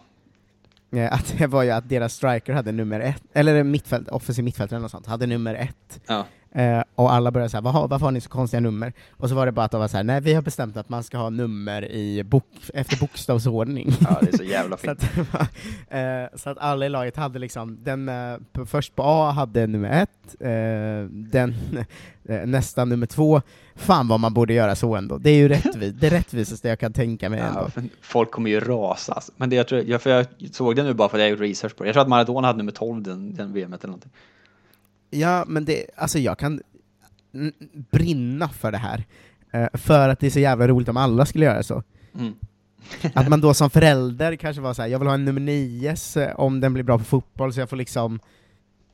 Eh, 0.93 1.13
att 1.13 1.35
det 1.39 1.47
var 1.47 1.63
ju 1.63 1.71
att 1.71 1.89
deras 1.89 2.15
striker 2.15 2.53
hade 2.53 2.73
nummer 2.73 3.01
ett, 3.01 3.23
eller 3.33 3.63
mittfält, 3.65 4.09
offensiv 4.09 4.45
mittfältare 4.45 4.77
eller 4.77 4.83
något 4.83 4.91
sånt, 4.91 5.07
hade 5.07 5.27
nummer 5.27 5.55
ett. 5.55 6.01
Ja. 6.07 6.27
Eh, 6.55 6.83
och 6.95 7.13
alla 7.13 7.31
började 7.31 7.51
säga, 7.51 7.61
varför, 7.61 8.05
har 8.05 8.11
ni 8.11 8.21
så 8.21 8.29
konstiga 8.29 8.61
nummer? 8.61 8.93
Och 9.11 9.29
så 9.29 9.35
var 9.35 9.47
det 9.47 9.53
bara 9.53 9.65
att 9.65 9.71
de 9.71 9.81
var 9.81 9.89
såhär, 9.89 10.05
nej 10.05 10.21
vi 10.21 10.35
har 10.35 10.43
bestämt 10.43 10.77
att 10.77 10.89
man 10.89 11.03
ska 11.03 11.19
ha 11.19 11.31
nummer 11.31 11.91
i 11.91 12.23
bok, 12.25 12.45
efter 12.75 12.97
bokstavsordning. 12.97 13.93
Ja, 14.01 14.19
det 14.21 14.33
är 14.33 14.37
så 14.37 14.45
jävla 14.45 14.77
så, 14.77 14.83
fint. 14.83 15.05
att, 15.33 15.51
eh, 15.89 16.39
så 16.39 16.51
att 16.51 16.59
alla 16.59 16.87
i 16.87 16.89
laget 16.89 17.17
hade 17.17 17.39
liksom, 17.39 17.79
den 17.85 18.09
eh, 18.09 18.37
på, 18.53 18.67
först 18.67 18.95
på 18.95 19.03
A 19.03 19.31
hade 19.31 19.67
nummer 19.67 20.03
ett, 20.03 20.37
eh, 20.41 21.11
den 21.11 21.55
eh, 22.29 22.47
nästa 22.47 22.85
nummer 22.85 23.07
två, 23.07 23.43
fan 23.75 24.09
vad 24.09 24.21
man 24.21 24.35
borde 24.35 24.55
göra 24.55 24.75
så 24.75 24.97
ändå. 24.97 25.19
Det 25.19 25.31
är 25.31 25.37
ju 25.37 25.49
rättvist, 25.49 26.01
det 26.01 26.11
rättvisaste 26.11 26.69
jag 26.69 26.79
kan 26.79 26.93
tänka 26.93 27.29
mig. 27.31 27.39
Ja, 27.55 27.71
folk 28.01 28.31
kommer 28.31 28.51
ju 28.51 28.61
rasa. 28.61 29.23
Men 29.37 29.51
det, 29.51 29.57
jag, 29.57 29.69
tror, 29.69 29.83
jag, 29.83 30.03
för 30.03 30.11
jag 30.11 30.27
såg 30.53 30.77
det 30.77 30.83
nu 30.83 30.95
bara 30.95 31.09
för 31.09 31.19
att 31.19 31.23
jag 31.23 31.31
gjort 31.31 31.41
research 31.41 31.77
på 31.77 31.85
det. 31.85 31.89
Jag 31.89 31.95
tror 31.95 32.03
att 32.03 32.09
Maradona 32.09 32.47
hade 32.47 32.59
nummer 32.59 32.73
12 32.73 33.03
den, 33.03 33.35
den 33.35 33.53
VMet 33.53 33.85
eller 33.85 33.93
någonting. 33.93 34.13
Ja, 35.13 35.45
men 35.49 35.65
det, 35.65 35.87
alltså 35.97 36.19
jag 36.19 36.39
kan 36.39 36.61
brinna 37.91 38.49
för 38.49 38.73
det 38.73 38.79
här. 38.79 39.05
Eh, 39.53 39.69
för 39.75 40.09
att 40.09 40.21
det 40.21 40.27
är 40.27 40.31
så 40.31 40.41
jävla 40.41 40.69
roligt 40.69 40.89
om 40.89 40.97
alla 40.97 41.27
skulle 41.27 41.45
göra 41.45 41.63
så. 41.63 41.83
Mm. 42.15 42.35
Att 43.15 43.29
man 43.29 43.41
då 43.41 43.55
som 43.55 43.71
förälder 43.71 44.37
kanske 44.37 44.63
var 44.63 44.75
så 44.75 44.83
här, 44.83 44.89
jag 44.89 44.99
vill 44.99 45.09
ha 45.09 45.15
en 45.15 45.25
nummer 45.25 45.41
9 45.41 45.97
om 46.35 46.61
den 46.61 46.75
blir 46.75 46.85
bra 46.85 46.99
på 46.99 47.05
fotboll, 47.05 47.53
så 47.53 47.61
jag 47.61 47.71
får 47.71 47.77
liksom 47.77 48.21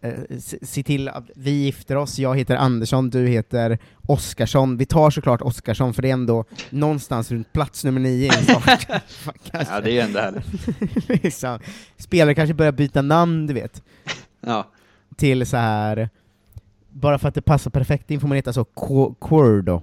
eh, 0.01 0.39
se, 0.63 0.83
till 0.83 1.09
att 1.09 1.25
vi 1.37 1.51
gifter 1.51 1.97
oss, 1.97 2.19
jag 2.19 2.39
heter 2.39 2.57
Andersson, 2.57 3.11
du 3.11 3.27
heter 3.27 3.79
Oskarsson. 4.07 4.77
Vi 4.77 4.87
tar 4.87 5.11
såklart 5.11 5.43
Oskarsson, 5.43 5.95
för 5.95 6.03
det 6.03 6.09
är 6.09 6.13
ändå 6.13 6.45
någonstans 6.71 7.31
runt 7.31 7.53
plats 7.53 7.85
nummer 7.85 8.01
9 8.01 8.25
i 8.25 8.37
en 8.37 8.45
start. 8.45 8.87
Kanske. 9.51 9.75
Ja, 9.75 9.81
det 9.81 9.91
är 9.91 9.95
ju 9.95 10.01
ändå 10.01 10.19
härligt. 10.19 11.23
liksom. 11.25 11.59
Spelare 11.97 12.35
kanske 12.35 12.55
börjar 12.55 12.73
byta 12.73 13.03
namn, 13.03 13.47
du 13.47 13.55
vet. 13.55 13.83
Ja. 14.41 14.67
Till 15.19 15.47
så 15.47 15.57
här 15.57 16.09
bara 16.89 17.19
för 17.19 17.29
att 17.29 17.35
det 17.35 17.43
passar 17.43 17.71
perfekt 17.71 18.11
in 18.11 18.21
får 18.21 18.29
man 18.29 18.37
heta 18.37 18.53
så, 18.53 18.63
Qu- 18.63 19.15
Quirdo. 19.21 19.83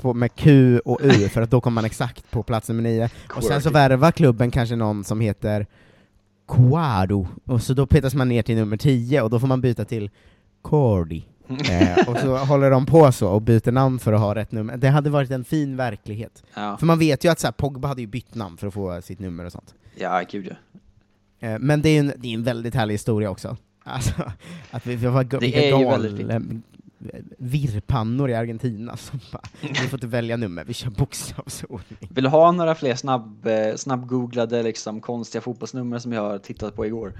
på, 0.00 0.14
med 0.14 0.34
Q 0.34 0.78
och 0.84 0.98
U, 1.02 1.10
för 1.28 1.42
att 1.42 1.50
då 1.50 1.60
kommer 1.60 1.74
man 1.74 1.84
exakt 1.84 2.30
på 2.30 2.42
plats 2.42 2.68
nummer 2.68 2.82
nio. 2.82 3.10
Och 3.36 3.44
sen 3.44 3.62
så 3.62 3.70
värvar 3.70 4.12
klubben 4.12 4.50
kanske 4.50 4.76
någon 4.76 5.04
som 5.04 5.20
heter 5.20 5.66
Quado, 6.48 7.26
och 7.44 7.62
så 7.62 7.74
då 7.74 7.86
petas 7.86 8.14
man 8.14 8.28
ner 8.28 8.42
till 8.42 8.56
nummer 8.56 8.76
10, 8.76 9.22
och 9.22 9.30
då 9.30 9.40
får 9.40 9.46
man 9.46 9.60
byta 9.60 9.84
till 9.84 10.10
Cordy. 10.62 11.22
eh, 11.70 12.08
och 12.08 12.18
så 12.18 12.36
håller 12.36 12.70
de 12.70 12.86
på 12.86 13.12
så, 13.12 13.28
och 13.28 13.42
byter 13.42 13.72
namn 13.72 13.98
för 13.98 14.12
att 14.12 14.20
ha 14.20 14.34
rätt 14.34 14.52
nummer. 14.52 14.76
Det 14.76 14.88
hade 14.88 15.10
varit 15.10 15.30
en 15.30 15.44
fin 15.44 15.76
verklighet. 15.76 16.42
Ja. 16.54 16.76
För 16.76 16.86
man 16.86 16.98
vet 16.98 17.24
ju 17.24 17.28
att 17.28 17.38
så 17.40 17.46
här, 17.46 17.52
Pogba 17.52 17.88
hade 17.88 18.00
ju 18.00 18.06
bytt 18.06 18.34
namn 18.34 18.56
för 18.56 18.66
att 18.66 18.74
få 18.74 19.02
sitt 19.02 19.18
nummer 19.18 19.44
och 19.44 19.52
sånt. 19.52 19.74
Ja, 19.94 20.22
gud 20.30 20.46
ja. 20.50 21.48
Eh, 21.48 21.58
men 21.58 21.82
det 21.82 21.88
är 21.88 21.92
ju 21.92 21.98
en, 21.98 22.12
det 22.16 22.28
är 22.28 22.34
en 22.34 22.42
väldigt 22.44 22.74
härlig 22.74 22.94
historia 22.94 23.30
också. 23.30 23.56
Alltså, 23.88 24.12
att 24.70 24.86
vi, 24.86 24.96
vi 24.96 25.06
var 25.06 25.24
Det 25.24 25.38
vilka 25.38 25.70
gal, 25.70 26.30
eh, 26.30 26.40
virrpannor 27.38 28.30
i 28.30 28.34
Argentina 28.34 28.96
som 28.96 29.20
bara, 29.32 29.42
vi 29.60 29.74
får 29.74 29.96
inte 29.96 30.06
välja 30.06 30.36
nummer, 30.36 30.64
vi 30.64 30.74
kör 30.74 30.90
bokstavsordning. 30.90 32.08
Vill 32.10 32.24
du 32.24 32.30
ha 32.30 32.52
några 32.52 32.74
fler 32.74 32.94
snabb, 32.94 33.46
eh, 33.46 33.74
snabbgooglade 33.76 34.62
liksom 34.62 35.00
konstiga 35.00 35.42
fotbollsnummer 35.42 35.98
som 35.98 36.12
jag 36.12 36.22
har 36.22 36.38
tittat 36.38 36.76
på 36.76 36.86
igår? 36.86 37.12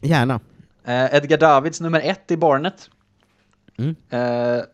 Gärna. 0.00 0.40
Eh, 0.84 1.14
Edgar 1.14 1.38
Davids 1.38 1.80
nummer 1.80 2.00
ett 2.00 2.30
i 2.30 2.36
Barnet. 2.36 2.90
Mm. 3.76 3.96
Eh, 4.10 4.64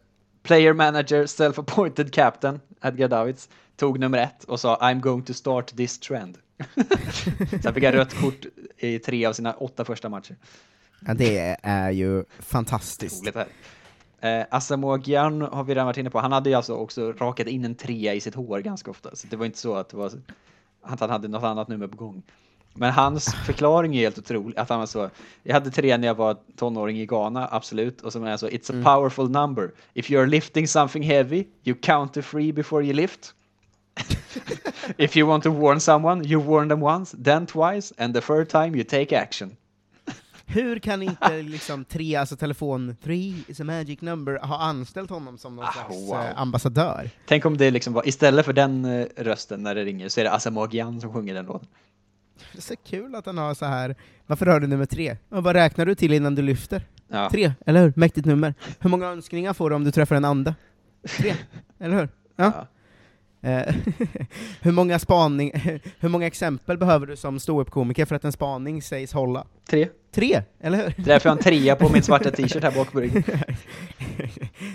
player 0.42 0.72
manager, 0.72 1.26
self-appointed 1.26 2.12
captain, 2.12 2.60
Edgar 2.82 3.08
Davids, 3.08 3.48
tog 3.76 3.98
nummer 3.98 4.18
ett 4.18 4.44
och 4.44 4.60
sa 4.60 4.76
I'm 4.76 5.00
going 5.00 5.22
to 5.22 5.34
start 5.34 5.76
this 5.76 5.98
trend. 5.98 6.38
Sen 7.62 7.74
fick 7.74 7.84
han 7.84 7.92
rött 7.92 8.14
kort 8.14 8.46
i 8.76 8.98
tre 8.98 9.26
av 9.26 9.32
sina 9.32 9.52
åtta 9.52 9.84
första 9.84 10.08
matcher. 10.08 10.36
Ja, 11.06 11.14
det 11.14 11.56
är 11.62 11.90
ju 11.90 12.24
fantastiskt. 12.38 13.26
Eh, 14.20 14.44
Asamoah 14.50 15.00
Gyan 15.04 15.42
har 15.42 15.64
vi 15.64 15.74
redan 15.74 15.86
varit 15.86 15.96
inne 15.96 16.10
på. 16.10 16.18
Han 16.18 16.32
hade 16.32 16.50
ju 16.50 16.56
alltså 16.56 16.74
också 16.74 17.12
rakat 17.12 17.46
in 17.46 17.64
en 17.64 17.74
trea 17.74 18.14
i 18.14 18.20
sitt 18.20 18.34
hår 18.34 18.58
ganska 18.60 18.90
ofta. 18.90 19.16
Så 19.16 19.26
det 19.30 19.36
var 19.36 19.46
inte 19.46 19.58
så 19.58 19.74
att, 19.74 19.94
var, 19.94 20.12
att 20.82 21.00
han 21.00 21.10
hade 21.10 21.28
något 21.28 21.42
annat 21.42 21.68
nummer 21.68 21.86
på 21.86 21.96
gång. 21.96 22.22
Men 22.74 22.92
hans 22.92 23.34
förklaring 23.46 23.96
är 23.96 24.00
helt 24.00 24.18
otrolig. 24.18 24.58
Att 24.58 24.68
han 24.68 24.78
var 24.78 24.86
så, 24.86 25.10
jag 25.42 25.54
hade 25.54 25.70
tre 25.70 25.96
när 25.96 26.06
jag 26.08 26.14
var 26.14 26.36
tonåring 26.56 27.00
i 27.00 27.06
Ghana, 27.06 27.48
absolut. 27.50 28.00
Och 28.00 28.12
så 28.12 28.18
var 28.18 28.28
jag 28.30 28.40
så, 28.40 28.48
it's 28.48 28.70
a 28.70 28.74
Mm. 28.74 28.84
powerful 28.84 29.30
number. 29.30 29.70
If 29.94 30.10
you're 30.10 30.26
lifting 30.26 30.68
something 30.68 31.02
heavy, 31.02 31.44
you 31.64 31.76
count 31.82 32.12
to 32.14 32.22
three 32.22 32.52
before 32.52 32.84
you 32.84 32.92
lift. 32.92 33.34
If 34.96 35.16
you 35.16 35.28
want 35.28 35.42
to 35.44 35.50
warn 35.50 35.80
someone, 35.80 36.24
you 36.28 36.42
warn 36.42 36.68
them 36.68 36.82
once, 36.82 37.16
then 37.24 37.46
twice, 37.46 37.94
and 37.98 38.14
the 38.14 38.20
third 38.20 38.48
time 38.48 38.74
you 38.74 38.84
take 38.84 39.16
action. 39.16 39.56
Hur 40.50 40.78
kan 40.78 41.02
inte 41.02 41.42
liksom 41.42 41.84
tre, 41.84 42.16
alltså 42.16 42.36
telefon, 42.36 42.96
three 43.02 43.34
is 43.46 43.60
a 43.60 43.64
magic 43.64 44.00
number, 44.00 44.38
ha 44.38 44.58
anställt 44.58 45.10
honom 45.10 45.38
som 45.38 45.56
någon 45.56 45.72
slags 45.72 45.88
Ah, 45.90 45.92
wow. 45.94 46.14
eh, 46.24 46.38
ambassadör? 46.40 47.10
Tänk 47.26 47.44
om 47.46 47.56
det 47.56 47.70
liksom 47.70 47.92
var, 47.92 48.08
istället 48.08 48.44
för 48.46 48.52
den 48.52 48.84
eh, 48.84 49.06
rösten 49.16 49.62
när 49.62 49.74
det 49.74 49.84
ringer, 49.84 50.08
så 50.08 50.20
är 50.20 50.24
det 50.24 50.32
Asamoah 50.32 50.74
Gyan 50.74 51.00
som 51.00 51.12
sjunger 51.12 51.34
den 51.34 51.46
låten. 51.46 51.68
Det 52.52 52.58
är 52.58 52.62
så 52.62 52.76
kul 52.76 53.14
att 53.14 53.26
han 53.26 53.38
har 53.38 53.54
så 53.54 53.66
här. 53.66 53.96
varför 54.26 54.46
har 54.46 54.60
du 54.60 54.66
nummer 54.66 54.86
tre? 54.86 55.16
Och 55.28 55.42
vad 55.44 55.56
räknar 55.56 55.86
du 55.86 55.94
till 55.94 56.12
innan 56.12 56.34
du 56.34 56.42
lyfter? 56.42 56.82
Ja. 57.08 57.30
Tre, 57.30 57.52
eller 57.66 57.82
hur? 57.82 57.92
Mäktigt 57.96 58.26
nummer. 58.26 58.54
Hur 58.80 58.90
många 58.90 59.06
önskningar 59.06 59.52
får 59.52 59.70
du 59.70 59.76
om 59.76 59.84
du 59.84 59.90
träffar 59.90 60.16
en 60.16 60.24
ande? 60.24 60.54
Tre, 61.18 61.34
eller 61.78 61.96
hur? 61.96 62.08
Ja. 62.36 62.44
Eh, 62.46 62.52
hur, 64.60 64.72
många 64.72 64.98
spaning, 64.98 65.52
hur 65.98 66.08
många 66.08 66.26
exempel 66.26 66.78
behöver 66.78 67.06
du 67.06 67.16
som 67.16 67.40
ståuppkomiker 67.40 68.04
för 68.04 68.14
att 68.16 68.24
en 68.24 68.32
spaning 68.32 68.82
sägs 68.82 69.12
hålla? 69.12 69.46
Tre. 69.68 69.88
Tre, 70.10 70.42
eller 70.60 70.78
hur? 70.78 70.84
Det 70.84 71.02
är 71.02 71.06
därför 71.06 71.28
jag 71.28 71.32
har 71.32 71.38
en 71.38 71.42
trea 71.42 71.76
på 71.76 71.88
min 71.88 72.02
svarta 72.02 72.30
t-shirt 72.36 72.62
här 72.62 72.72
bak 72.74 72.92
på 72.92 73.00
ryggen. 73.00 73.22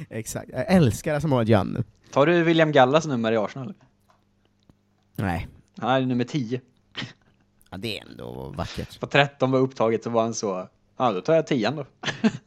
Exakt, 0.09 0.49
jag 0.53 0.65
älskar 0.67 1.15
Asamoah 1.15 1.45
Gyan 1.45 1.67
nu. 1.67 1.83
Tar 2.11 2.25
du 2.25 2.43
William 2.43 2.71
Gallas 2.71 3.07
nummer 3.07 3.31
i 3.31 3.37
Arsenal? 3.37 3.73
Nej. 5.15 5.47
Han 5.77 5.91
är 5.91 6.05
nummer 6.05 6.23
10. 6.23 6.61
Ja, 7.71 7.77
det 7.77 7.99
är 7.99 8.05
ändå 8.09 8.53
vackert. 8.57 8.99
På 8.99 9.07
13 9.07 9.51
var 9.51 9.59
upptaget 9.59 10.03
så 10.03 10.09
var 10.09 10.21
han 10.21 10.33
så, 10.33 10.67
ja 10.97 11.11
då 11.11 11.21
tar 11.21 11.35
jag 11.35 11.47
10 11.47 11.71
då. 11.71 11.85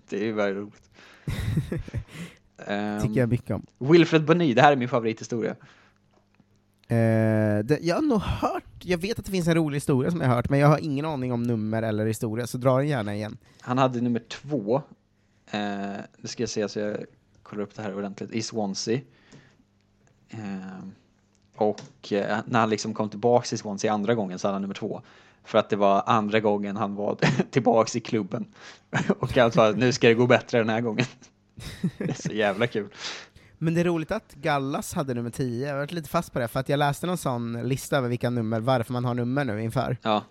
det 0.08 0.16
är 0.16 0.24
ju 0.24 0.32
väldigt 0.32 0.62
roligt. 0.62 0.90
Ehm, 2.66 3.02
Tycker 3.02 3.20
jag 3.20 3.28
mycket 3.28 3.50
om. 3.50 3.66
Wilfred 3.78 4.24
Bonny, 4.24 4.54
det 4.54 4.62
här 4.62 4.72
är 4.72 4.76
min 4.76 4.88
favorithistoria. 4.88 5.56
Eh, 6.88 7.64
det, 7.64 7.78
jag 7.82 7.94
har 7.94 8.02
nog 8.02 8.20
hört, 8.20 8.64
jag 8.82 8.98
vet 8.98 9.18
att 9.18 9.24
det 9.24 9.30
finns 9.30 9.48
en 9.48 9.54
rolig 9.54 9.76
historia 9.76 10.10
som 10.10 10.20
jag 10.20 10.28
har 10.28 10.34
hört, 10.34 10.50
men 10.50 10.58
jag 10.58 10.68
har 10.68 10.78
ingen 10.78 11.04
aning 11.04 11.32
om 11.32 11.42
nummer 11.42 11.82
eller 11.82 12.06
historia, 12.06 12.46
så 12.46 12.58
dra 12.58 12.76
den 12.76 12.88
gärna 12.88 13.14
igen. 13.14 13.38
Han 13.60 13.78
hade 13.78 14.00
nummer 14.00 14.22
två. 14.28 14.82
Eh, 15.50 15.60
nu 16.16 16.28
ska 16.28 16.42
jag 16.42 16.50
se 16.50 16.68
så 16.68 16.78
jag 16.78 16.96
kollar 17.42 17.62
upp 17.62 17.74
det 17.74 17.82
här 17.82 17.96
ordentligt. 17.96 18.30
I 18.30 18.42
Swansea. 18.42 19.00
Eh, 20.28 20.86
och 21.56 22.12
eh, 22.12 22.38
när 22.46 22.60
han 22.60 22.70
liksom 22.70 22.94
kom 22.94 23.08
tillbaks 23.08 23.48
till 23.48 23.58
Swansea 23.58 23.92
andra 23.92 24.14
gången 24.14 24.38
så 24.38 24.48
hade 24.48 24.54
han 24.54 24.62
nummer 24.62 24.74
två. 24.74 25.02
För 25.44 25.58
att 25.58 25.70
det 25.70 25.76
var 25.76 26.02
andra 26.06 26.40
gången 26.40 26.76
han 26.76 26.94
var 26.94 27.18
tillbaks 27.50 27.96
i 27.96 28.00
klubben. 28.00 28.46
och 29.18 29.36
han 29.36 29.52
sa 29.52 29.68
att 29.68 29.76
nu 29.76 29.92
ska 29.92 30.08
det 30.08 30.14
gå 30.14 30.26
bättre 30.26 30.58
den 30.58 30.68
här 30.68 30.80
gången. 30.80 31.06
det 31.98 32.10
är 32.10 32.28
så 32.28 32.32
jävla 32.32 32.66
kul. 32.66 32.88
Men 33.58 33.74
det 33.74 33.80
är 33.80 33.84
roligt 33.84 34.10
att 34.10 34.34
Gallas 34.34 34.94
hade 34.94 35.14
nummer 35.14 35.30
10, 35.30 35.66
jag 35.66 35.74
har 35.74 35.78
varit 35.78 35.92
lite 35.92 36.08
fast 36.08 36.32
på 36.32 36.38
det, 36.38 36.48
för 36.48 36.60
att 36.60 36.68
jag 36.68 36.78
läste 36.78 37.06
någon 37.06 37.18
sån 37.18 37.68
lista 37.68 37.96
över 37.96 38.08
vilka 38.08 38.30
nummer, 38.30 38.60
varför 38.60 38.92
man 38.92 39.04
har 39.04 39.14
nummer 39.14 39.44
nu 39.44 39.62
inför. 39.62 39.96
Ja. 40.02 40.24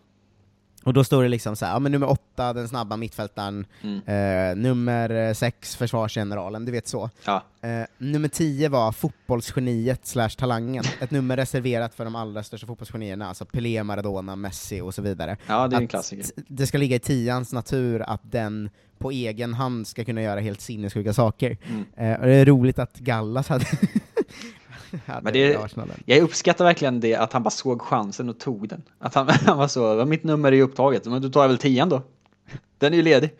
Och 0.83 0.93
då 0.93 1.03
står 1.03 1.23
det 1.23 1.29
liksom 1.29 1.55
så 1.55 1.65
här, 1.65 1.73
ja 1.73 1.79
men 1.79 1.91
nummer 1.91 2.09
8, 2.09 2.53
den 2.53 2.67
snabba 2.67 2.97
mittfältaren, 2.97 3.65
Mm. 3.81 3.97
eh, 4.05 4.55
nummer 4.63 5.33
6, 5.33 5.75
försvarsgeneralen, 5.75 6.65
du 6.65 6.71
vet 6.71 6.87
så. 6.87 7.09
Ja. 7.25 7.43
Eh, 7.61 7.85
nummer 7.97 8.27
10 8.27 8.69
var 8.69 8.91
fotbollsgeniet 8.91 10.05
slash 10.07 10.29
talangen, 10.29 10.83
ett 11.01 11.11
nummer 11.11 11.37
reserverat 11.37 11.95
för 11.95 12.05
de 12.05 12.15
allra 12.15 12.43
största 12.43 12.67
fotbollsgenierna, 12.67 13.27
alltså 13.27 13.45
Pelé, 13.45 13.83
Maradona, 13.83 14.35
Messi 14.35 14.81
och 14.81 14.93
så 14.95 15.01
vidare. 15.01 15.37
Ja, 15.47 15.67
det 15.67 15.75
är 15.75 15.81
en 15.81 15.87
klassiker. 15.87 16.25
Det 16.47 16.67
ska 16.67 16.77
ligga 16.77 16.95
i 16.95 16.99
tians 16.99 17.53
natur 17.53 18.01
att 18.07 18.21
den 18.31 18.69
på 18.97 19.11
egen 19.11 19.53
hand 19.53 19.87
ska 19.87 20.03
kunna 20.05 20.21
göra 20.21 20.39
helt 20.39 20.61
sinnessjuka 20.61 21.13
saker. 21.13 21.57
Mm. 21.69 21.85
Eh, 22.13 22.19
och 22.19 22.25
det 22.25 22.33
är 22.35 22.45
roligt 22.45 22.79
att 22.79 22.95
Gallas 22.99 23.47
hade 23.47 23.65
Men 25.21 25.33
det, 25.33 25.57
jag 26.05 26.19
uppskattar 26.19 26.65
verkligen 26.65 26.99
det 26.99 27.15
att 27.15 27.33
han 27.33 27.43
bara 27.43 27.49
såg 27.49 27.81
chansen 27.81 28.29
och 28.29 28.39
tog 28.39 28.69
den. 28.69 28.81
Att 28.99 29.15
han, 29.15 29.29
han 29.45 29.57
var 29.57 29.67
så, 29.67 29.95
"Ja, 29.99 30.05
mitt 30.05 30.23
nummer 30.23 30.51
är 30.51 30.55
ju 30.55 30.61
upptaget, 30.61 31.05
men 31.05 31.21
då 31.21 31.29
tar 31.29 31.41
jag 31.41 31.47
väl 31.47 31.57
tian 31.57 31.89
då. 31.89 32.01
Den 32.77 32.93
är 32.93 32.97
ju 32.97 33.03
ledig. 33.03 33.33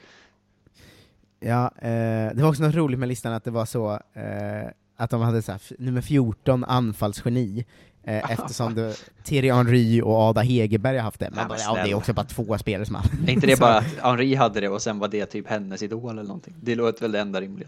Ja, 1.40 1.72
eh, 1.82 2.36
det 2.36 2.42
var 2.42 2.50
också 2.50 2.64
något 2.64 2.76
roligt 2.76 3.00
med 3.00 3.08
listan 3.10 3.34
att 3.34 3.44
det 3.44 3.52
var 3.52 3.66
så 3.66 3.92
eh, 3.94 4.70
att 4.98 5.10
de 5.10 5.22
hade 5.22 5.42
så 5.42 5.52
här, 5.52 5.62
nummer 5.80 6.02
14, 6.02 6.64
anfallsgeni, 6.64 7.66
eh, 8.04 8.32
eftersom 8.32 8.76
det, 8.76 8.96
Thierry 9.24 9.52
Henry 9.52 10.02
och 10.02 10.16
Ada 10.16 10.42
Hegerberg 10.42 10.98
har 10.98 11.04
haft 11.04 11.20
det. 11.20 11.30
Men 11.36 11.48
bara, 11.48 11.60
ja, 11.60 11.74
det 11.84 11.92
är 11.92 11.96
också 11.96 12.14
bara 12.14 12.26
två 12.26 12.58
spelare 12.58 12.86
som 12.86 12.96
har 12.96 13.06
Är 13.28 13.32
inte 13.32 13.48
det 13.48 13.60
bara 13.60 13.78
att 13.78 13.86
Henri 14.02 14.36
hade 14.36 14.60
det 14.62 14.70
och 14.70 14.82
sen 14.82 15.00
var 15.00 15.08
det 15.08 15.26
typ 15.26 15.48
hennes 15.48 15.84
idol 15.84 16.12
eller 16.12 16.24
någonting? 16.24 16.54
Det 16.62 16.76
låter 16.76 17.02
väl 17.02 17.12
det 17.12 17.20
enda 17.20 17.42
rimliga. 17.42 17.68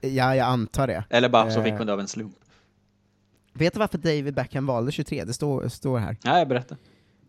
Ja, 0.00 0.36
jag 0.36 0.46
antar 0.46 0.86
det. 0.86 1.04
Eller 1.10 1.28
bara 1.28 1.50
så 1.50 1.58
Eh, 1.58 1.64
fick 1.64 1.74
hon 1.74 1.86
det 1.86 1.92
av 1.92 2.00
en 2.00 2.08
slump. 2.08 2.36
Vet 3.52 3.72
du 3.72 3.78
varför 3.78 3.98
David 3.98 4.34
Beckham 4.34 4.66
valde 4.66 4.92
23? 4.92 5.24
Det 5.24 5.32
står, 5.32 5.68
står 5.68 5.98
här. 5.98 6.16
Ja, 6.24 6.38
jag 6.38 6.48
berättar. 6.48 6.78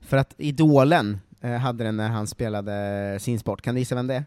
För 0.01 0.17
att 0.17 0.33
Idolen 0.37 1.19
eh, 1.41 1.51
hade 1.51 1.83
den 1.83 1.97
när 1.97 2.09
han 2.09 2.27
spelade 2.27 3.17
sin 3.21 3.39
sport. 3.39 3.61
Kan 3.61 3.75
du 3.75 3.81
gissa 3.81 3.95
vem 3.95 4.07
det 4.07 4.15
är? 4.15 4.25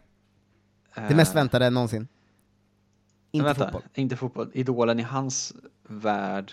Det 1.09 1.15
mest 1.15 1.31
Eh, 1.31 1.35
väntade 1.35 1.69
någonsin. 1.69 2.07
Inte 3.31 3.45
vänta, 3.45 3.63
fotboll. 3.65 3.81
Inte 3.95 4.15
fotboll. 4.15 4.51
Idolen 4.53 4.99
i 4.99 5.03
hans 5.03 5.53
värld. 5.87 6.51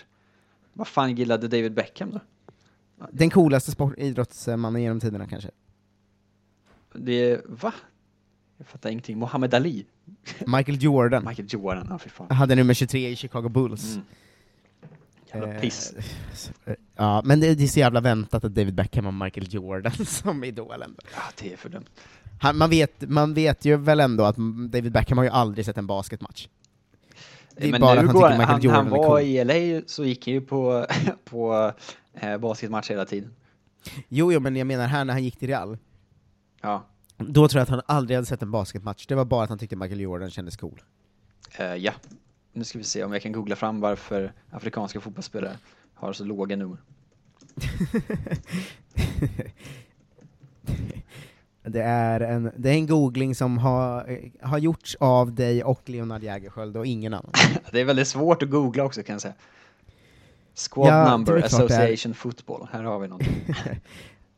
Vad 0.73 0.87
fan 0.87 1.15
gillade 1.15 1.47
David 1.47 1.73
Beckham 1.73 2.11
då? 2.11 2.19
Den 3.11 3.29
coolaste 3.29 3.71
sport, 3.71 3.93
idrottsmannen 3.97 4.81
genom 4.81 4.99
tiderna 4.99 5.27
kanske. 5.27 5.49
Det, 6.93 7.41
va? 7.45 7.73
Jag 8.57 8.67
fattar 8.67 8.89
ingenting. 8.89 9.19
Muhammad 9.19 9.53
Ali? 9.53 9.85
Michael 10.47 10.83
Jordan. 10.83 11.25
Michael 11.27 11.47
Jordan, 11.51 11.87
ja 11.89 11.97
fy 11.99 12.09
fan. 12.09 12.31
hade 12.31 12.55
nummer 12.55 12.73
23 12.73 13.09
i 13.09 13.15
Chicago 13.15 13.49
Bulls. 13.49 13.93
Mm. 13.95 14.05
Jävla 15.35 15.53
Eh, 15.55 15.61
piss. 15.61 15.93
Ja, 16.95 17.21
men 17.25 17.39
det, 17.39 17.55
det 17.55 17.63
är 17.63 17.67
så 17.67 17.79
jävla 17.79 18.01
väntat 18.01 18.43
att 18.45 18.55
David 18.55 18.75
Beckham 18.75 19.05
har 19.05 19.11
Michael 19.11 19.47
Jordan 19.53 19.91
som 20.05 20.43
idolen. 20.43 20.95
Ja, 21.15 21.21
det 21.41 21.53
är 21.53 21.57
för 21.57 21.69
dumt. 21.69 21.85
Han, 22.41 22.57
man, 22.57 22.69
vet, 22.69 23.09
man 23.09 23.33
vet 23.33 23.65
ju 23.65 23.75
väl 23.77 23.99
ändå 23.99 24.23
att 24.23 24.35
David 24.69 24.91
Beckham 24.91 25.17
har 25.17 25.25
ju 25.25 25.31
aldrig 25.31 25.65
sett 25.65 25.77
en 25.77 25.87
basketmatch. 25.87 26.47
Det 27.57 27.67
är 27.67 27.71
Men 27.71 27.81
bara 27.81 27.93
nu 27.93 27.99
att 27.99 28.05
han 28.05 28.13
går 28.15 28.21
tycker 28.29 28.37
Michael 28.37 28.51
han, 28.53 28.61
Jordan 28.61 28.77
han 28.79 28.89
var 28.89 29.07
cool. 29.07 29.21
i 29.21 29.43
LA 29.77 29.81
så 29.87 30.05
gick 30.05 30.27
han 30.27 30.33
ju 30.33 30.41
på, 30.41 30.85
på 31.25 31.71
eh, 32.13 32.37
basketmatcher 32.37 32.89
hela 32.89 33.05
tiden. 33.05 33.33
Jo, 34.07 34.31
jo, 34.33 34.39
men 34.39 34.55
jag 34.55 34.67
menar 34.67 34.87
här 34.87 35.05
när 35.05 35.13
han 35.13 35.23
gick 35.23 35.39
till 35.39 35.47
Real, 35.47 35.77
Ja. 36.61 36.85
då 37.17 37.47
tror 37.47 37.59
jag 37.59 37.63
att 37.63 37.69
han 37.69 37.81
aldrig 37.85 38.17
hade 38.17 38.25
sett 38.25 38.41
en 38.41 38.51
basketmatch, 38.51 39.05
det 39.07 39.15
var 39.15 39.25
bara 39.25 39.43
att 39.43 39.49
han 39.49 39.57
tyckte 39.59 39.75
Michael 39.75 39.99
Jordan 39.99 40.29
kändes 40.29 40.57
cool. 40.57 40.81
Eh, 41.57 41.75
ja. 41.75 41.91
Nu 42.55 42.63
ska 42.63 42.77
vi 42.77 42.83
se 42.83 43.03
om 43.03 43.13
jag 43.13 43.21
kan 43.21 43.31
googla 43.31 43.55
fram 43.55 43.79
varför 43.79 44.33
afrikanska 44.49 44.99
fotbollsspelare 45.01 45.57
har 45.93 46.13
så 46.13 46.23
låga 46.23 46.55
nummer. 46.55 46.77
Det 51.67 51.81
är 51.81 52.19
en, 52.19 52.51
det 52.57 52.69
är 52.69 52.73
en 52.73 52.87
googling 52.87 53.35
som 53.35 53.57
har, 53.57 54.19
har 54.41 54.57
gjorts 54.57 54.97
av 54.99 55.35
dig 55.35 55.63
och 55.63 55.89
Leonard 55.89 56.23
Jägerskiöld 56.23 56.77
och 56.77 56.85
ingen 56.85 57.13
annan. 57.13 57.31
Det 57.71 57.79
är 57.79 57.85
väldigt 57.85 58.07
svårt 58.07 58.43
att 58.43 58.49
googla 58.49 58.83
också 58.83 59.03
kan 59.03 59.13
jag 59.13 59.21
säga. 59.21 59.33
Squad 60.55 60.87
Ja, 60.87 61.11
Number. 61.11 61.43
Association 61.43 62.13
Football, 62.13 62.67
här 62.71 62.83
har 62.83 62.99
vi 62.99 63.07
någonting. 63.07 63.55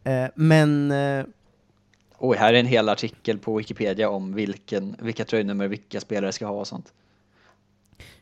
Eh, 0.04 0.30
men 0.36 0.92
eh, 0.92 1.26
Oj, 2.18 2.38
här 2.38 2.54
är 2.54 2.60
en 2.60 2.66
hel 2.66 2.90
artikel 2.90 3.40
på 3.40 3.58
Wikipedia 3.58 4.10
om 4.10 4.34
vilken, 4.34 4.96
vilka 5.00 5.26
tröjnummer 5.26 5.68
vilka 5.68 6.00
spelare 6.00 6.32
ska 6.32 6.46
ha 6.46 6.54
och 6.54 6.68
sånt. 6.68 6.94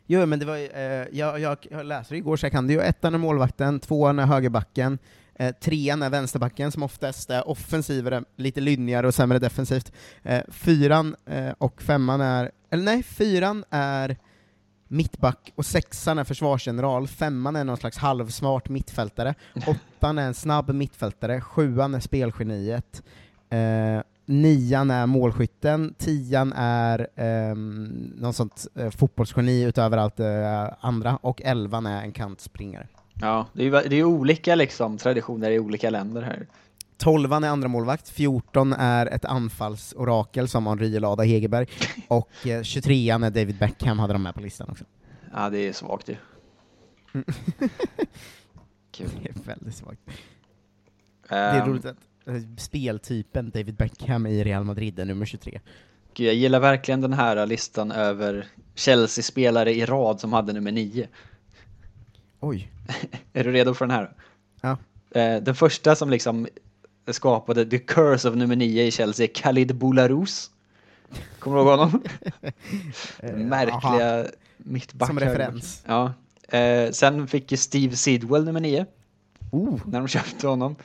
Jo, 0.06 0.26
men 0.26 0.38
det 0.38 0.46
var 0.46 0.56
eh, 0.56 1.06
jag, 1.12 1.40
jag, 1.40 1.58
jag 1.70 1.86
läste 1.86 2.14
det 2.14 2.18
igår 2.18 2.36
så 2.36 2.46
jag 2.46 2.52
kan 2.52 2.66
det 2.66 2.72
ju. 2.72 2.80
Ettan 2.80 3.14
är 3.14 3.18
målvakten, 3.18 3.80
tvåan 3.80 4.18
är 4.18 4.26
högerbacken, 4.26 4.98
eh, 5.34 5.54
trean 5.54 6.02
är 6.02 6.10
vänsterbacken 6.10 6.72
som 6.72 6.82
oftast 6.82 7.30
är 7.30 7.48
offensivare, 7.48 8.24
lite 8.36 8.60
lynnigare 8.60 9.06
och 9.06 9.14
sämre 9.14 9.38
defensivt. 9.38 9.92
Eh, 10.22 10.42
fyran 10.48 11.16
eh, 11.26 11.52
och 11.58 11.82
femman 11.82 12.20
är, 12.20 12.50
eller 12.70 12.84
nej, 12.84 13.02
fyran 13.02 13.64
är 13.70 14.16
mittback 14.88 15.52
och 15.54 15.66
sexan 15.66 16.18
är 16.18 16.24
försvarsgeneral, 16.24 17.08
femman 17.08 17.56
är 17.56 17.64
någon 17.64 17.76
slags 17.76 17.98
halvsmart 17.98 18.68
mittfältare, 18.68 19.34
åttan 19.66 20.18
är 20.18 20.26
en 20.26 20.34
snabb 20.34 20.74
mittfältare, 20.74 21.40
sjuan 21.40 21.94
är 21.94 22.00
spelgeniet, 22.00 23.02
eh, 23.50 24.00
nian 24.26 24.90
är 24.90 25.06
målskytten, 25.06 25.94
tian 25.98 26.52
är 26.56 27.08
ehm, 27.16 27.84
någon 28.16 28.32
sånt 28.32 28.66
eh, 28.74 28.90
fotbollsgeni 28.90 29.62
utöver 29.62 29.98
allt 29.98 30.20
eh, 30.20 30.68
andra, 30.80 31.16
och 31.16 31.42
elvan 31.42 31.86
är 31.86 32.02
en 32.02 32.12
kantspringare. 32.12 32.88
Ja, 33.14 33.46
det 33.52 33.66
är 33.66 33.88
det 33.88 33.96
är 33.96 34.04
olika 34.04 34.54
liksom 34.54 34.98
traditioner 34.98 35.50
i 35.50 35.58
olika 35.58 35.90
länder 35.90 36.22
här. 36.22 36.46
Tolvan 36.98 37.44
är 37.44 37.48
andra 37.48 37.68
målvakt, 37.68 38.08
14 38.08 38.72
är 38.72 39.06
ett 39.06 39.24
anfallsorakel 39.24 40.48
som 40.48 40.66
Henri 40.66 41.00
Lada 41.00 41.22
Hegerberg, 41.22 41.66
och 42.08 42.30
eh, 42.46 42.60
23an 42.60 43.26
är 43.26 43.30
David 43.30 43.58
Beckham, 43.58 43.98
hade 43.98 44.12
de 44.12 44.22
med 44.22 44.34
på 44.34 44.40
listan 44.40 44.68
också. 44.70 44.84
Ja, 45.34 45.50
det 45.50 45.58
är 45.58 45.72
svagt 45.72 46.08
ju. 46.08 46.16
Mm. 47.14 47.24
Kul. 48.90 49.08
Det 49.22 49.28
är 49.28 49.34
väldigt 49.44 49.74
svagt. 49.74 50.00
Det 51.28 51.34
är 51.34 51.66
roligt 51.66 51.84
att 51.84 51.96
eh, 51.96 52.15
speltypen 52.56 53.50
David 53.50 53.74
Beckham 53.74 54.26
i 54.26 54.44
Real 54.44 54.64
Madrid 54.64 54.98
är 54.98 55.04
nummer 55.04 55.26
23. 55.26 55.60
Gud, 56.14 56.26
jag 56.26 56.34
gillar 56.34 56.60
verkligen 56.60 57.00
den 57.00 57.12
här 57.12 57.46
listan 57.46 57.92
över 57.92 58.46
Chelsea-spelare 58.74 59.74
i 59.74 59.86
rad 59.86 60.20
som 60.20 60.32
hade 60.32 60.52
nummer 60.52 60.72
nio. 60.72 61.08
Oj. 62.40 62.72
Är 63.32 63.44
du 63.44 63.52
redo 63.52 63.74
för 63.74 63.86
den 63.86 63.96
här? 63.96 64.10
Ja. 64.60 64.70
Eh, 65.20 65.42
Den 65.42 65.54
första 65.54 65.96
som 65.96 66.10
liksom 66.10 66.48
skapade 67.06 67.66
the 67.66 67.78
curse 67.78 68.28
of 68.28 68.34
nummer 68.34 68.56
nio 68.56 68.82
i 68.82 68.90
Chelsea 68.90 69.26
är 69.26 69.34
Khalid 69.34 69.76
Boularus. 69.76 70.50
Kommer 71.38 71.56
du 71.56 71.62
ihåg 71.62 71.78
honom? 71.78 72.02
Märkliga 73.48 74.18
aha. 74.20 74.28
mittback. 74.56 75.08
Som 75.08 75.20
referens. 75.20 75.84
Ja. 75.86 76.12
Eh, 76.58 76.90
sen 76.90 77.28
fick 77.28 77.52
ju 77.52 77.56
Steve 77.56 77.96
Sidwell 77.96 78.44
nummer 78.44 78.60
nio. 78.60 78.86
Oh. 79.50 79.80
När 79.86 79.98
de 79.98 80.08
köpte 80.08 80.46
honom. 80.48 80.76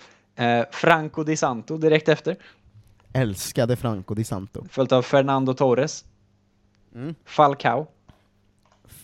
Eh, 0.41 0.65
Franco 0.71 1.23
Di 1.23 1.37
Santo 1.37 1.77
direkt 1.77 2.09
efter. 2.09 2.35
Älskade 3.13 3.75
Franco 3.75 4.13
Di 4.13 4.23
Santo. 4.23 4.65
Följt 4.69 4.91
av 4.91 5.01
Fernando 5.01 5.53
Torres. 5.53 6.05
Mm. 6.95 7.15
Falcao. 7.25 7.87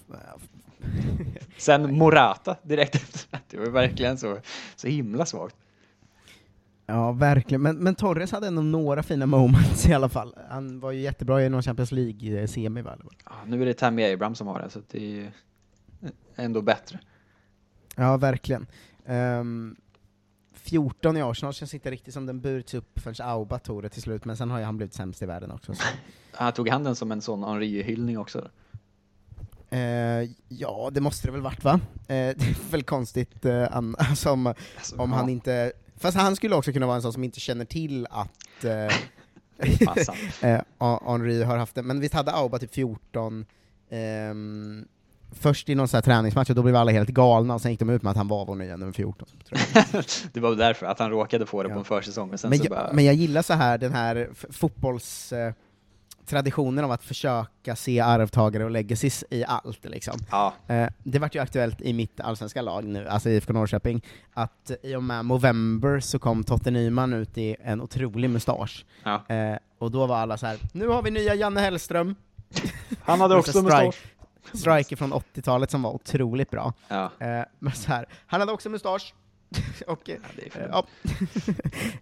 Sen 1.57 1.97
Morata 1.97 2.55
direkt 2.63 2.95
efter. 2.95 3.39
Det 3.49 3.57
var 3.57 3.65
verkligen 3.65 4.17
så, 4.17 4.37
så 4.75 4.87
himla 4.87 5.25
svagt. 5.25 5.55
Ja, 6.85 7.11
verkligen. 7.11 7.61
Men, 7.61 7.77
men 7.77 7.95
Torres 7.95 8.31
hade 8.31 8.47
ändå 8.47 8.61
några 8.61 9.03
fina 9.03 9.25
moments 9.25 9.87
i 9.87 9.93
alla 9.93 10.09
fall. 10.09 10.35
Han 10.49 10.79
var 10.79 10.91
ju 10.91 10.99
jättebra 11.01 11.43
i 11.43 11.49
någon 11.49 11.63
Champions 11.63 11.91
League-semi, 11.91 12.81
väl? 12.81 12.99
Ja, 13.25 13.31
nu 13.45 13.61
är 13.61 13.65
det 13.65 13.73
Tammy 13.73 14.13
Abraham 14.13 14.35
som 14.35 14.47
har 14.47 14.61
det, 14.61 14.69
så 14.69 14.81
det 14.91 15.19
är 15.19 15.31
ändå 16.35 16.61
bättre. 16.61 16.99
Ja, 17.95 18.17
verkligen. 18.17 18.67
Ehm, 19.05 19.75
14 20.69 21.17
i 21.17 21.21
Arsenal 21.21 21.53
känns 21.53 21.73
inte 21.73 21.91
riktigt 21.91 22.13
som 22.13 22.25
den 22.25 22.41
burits 22.41 22.73
upp 22.73 22.99
förrän 22.99 23.27
Auba 23.27 23.59
tog 23.59 23.83
det 23.83 23.89
till 23.89 24.01
slut, 24.01 24.25
men 24.25 24.37
sen 24.37 24.51
har 24.51 24.59
ju 24.59 24.65
han 24.65 24.77
blivit 24.77 24.93
sämst 24.93 25.21
i 25.21 25.25
världen 25.25 25.51
också. 25.51 25.75
Så. 25.75 25.83
Han 26.31 26.53
tog 26.53 26.69
han 26.69 26.83
den 26.83 26.95
som 26.95 27.11
en 27.11 27.21
sån 27.21 27.43
Henri-hyllning 27.43 28.17
också? 28.17 28.49
Eh, 29.69 30.29
ja, 30.47 30.89
det 30.91 31.01
måste 31.01 31.27
det 31.27 31.31
väl 31.31 31.41
varit 31.41 31.63
va? 31.63 31.73
Eh, 31.73 31.97
det 32.07 32.41
är 32.41 32.71
väl 32.71 32.83
konstigt 32.83 33.45
eh, 33.45 33.77
an- 33.77 33.95
alltså, 33.99 34.31
om, 34.31 34.47
om 34.97 35.11
ja. 35.11 35.17
han 35.17 35.29
inte... 35.29 35.71
Fast 35.95 36.17
han 36.17 36.35
skulle 36.35 36.55
också 36.55 36.73
kunna 36.73 36.85
vara 36.85 36.95
en 36.95 37.01
sån 37.01 37.13
som 37.13 37.23
inte 37.23 37.39
känner 37.39 37.65
till 37.65 38.07
att 38.09 38.63
eh, 38.63 38.85
eh, 40.41 40.61
Henri 40.79 41.43
har 41.43 41.57
haft 41.57 41.75
det. 41.75 41.83
Men 41.83 41.99
visst 41.99 42.13
hade 42.13 42.31
Auba 42.31 42.59
typ 42.59 42.73
14 42.73 43.45
ehm, 43.89 44.87
först 45.31 45.69
i 45.69 45.75
någon 45.75 45.87
sån 45.87 45.97
här 45.97 46.01
träningsmatch, 46.01 46.49
och 46.49 46.55
då 46.55 46.63
blev 46.63 46.75
alla 46.75 46.91
helt 46.91 47.09
galna, 47.09 47.53
och 47.53 47.61
sen 47.61 47.71
gick 47.71 47.79
de 47.79 47.89
ut 47.89 48.03
med 48.03 48.11
att 48.11 48.17
han 48.17 48.27
var 48.27 48.45
vår 48.45 48.55
nya 48.55 48.77
nummer 48.77 48.93
14. 48.93 49.27
Tror 49.47 49.61
jag. 49.73 50.03
det 50.33 50.39
var 50.39 50.55
därför, 50.55 50.85
att 50.85 50.99
han 50.99 51.09
råkade 51.09 51.45
få 51.45 51.63
det 51.63 51.69
på 51.69 51.79
en 51.79 51.85
försäsong, 51.85 52.29
men 52.29 52.37
sen 52.37 52.49
men, 52.49 52.59
så 52.59 52.65
jag, 52.65 52.71
bara... 52.71 52.93
men 52.93 53.05
jag 53.05 53.15
gillar 53.15 53.41
så 53.41 53.53
här 53.53 53.77
den 53.77 53.93
här 53.93 54.29
fotbolls... 54.51 55.33
Eh, 55.33 55.53
traditionen 56.27 56.83
av 56.83 56.91
att 56.91 57.03
försöka 57.03 57.75
se 57.75 57.99
arvtagare 57.99 58.65
och 58.65 58.71
legacies 58.71 59.23
i 59.29 59.45
allt 59.45 59.85
liksom. 59.85 60.19
Ja. 60.31 60.53
Eh, 60.67 60.87
det 61.03 61.19
vart 61.19 61.35
ju 61.35 61.39
aktuellt 61.39 61.81
i 61.81 61.93
mitt 61.93 62.19
allsvenska 62.19 62.61
lag 62.61 62.85
nu, 62.85 63.07
alltså 63.07 63.29
IFK 63.29 63.53
Norrköping, 63.53 64.01
att 64.33 64.71
i 64.83 64.95
och 64.95 65.03
med 65.03 65.25
Movember 65.25 65.99
så 65.99 66.19
kom 66.19 66.43
Totte 66.43 66.71
Nyman 66.71 67.13
ut 67.13 67.37
i 67.37 67.55
en 67.63 67.81
otrolig 67.81 68.29
mustasch. 68.29 68.85
Ja. 69.03 69.35
Eh, 69.35 69.57
och 69.79 69.91
då 69.91 70.05
var 70.05 70.17
alla 70.17 70.37
så 70.37 70.45
här: 70.45 70.57
nu 70.71 70.87
har 70.87 71.01
vi 71.01 71.11
nya 71.11 71.35
Janne 71.35 71.61
Hellström! 71.61 72.15
Han 73.01 73.21
hade 73.21 73.33
Och 73.33 73.39
också 73.39 73.51
så 73.51 73.61
mustasch. 73.61 74.03
Striker 74.53 74.95
från 74.95 75.13
80-talet 75.13 75.71
som 75.71 75.81
var 75.81 75.91
otroligt 75.91 76.51
bra. 76.51 76.73
Ja. 76.87 77.11
Eh, 77.19 77.43
men 77.59 77.73
så 77.73 77.87
här, 77.87 78.05
han 78.27 78.39
hade 78.39 78.51
också 78.51 78.69
mustasch. 78.69 79.13
och, 79.87 80.09
eh, 80.09 80.15
är 80.45 80.49
för 80.49 80.69
ja. 80.71 80.85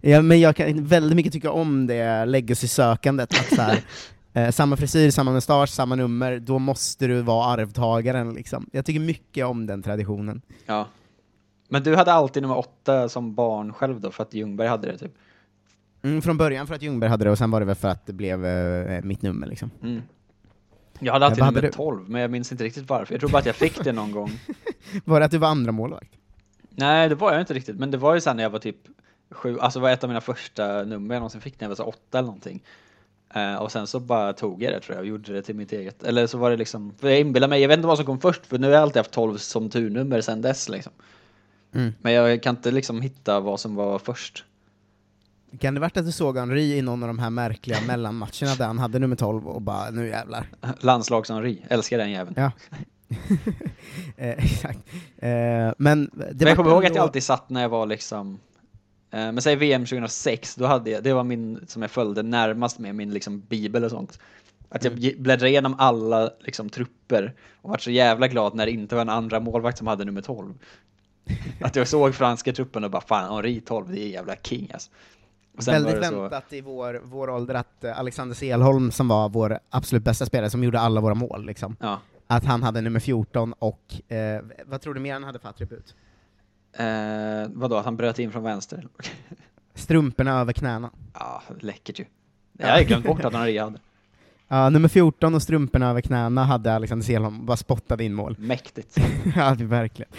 ja, 0.00 0.22
men 0.22 0.40
jag 0.40 0.56
kan 0.56 0.84
väldigt 0.84 1.16
mycket 1.16 1.32
tycka 1.32 1.50
om 1.50 1.86
det 1.86 2.24
legacy-sökandet, 2.24 3.30
att 3.30 3.54
så 3.54 3.62
här, 3.62 3.78
eh, 4.32 4.50
samma 4.50 4.76
frisyr, 4.76 5.10
samma 5.10 5.32
mustasch, 5.32 5.70
samma 5.70 5.94
nummer, 5.94 6.38
då 6.38 6.58
måste 6.58 7.06
du 7.06 7.22
vara 7.22 7.46
arvtagaren 7.46 8.34
liksom. 8.34 8.70
Jag 8.72 8.84
tycker 8.84 9.00
mycket 9.00 9.46
om 9.46 9.66
den 9.66 9.82
traditionen. 9.82 10.42
Ja. 10.66 10.86
Men 11.68 11.82
du 11.82 11.96
hade 11.96 12.12
alltid 12.12 12.42
nummer 12.42 12.58
åtta 12.58 13.08
som 13.08 13.34
barn 13.34 13.72
själv 13.72 14.00
då, 14.00 14.10
för 14.10 14.22
att 14.22 14.34
Ljungberg 14.34 14.68
hade 14.68 14.92
det 14.92 14.98
typ? 14.98 15.12
Mm, 16.02 16.22
från 16.22 16.36
början 16.36 16.66
för 16.66 16.74
att 16.74 16.82
Ljungberg 16.82 17.10
hade 17.10 17.24
det, 17.24 17.30
och 17.30 17.38
sen 17.38 17.50
var 17.50 17.60
det 17.60 17.66
väl 17.66 17.76
för 17.76 17.88
att 17.88 18.06
det 18.06 18.12
blev 18.12 18.46
eh, 18.46 19.04
mitt 19.04 19.22
nummer 19.22 19.46
liksom. 19.46 19.70
Mm. 19.82 20.02
Jag 21.00 21.12
hade 21.12 21.26
alltid 21.26 21.44
nummer 21.44 21.62
du? 21.62 21.70
12, 21.70 22.08
men 22.08 22.20
jag 22.20 22.30
minns 22.30 22.52
inte 22.52 22.64
riktigt 22.64 22.88
varför. 22.88 23.14
Jag 23.14 23.20
tror 23.20 23.30
bara 23.30 23.38
att 23.38 23.46
jag 23.46 23.56
fick 23.56 23.84
det 23.84 23.92
någon 23.92 24.12
gång. 24.12 24.30
Var 25.04 25.20
det 25.20 25.26
att 25.26 25.32
du 25.32 25.38
var 25.38 25.48
andra 25.48 25.72
målvakt? 25.72 26.12
Nej, 26.70 27.08
det 27.08 27.14
var 27.14 27.32
jag 27.32 27.40
inte 27.40 27.54
riktigt, 27.54 27.76
men 27.76 27.90
det 27.90 27.96
var 27.96 28.14
ju 28.14 28.20
sen 28.20 28.36
när 28.36 28.42
jag 28.42 28.50
var 28.50 28.58
typ 28.58 28.76
sju, 29.30 29.58
alltså 29.60 29.80
var 29.80 29.90
ett 29.90 30.04
av 30.04 30.10
mina 30.10 30.20
första 30.20 30.82
nummer 30.82 31.14
jag 31.14 31.20
någonsin 31.20 31.40
fick 31.40 31.60
när 31.60 31.64
jag 31.64 31.68
var 31.68 31.76
så 31.76 31.84
åtta 31.84 32.18
eller 32.18 32.26
någonting. 32.26 32.62
Eh, 33.34 33.54
och 33.54 33.72
sen 33.72 33.86
så 33.86 34.00
bara 34.00 34.32
tog 34.32 34.62
jag 34.62 34.72
det 34.72 34.80
tror 34.80 34.94
jag 34.96 35.00
och 35.00 35.06
gjorde 35.06 35.32
det 35.32 35.42
till 35.42 35.54
mitt 35.54 35.72
eget. 35.72 36.02
Eller 36.02 36.26
så 36.26 36.38
var 36.38 36.50
det 36.50 36.56
liksom, 36.56 36.94
för 36.98 37.08
jag 37.08 37.20
inbillar 37.20 37.48
mig, 37.48 37.60
jag 37.60 37.68
vet 37.68 37.76
inte 37.76 37.86
vad 37.86 37.96
som 37.96 38.06
kom 38.06 38.20
först, 38.20 38.46
för 38.46 38.58
nu 38.58 38.66
har 38.66 38.74
jag 38.74 38.82
alltid 38.82 38.96
haft 38.96 39.10
12 39.10 39.36
som 39.36 39.70
turnummer 39.70 40.20
sen 40.20 40.42
dess 40.42 40.68
liksom. 40.68 40.92
Mm. 41.74 41.92
Men 42.00 42.12
jag 42.12 42.42
kan 42.42 42.56
inte 42.56 42.70
liksom 42.70 43.00
hitta 43.00 43.40
vad 43.40 43.60
som 43.60 43.74
var 43.74 43.98
först. 43.98 44.44
Kan 45.60 45.74
det 45.74 45.80
varit 45.80 45.96
att 45.96 46.06
du 46.06 46.12
såg 46.12 46.38
Henri 46.38 46.76
i 46.76 46.82
någon 46.82 47.02
av 47.02 47.06
de 47.06 47.18
här 47.18 47.30
märkliga 47.30 47.80
mellanmatcherna 47.86 48.54
där 48.58 48.66
han 48.66 48.78
hade 48.78 48.98
nummer 48.98 49.16
12 49.16 49.48
och 49.48 49.62
bara, 49.62 49.90
nu 49.90 50.08
jävlar. 50.08 50.46
Landslags-Henri, 50.80 51.62
älskar 51.68 51.98
den 51.98 52.10
jäveln. 52.10 52.34
Ja. 52.38 52.52
eh, 54.16 54.30
exakt. 54.44 54.78
Eh, 55.18 55.28
men 55.78 56.10
det 56.14 56.34
Men 56.34 56.48
jag 56.48 56.56
kommer 56.56 56.70
ihåg 56.70 56.86
att 56.86 56.94
jag 56.94 57.02
alltid 57.02 57.22
satt 57.22 57.50
när 57.50 57.62
jag 57.62 57.68
var 57.68 57.86
liksom 57.86 58.38
eh, 59.10 59.18
men 59.18 59.42
säg 59.42 59.56
VM 59.56 59.84
2006, 59.86 60.54
då 60.54 60.66
hade 60.66 60.90
jag, 60.90 61.02
det 61.02 61.12
var 61.12 61.24
min, 61.24 61.60
som 61.66 61.82
jag 61.82 61.90
följde 61.90 62.22
närmast 62.22 62.78
med 62.78 62.94
min 62.94 63.10
liksom 63.10 63.40
bibel 63.40 63.84
och 63.84 63.90
sånt. 63.90 64.18
Att 64.68 64.84
jag 64.84 64.98
ge- 64.98 65.14
bläddrade 65.18 65.50
igenom 65.50 65.74
alla 65.78 66.30
liksom 66.40 66.68
trupper 66.70 67.34
och 67.62 67.70
var 67.70 67.78
så 67.78 67.90
jävla 67.90 68.28
glad 68.28 68.54
när 68.54 68.66
det 68.66 68.72
inte 68.72 68.94
var 68.94 69.02
en 69.02 69.08
andra 69.08 69.40
målvakt 69.40 69.78
som 69.78 69.86
hade 69.86 70.04
nummer 70.04 70.22
12. 70.22 70.54
Att 71.60 71.76
jag 71.76 71.88
såg 71.88 72.14
franska 72.14 72.52
truppen 72.52 72.84
och 72.84 72.90
bara 72.90 73.02
fan, 73.02 73.34
Henri 73.34 73.60
12, 73.60 73.92
det 73.92 74.00
är 74.00 74.08
jävla 74.08 74.36
king 74.36 74.70
alltså. 74.72 74.90
Väldigt 75.66 76.00
det 76.00 76.04
så- 76.06 76.20
väntat 76.20 76.52
i 76.52 76.60
vår, 76.60 77.00
vår 77.04 77.30
ålder 77.30 77.54
att 77.54 77.84
eh, 77.84 77.98
Alexander 77.98 78.34
Selholm, 78.34 78.90
som 78.90 79.08
var 79.08 79.28
vår 79.28 79.58
absolut 79.70 80.04
bästa 80.04 80.26
spelare, 80.26 80.50
som 80.50 80.64
gjorde 80.64 80.80
alla 80.80 81.00
våra 81.00 81.14
mål, 81.14 81.46
liksom, 81.46 81.76
Ja. 81.80 82.00
att 82.26 82.44
han 82.44 82.62
hade 82.62 82.80
nummer 82.80 83.00
14 83.00 83.52
och, 83.52 84.12
eh, 84.12 84.42
vad 84.66 84.80
tror 84.80 84.94
du 84.94 85.00
mer 85.00 85.12
han 85.12 85.24
hade 85.24 85.38
för 85.38 85.48
attribut? 85.48 85.94
Eh, 86.78 87.48
vadå, 87.48 87.76
att 87.76 87.84
han 87.84 87.96
bröt 87.96 88.18
in 88.18 88.32
från 88.32 88.42
vänster? 88.42 88.86
Strumporna 89.74 90.40
över 90.40 90.52
knäna. 90.52 90.90
Ja, 91.14 91.42
läckert 91.60 92.00
ju. 92.00 92.04
Jag 92.58 92.68
hade 92.68 92.84
glömt 92.84 93.06
bort 93.06 93.24
att 93.24 93.32
Henri 93.32 93.58
hade. 93.58 93.78
Ja, 94.48 94.70
nummer 94.70 94.88
14 94.88 95.34
och 95.34 95.42
strumporna 95.42 95.90
över 95.90 96.00
knäna 96.00 96.44
hade 96.44 96.74
Alexander 96.74 97.04
Selholm, 97.06 97.46
bara 97.46 97.56
spottade 97.56 98.04
in 98.04 98.14
mål. 98.14 98.36
Mäktigt. 98.38 98.96
ja, 99.36 99.56
verkligen. 99.58 100.10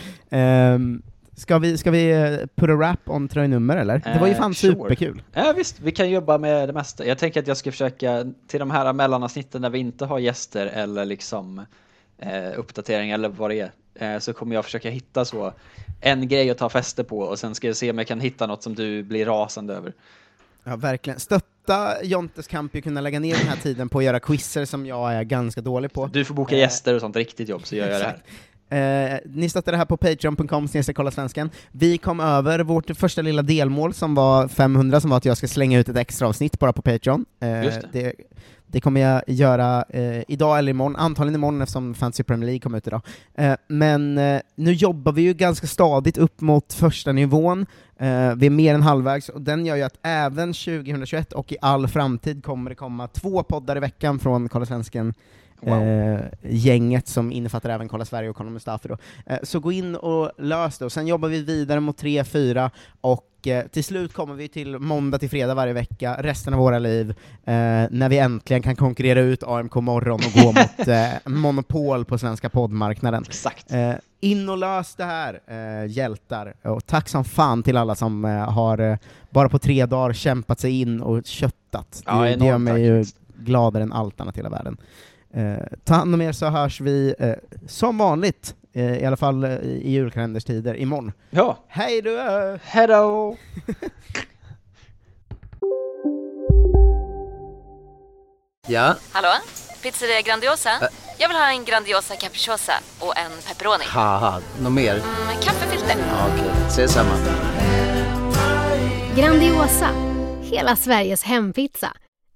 Um, 0.75 1.01
ska 1.37 1.59
vi, 1.59 1.77
ska 1.77 1.91
vi 1.91 2.11
eh, 2.11 2.37
put 2.55 2.69
a 2.69 2.73
rap 2.73 2.99
on 3.09 3.27
tröjnummer 3.27 3.77
eller? 3.77 4.01
det 4.13 4.19
var 4.19 4.27
ju 4.27 4.33
Eh, 4.33 4.39
fan 4.39 4.53
sure. 4.53 4.73
superkul. 4.73 5.21
Ja 5.33 5.53
visst, 5.57 5.79
vi 5.79 5.91
kan 5.91 6.09
jobba 6.09 6.37
med 6.37 6.69
det 6.69 6.73
mesta. 6.73 7.05
Jag 7.05 7.17
tänker 7.17 7.39
att 7.39 7.47
jag 7.47 7.57
ska 7.57 7.71
försöka 7.71 8.25
till 8.47 8.59
de 8.59 8.71
här 8.71 8.93
mellanavsnitten 8.93 9.61
där 9.61 9.69
vi 9.69 9.79
inte 9.79 10.05
har 10.05 10.19
gäster 10.19 10.65
eller 10.65 11.05
liksom 11.05 11.65
eh, 12.17 12.59
uppdateringar 12.59 13.13
eller 13.15 13.29
vad 13.29 13.49
det 13.49 13.71
är. 13.95 14.13
eh, 14.15 14.19
så 14.19 14.33
kommer 14.33 14.55
jag 14.55 14.65
försöka 14.65 14.89
hitta 14.89 15.25
så 15.25 15.53
en 16.01 16.27
grej 16.27 16.49
att 16.49 16.57
ta 16.57 16.69
fäste 16.69 17.03
på 17.03 17.19
och 17.19 17.39
sen 17.39 17.55
ska 17.55 17.67
jag 17.67 17.75
se 17.75 17.91
om 17.91 17.97
jag 17.97 18.07
kan 18.07 18.19
hitta 18.19 18.47
något 18.47 18.63
som 18.63 18.75
du 18.75 19.03
blir 19.03 19.25
rasande 19.25 19.73
över. 19.73 19.93
Ja, 20.63 20.75
verkligen. 20.75 21.19
Stötta 21.19 22.03
Jontes 22.03 22.47
kamp 22.47 22.75
ju 22.75 22.81
kunna 22.81 23.01
lägga 23.01 23.19
ner 23.19 23.35
den 23.37 23.47
här 23.47 23.57
tiden 23.57 23.89
på 23.89 23.97
att 23.97 24.03
göra 24.03 24.19
quizzer 24.19 24.65
som 24.65 24.85
jag 24.85 25.13
är 25.13 25.23
ganska 25.23 25.61
dålig 25.61 25.93
på. 25.93 26.07
Du 26.07 26.25
får 26.25 26.35
boka 26.35 26.55
gäster 26.57 26.93
och 26.95 27.01
sånt 27.01 27.15
riktigt 27.15 27.49
jobb 27.49 27.65
så 27.65 27.75
gör 27.75 27.89
jag 27.89 28.01
det 28.01 28.05
här. 28.05 28.21
Eh, 28.69 29.19
ni 29.25 29.49
stöttar 29.49 29.71
det 29.71 29.77
här 29.77 29.85
på 29.85 29.97
patreon.com 29.97 30.67
kolla 30.95 31.11
svenskan. 31.11 31.49
Vi 31.71 31.97
kom 31.97 32.19
över 32.19 32.59
vårt 32.59 32.97
första 32.97 33.21
lilla 33.21 33.41
delmål 33.41 33.93
som 33.93 34.15
var 34.15 34.47
500, 34.47 35.01
som 35.01 35.09
var 35.09 35.17
att 35.17 35.25
jag 35.25 35.37
ska 35.37 35.47
slänga 35.47 35.79
ut 35.79 35.89
ett 35.89 35.97
extra 35.97 36.27
avsnitt 36.27 36.59
bara 36.59 36.73
på 36.73 36.81
Patreon. 36.81 37.25
Eh, 37.39 37.63
Just 37.63 37.81
det. 37.81 37.87
det. 37.91 38.13
det 38.67 38.81
kommer 38.81 39.01
jag 39.01 39.21
göra 39.27 39.85
eh, 39.89 40.23
idag 40.27 40.59
eller 40.59 40.69
imorgon, 40.69 40.95
antagligen 40.95 41.35
imorgon 41.35 41.61
eftersom 41.61 41.93
Fantasy 41.93 42.23
Premier 42.23 42.45
League 42.45 42.59
kommer 42.59 42.77
ut 42.77 42.87
idag. 42.87 43.01
Eh, 43.35 43.55
men 43.67 44.17
eh, 44.17 44.41
nu 44.55 44.73
jobbar 44.73 45.11
vi 45.11 45.21
ju 45.21 45.33
ganska 45.33 45.67
stadigt 45.67 46.17
upp 46.17 46.41
mot 46.41 46.73
första 46.73 47.11
nivån, 47.11 47.65
eh, 47.99 48.35
vi 48.35 48.45
är 48.45 48.49
mer 48.49 48.73
än 48.73 48.81
halvvägs, 48.81 49.29
och 49.29 49.41
den 49.41 49.65
gör 49.65 49.75
ju 49.75 49.83
att 49.83 49.99
även 50.01 50.53
2021 50.53 51.33
och 51.33 51.51
i 51.51 51.57
all 51.61 51.87
framtid 51.87 52.43
kommer 52.43 52.69
det 52.69 52.75
komma 52.75 53.07
två 53.07 53.43
poddar 53.43 53.77
i 53.77 53.79
veckan 53.79 54.19
från 54.19 54.49
Kolla 54.49 54.65
Svensken 54.65 55.13
eh, 55.61 56.19
gänget 56.41 57.07
som 57.07 57.31
innefattar 57.31 57.69
även 57.69 57.87
Kolla 57.87 58.05
Sverige 58.05 58.29
och 58.29 58.35
Kolla 58.35 58.49
Mustafi 58.49 58.87
då. 58.87 58.97
Eh, 59.25 59.37
så 59.43 59.59
gå 59.59 59.71
in 59.71 59.95
och 59.95 60.31
lös 60.37 60.77
det, 60.77 60.85
och 60.85 60.91
sen 60.91 61.07
jobbar 61.07 61.29
vi 61.29 61.41
vidare 61.43 61.79
mot 61.79 62.01
3-4, 62.01 62.69
och 63.01 63.47
eh, 63.47 63.67
till 63.67 63.83
slut 63.83 64.13
kommer 64.13 64.33
vi 64.33 64.47
till 64.47 64.79
måndag 64.79 65.19
till 65.19 65.29
fredag 65.29 65.53
varje 65.53 65.73
vecka, 65.73 66.15
resten 66.19 66.53
av 66.53 66.59
våra 66.59 66.79
liv, 66.79 67.15
när 67.89 68.09
vi 68.09 68.17
äntligen 68.17 68.61
kan 68.61 68.75
konkurrera 68.75 69.19
ut 69.19 69.43
AMK 69.43 69.75
morgon 69.75 70.19
och 70.25 70.43
gå 70.43 70.51
mot 70.51 71.25
monopol 71.25 72.05
på 72.05 72.17
svenska 72.17 72.49
poddmarknaden. 72.49 73.23
Exakt. 73.27 73.71
In 74.19 74.49
och 74.49 74.57
lös 74.57 74.95
det 74.95 75.03
här, 75.03 75.41
hjältar. 75.85 76.53
Och 76.61 76.85
tack 76.85 77.09
som 77.09 77.23
fan 77.23 77.63
till 77.63 77.77
alla 77.77 77.95
som 77.95 78.23
har 78.23 78.97
bara 79.29 79.49
på 79.49 79.59
tre 79.59 79.85
dagar 79.85 80.13
kämpat 80.13 80.59
sig 80.59 80.81
in 80.81 81.01
och 81.01 81.25
köttat. 81.25 82.03
Ja, 82.05 82.21
det, 82.21 82.35
det 82.35 82.45
gör 82.45 82.57
mig 82.57 82.73
tack. 82.73 82.79
ju 82.79 83.05
gladare 83.43 83.83
än 83.83 83.93
allt 83.93 84.21
annat 84.21 84.37
i 84.37 84.39
hela 84.39 84.49
världen. 84.49 84.77
Eh, 85.33 85.57
ta 85.83 85.93
hand 85.93 86.13
om 86.13 86.21
er 86.21 86.31
så 86.31 86.49
hörs 86.49 86.81
vi 86.81 87.15
eh, 87.19 87.33
som 87.67 87.97
vanligt, 87.97 88.55
eh, 88.73 88.97
i 88.97 89.05
alla 89.05 89.17
fall 89.17 89.43
eh, 89.43 89.51
i 89.59 89.91
julkalenderstider, 89.91 90.75
imorgon. 90.75 91.11
Ja. 91.29 91.57
Hej 91.67 92.01
då! 92.01 92.17
Hej 92.63 92.87
då! 92.87 93.37
Ja, 98.69 98.95
Hallå? 99.11 99.27
Pizzeria 99.83 100.21
Grandiosa? 100.21 100.69
Jag 101.17 101.27
vill 101.27 101.37
ha 101.37 101.49
en 101.51 101.65
Grandiosa 101.65 102.15
capriciosa 102.15 102.73
och 102.99 103.17
en 103.17 103.31
pepperoni. 103.47 103.83
något 104.61 104.71
mer? 104.73 104.93
Med 105.27 105.43
kaffefilter. 105.43 105.95
Ja, 106.09 106.27
Okej, 106.33 106.51
ses 106.67 106.91
samma. 106.93 107.11
Grandiosa, 109.15 109.89
hela 110.41 110.75
Sveriges 110.75 111.23
hempizza. 111.23 111.93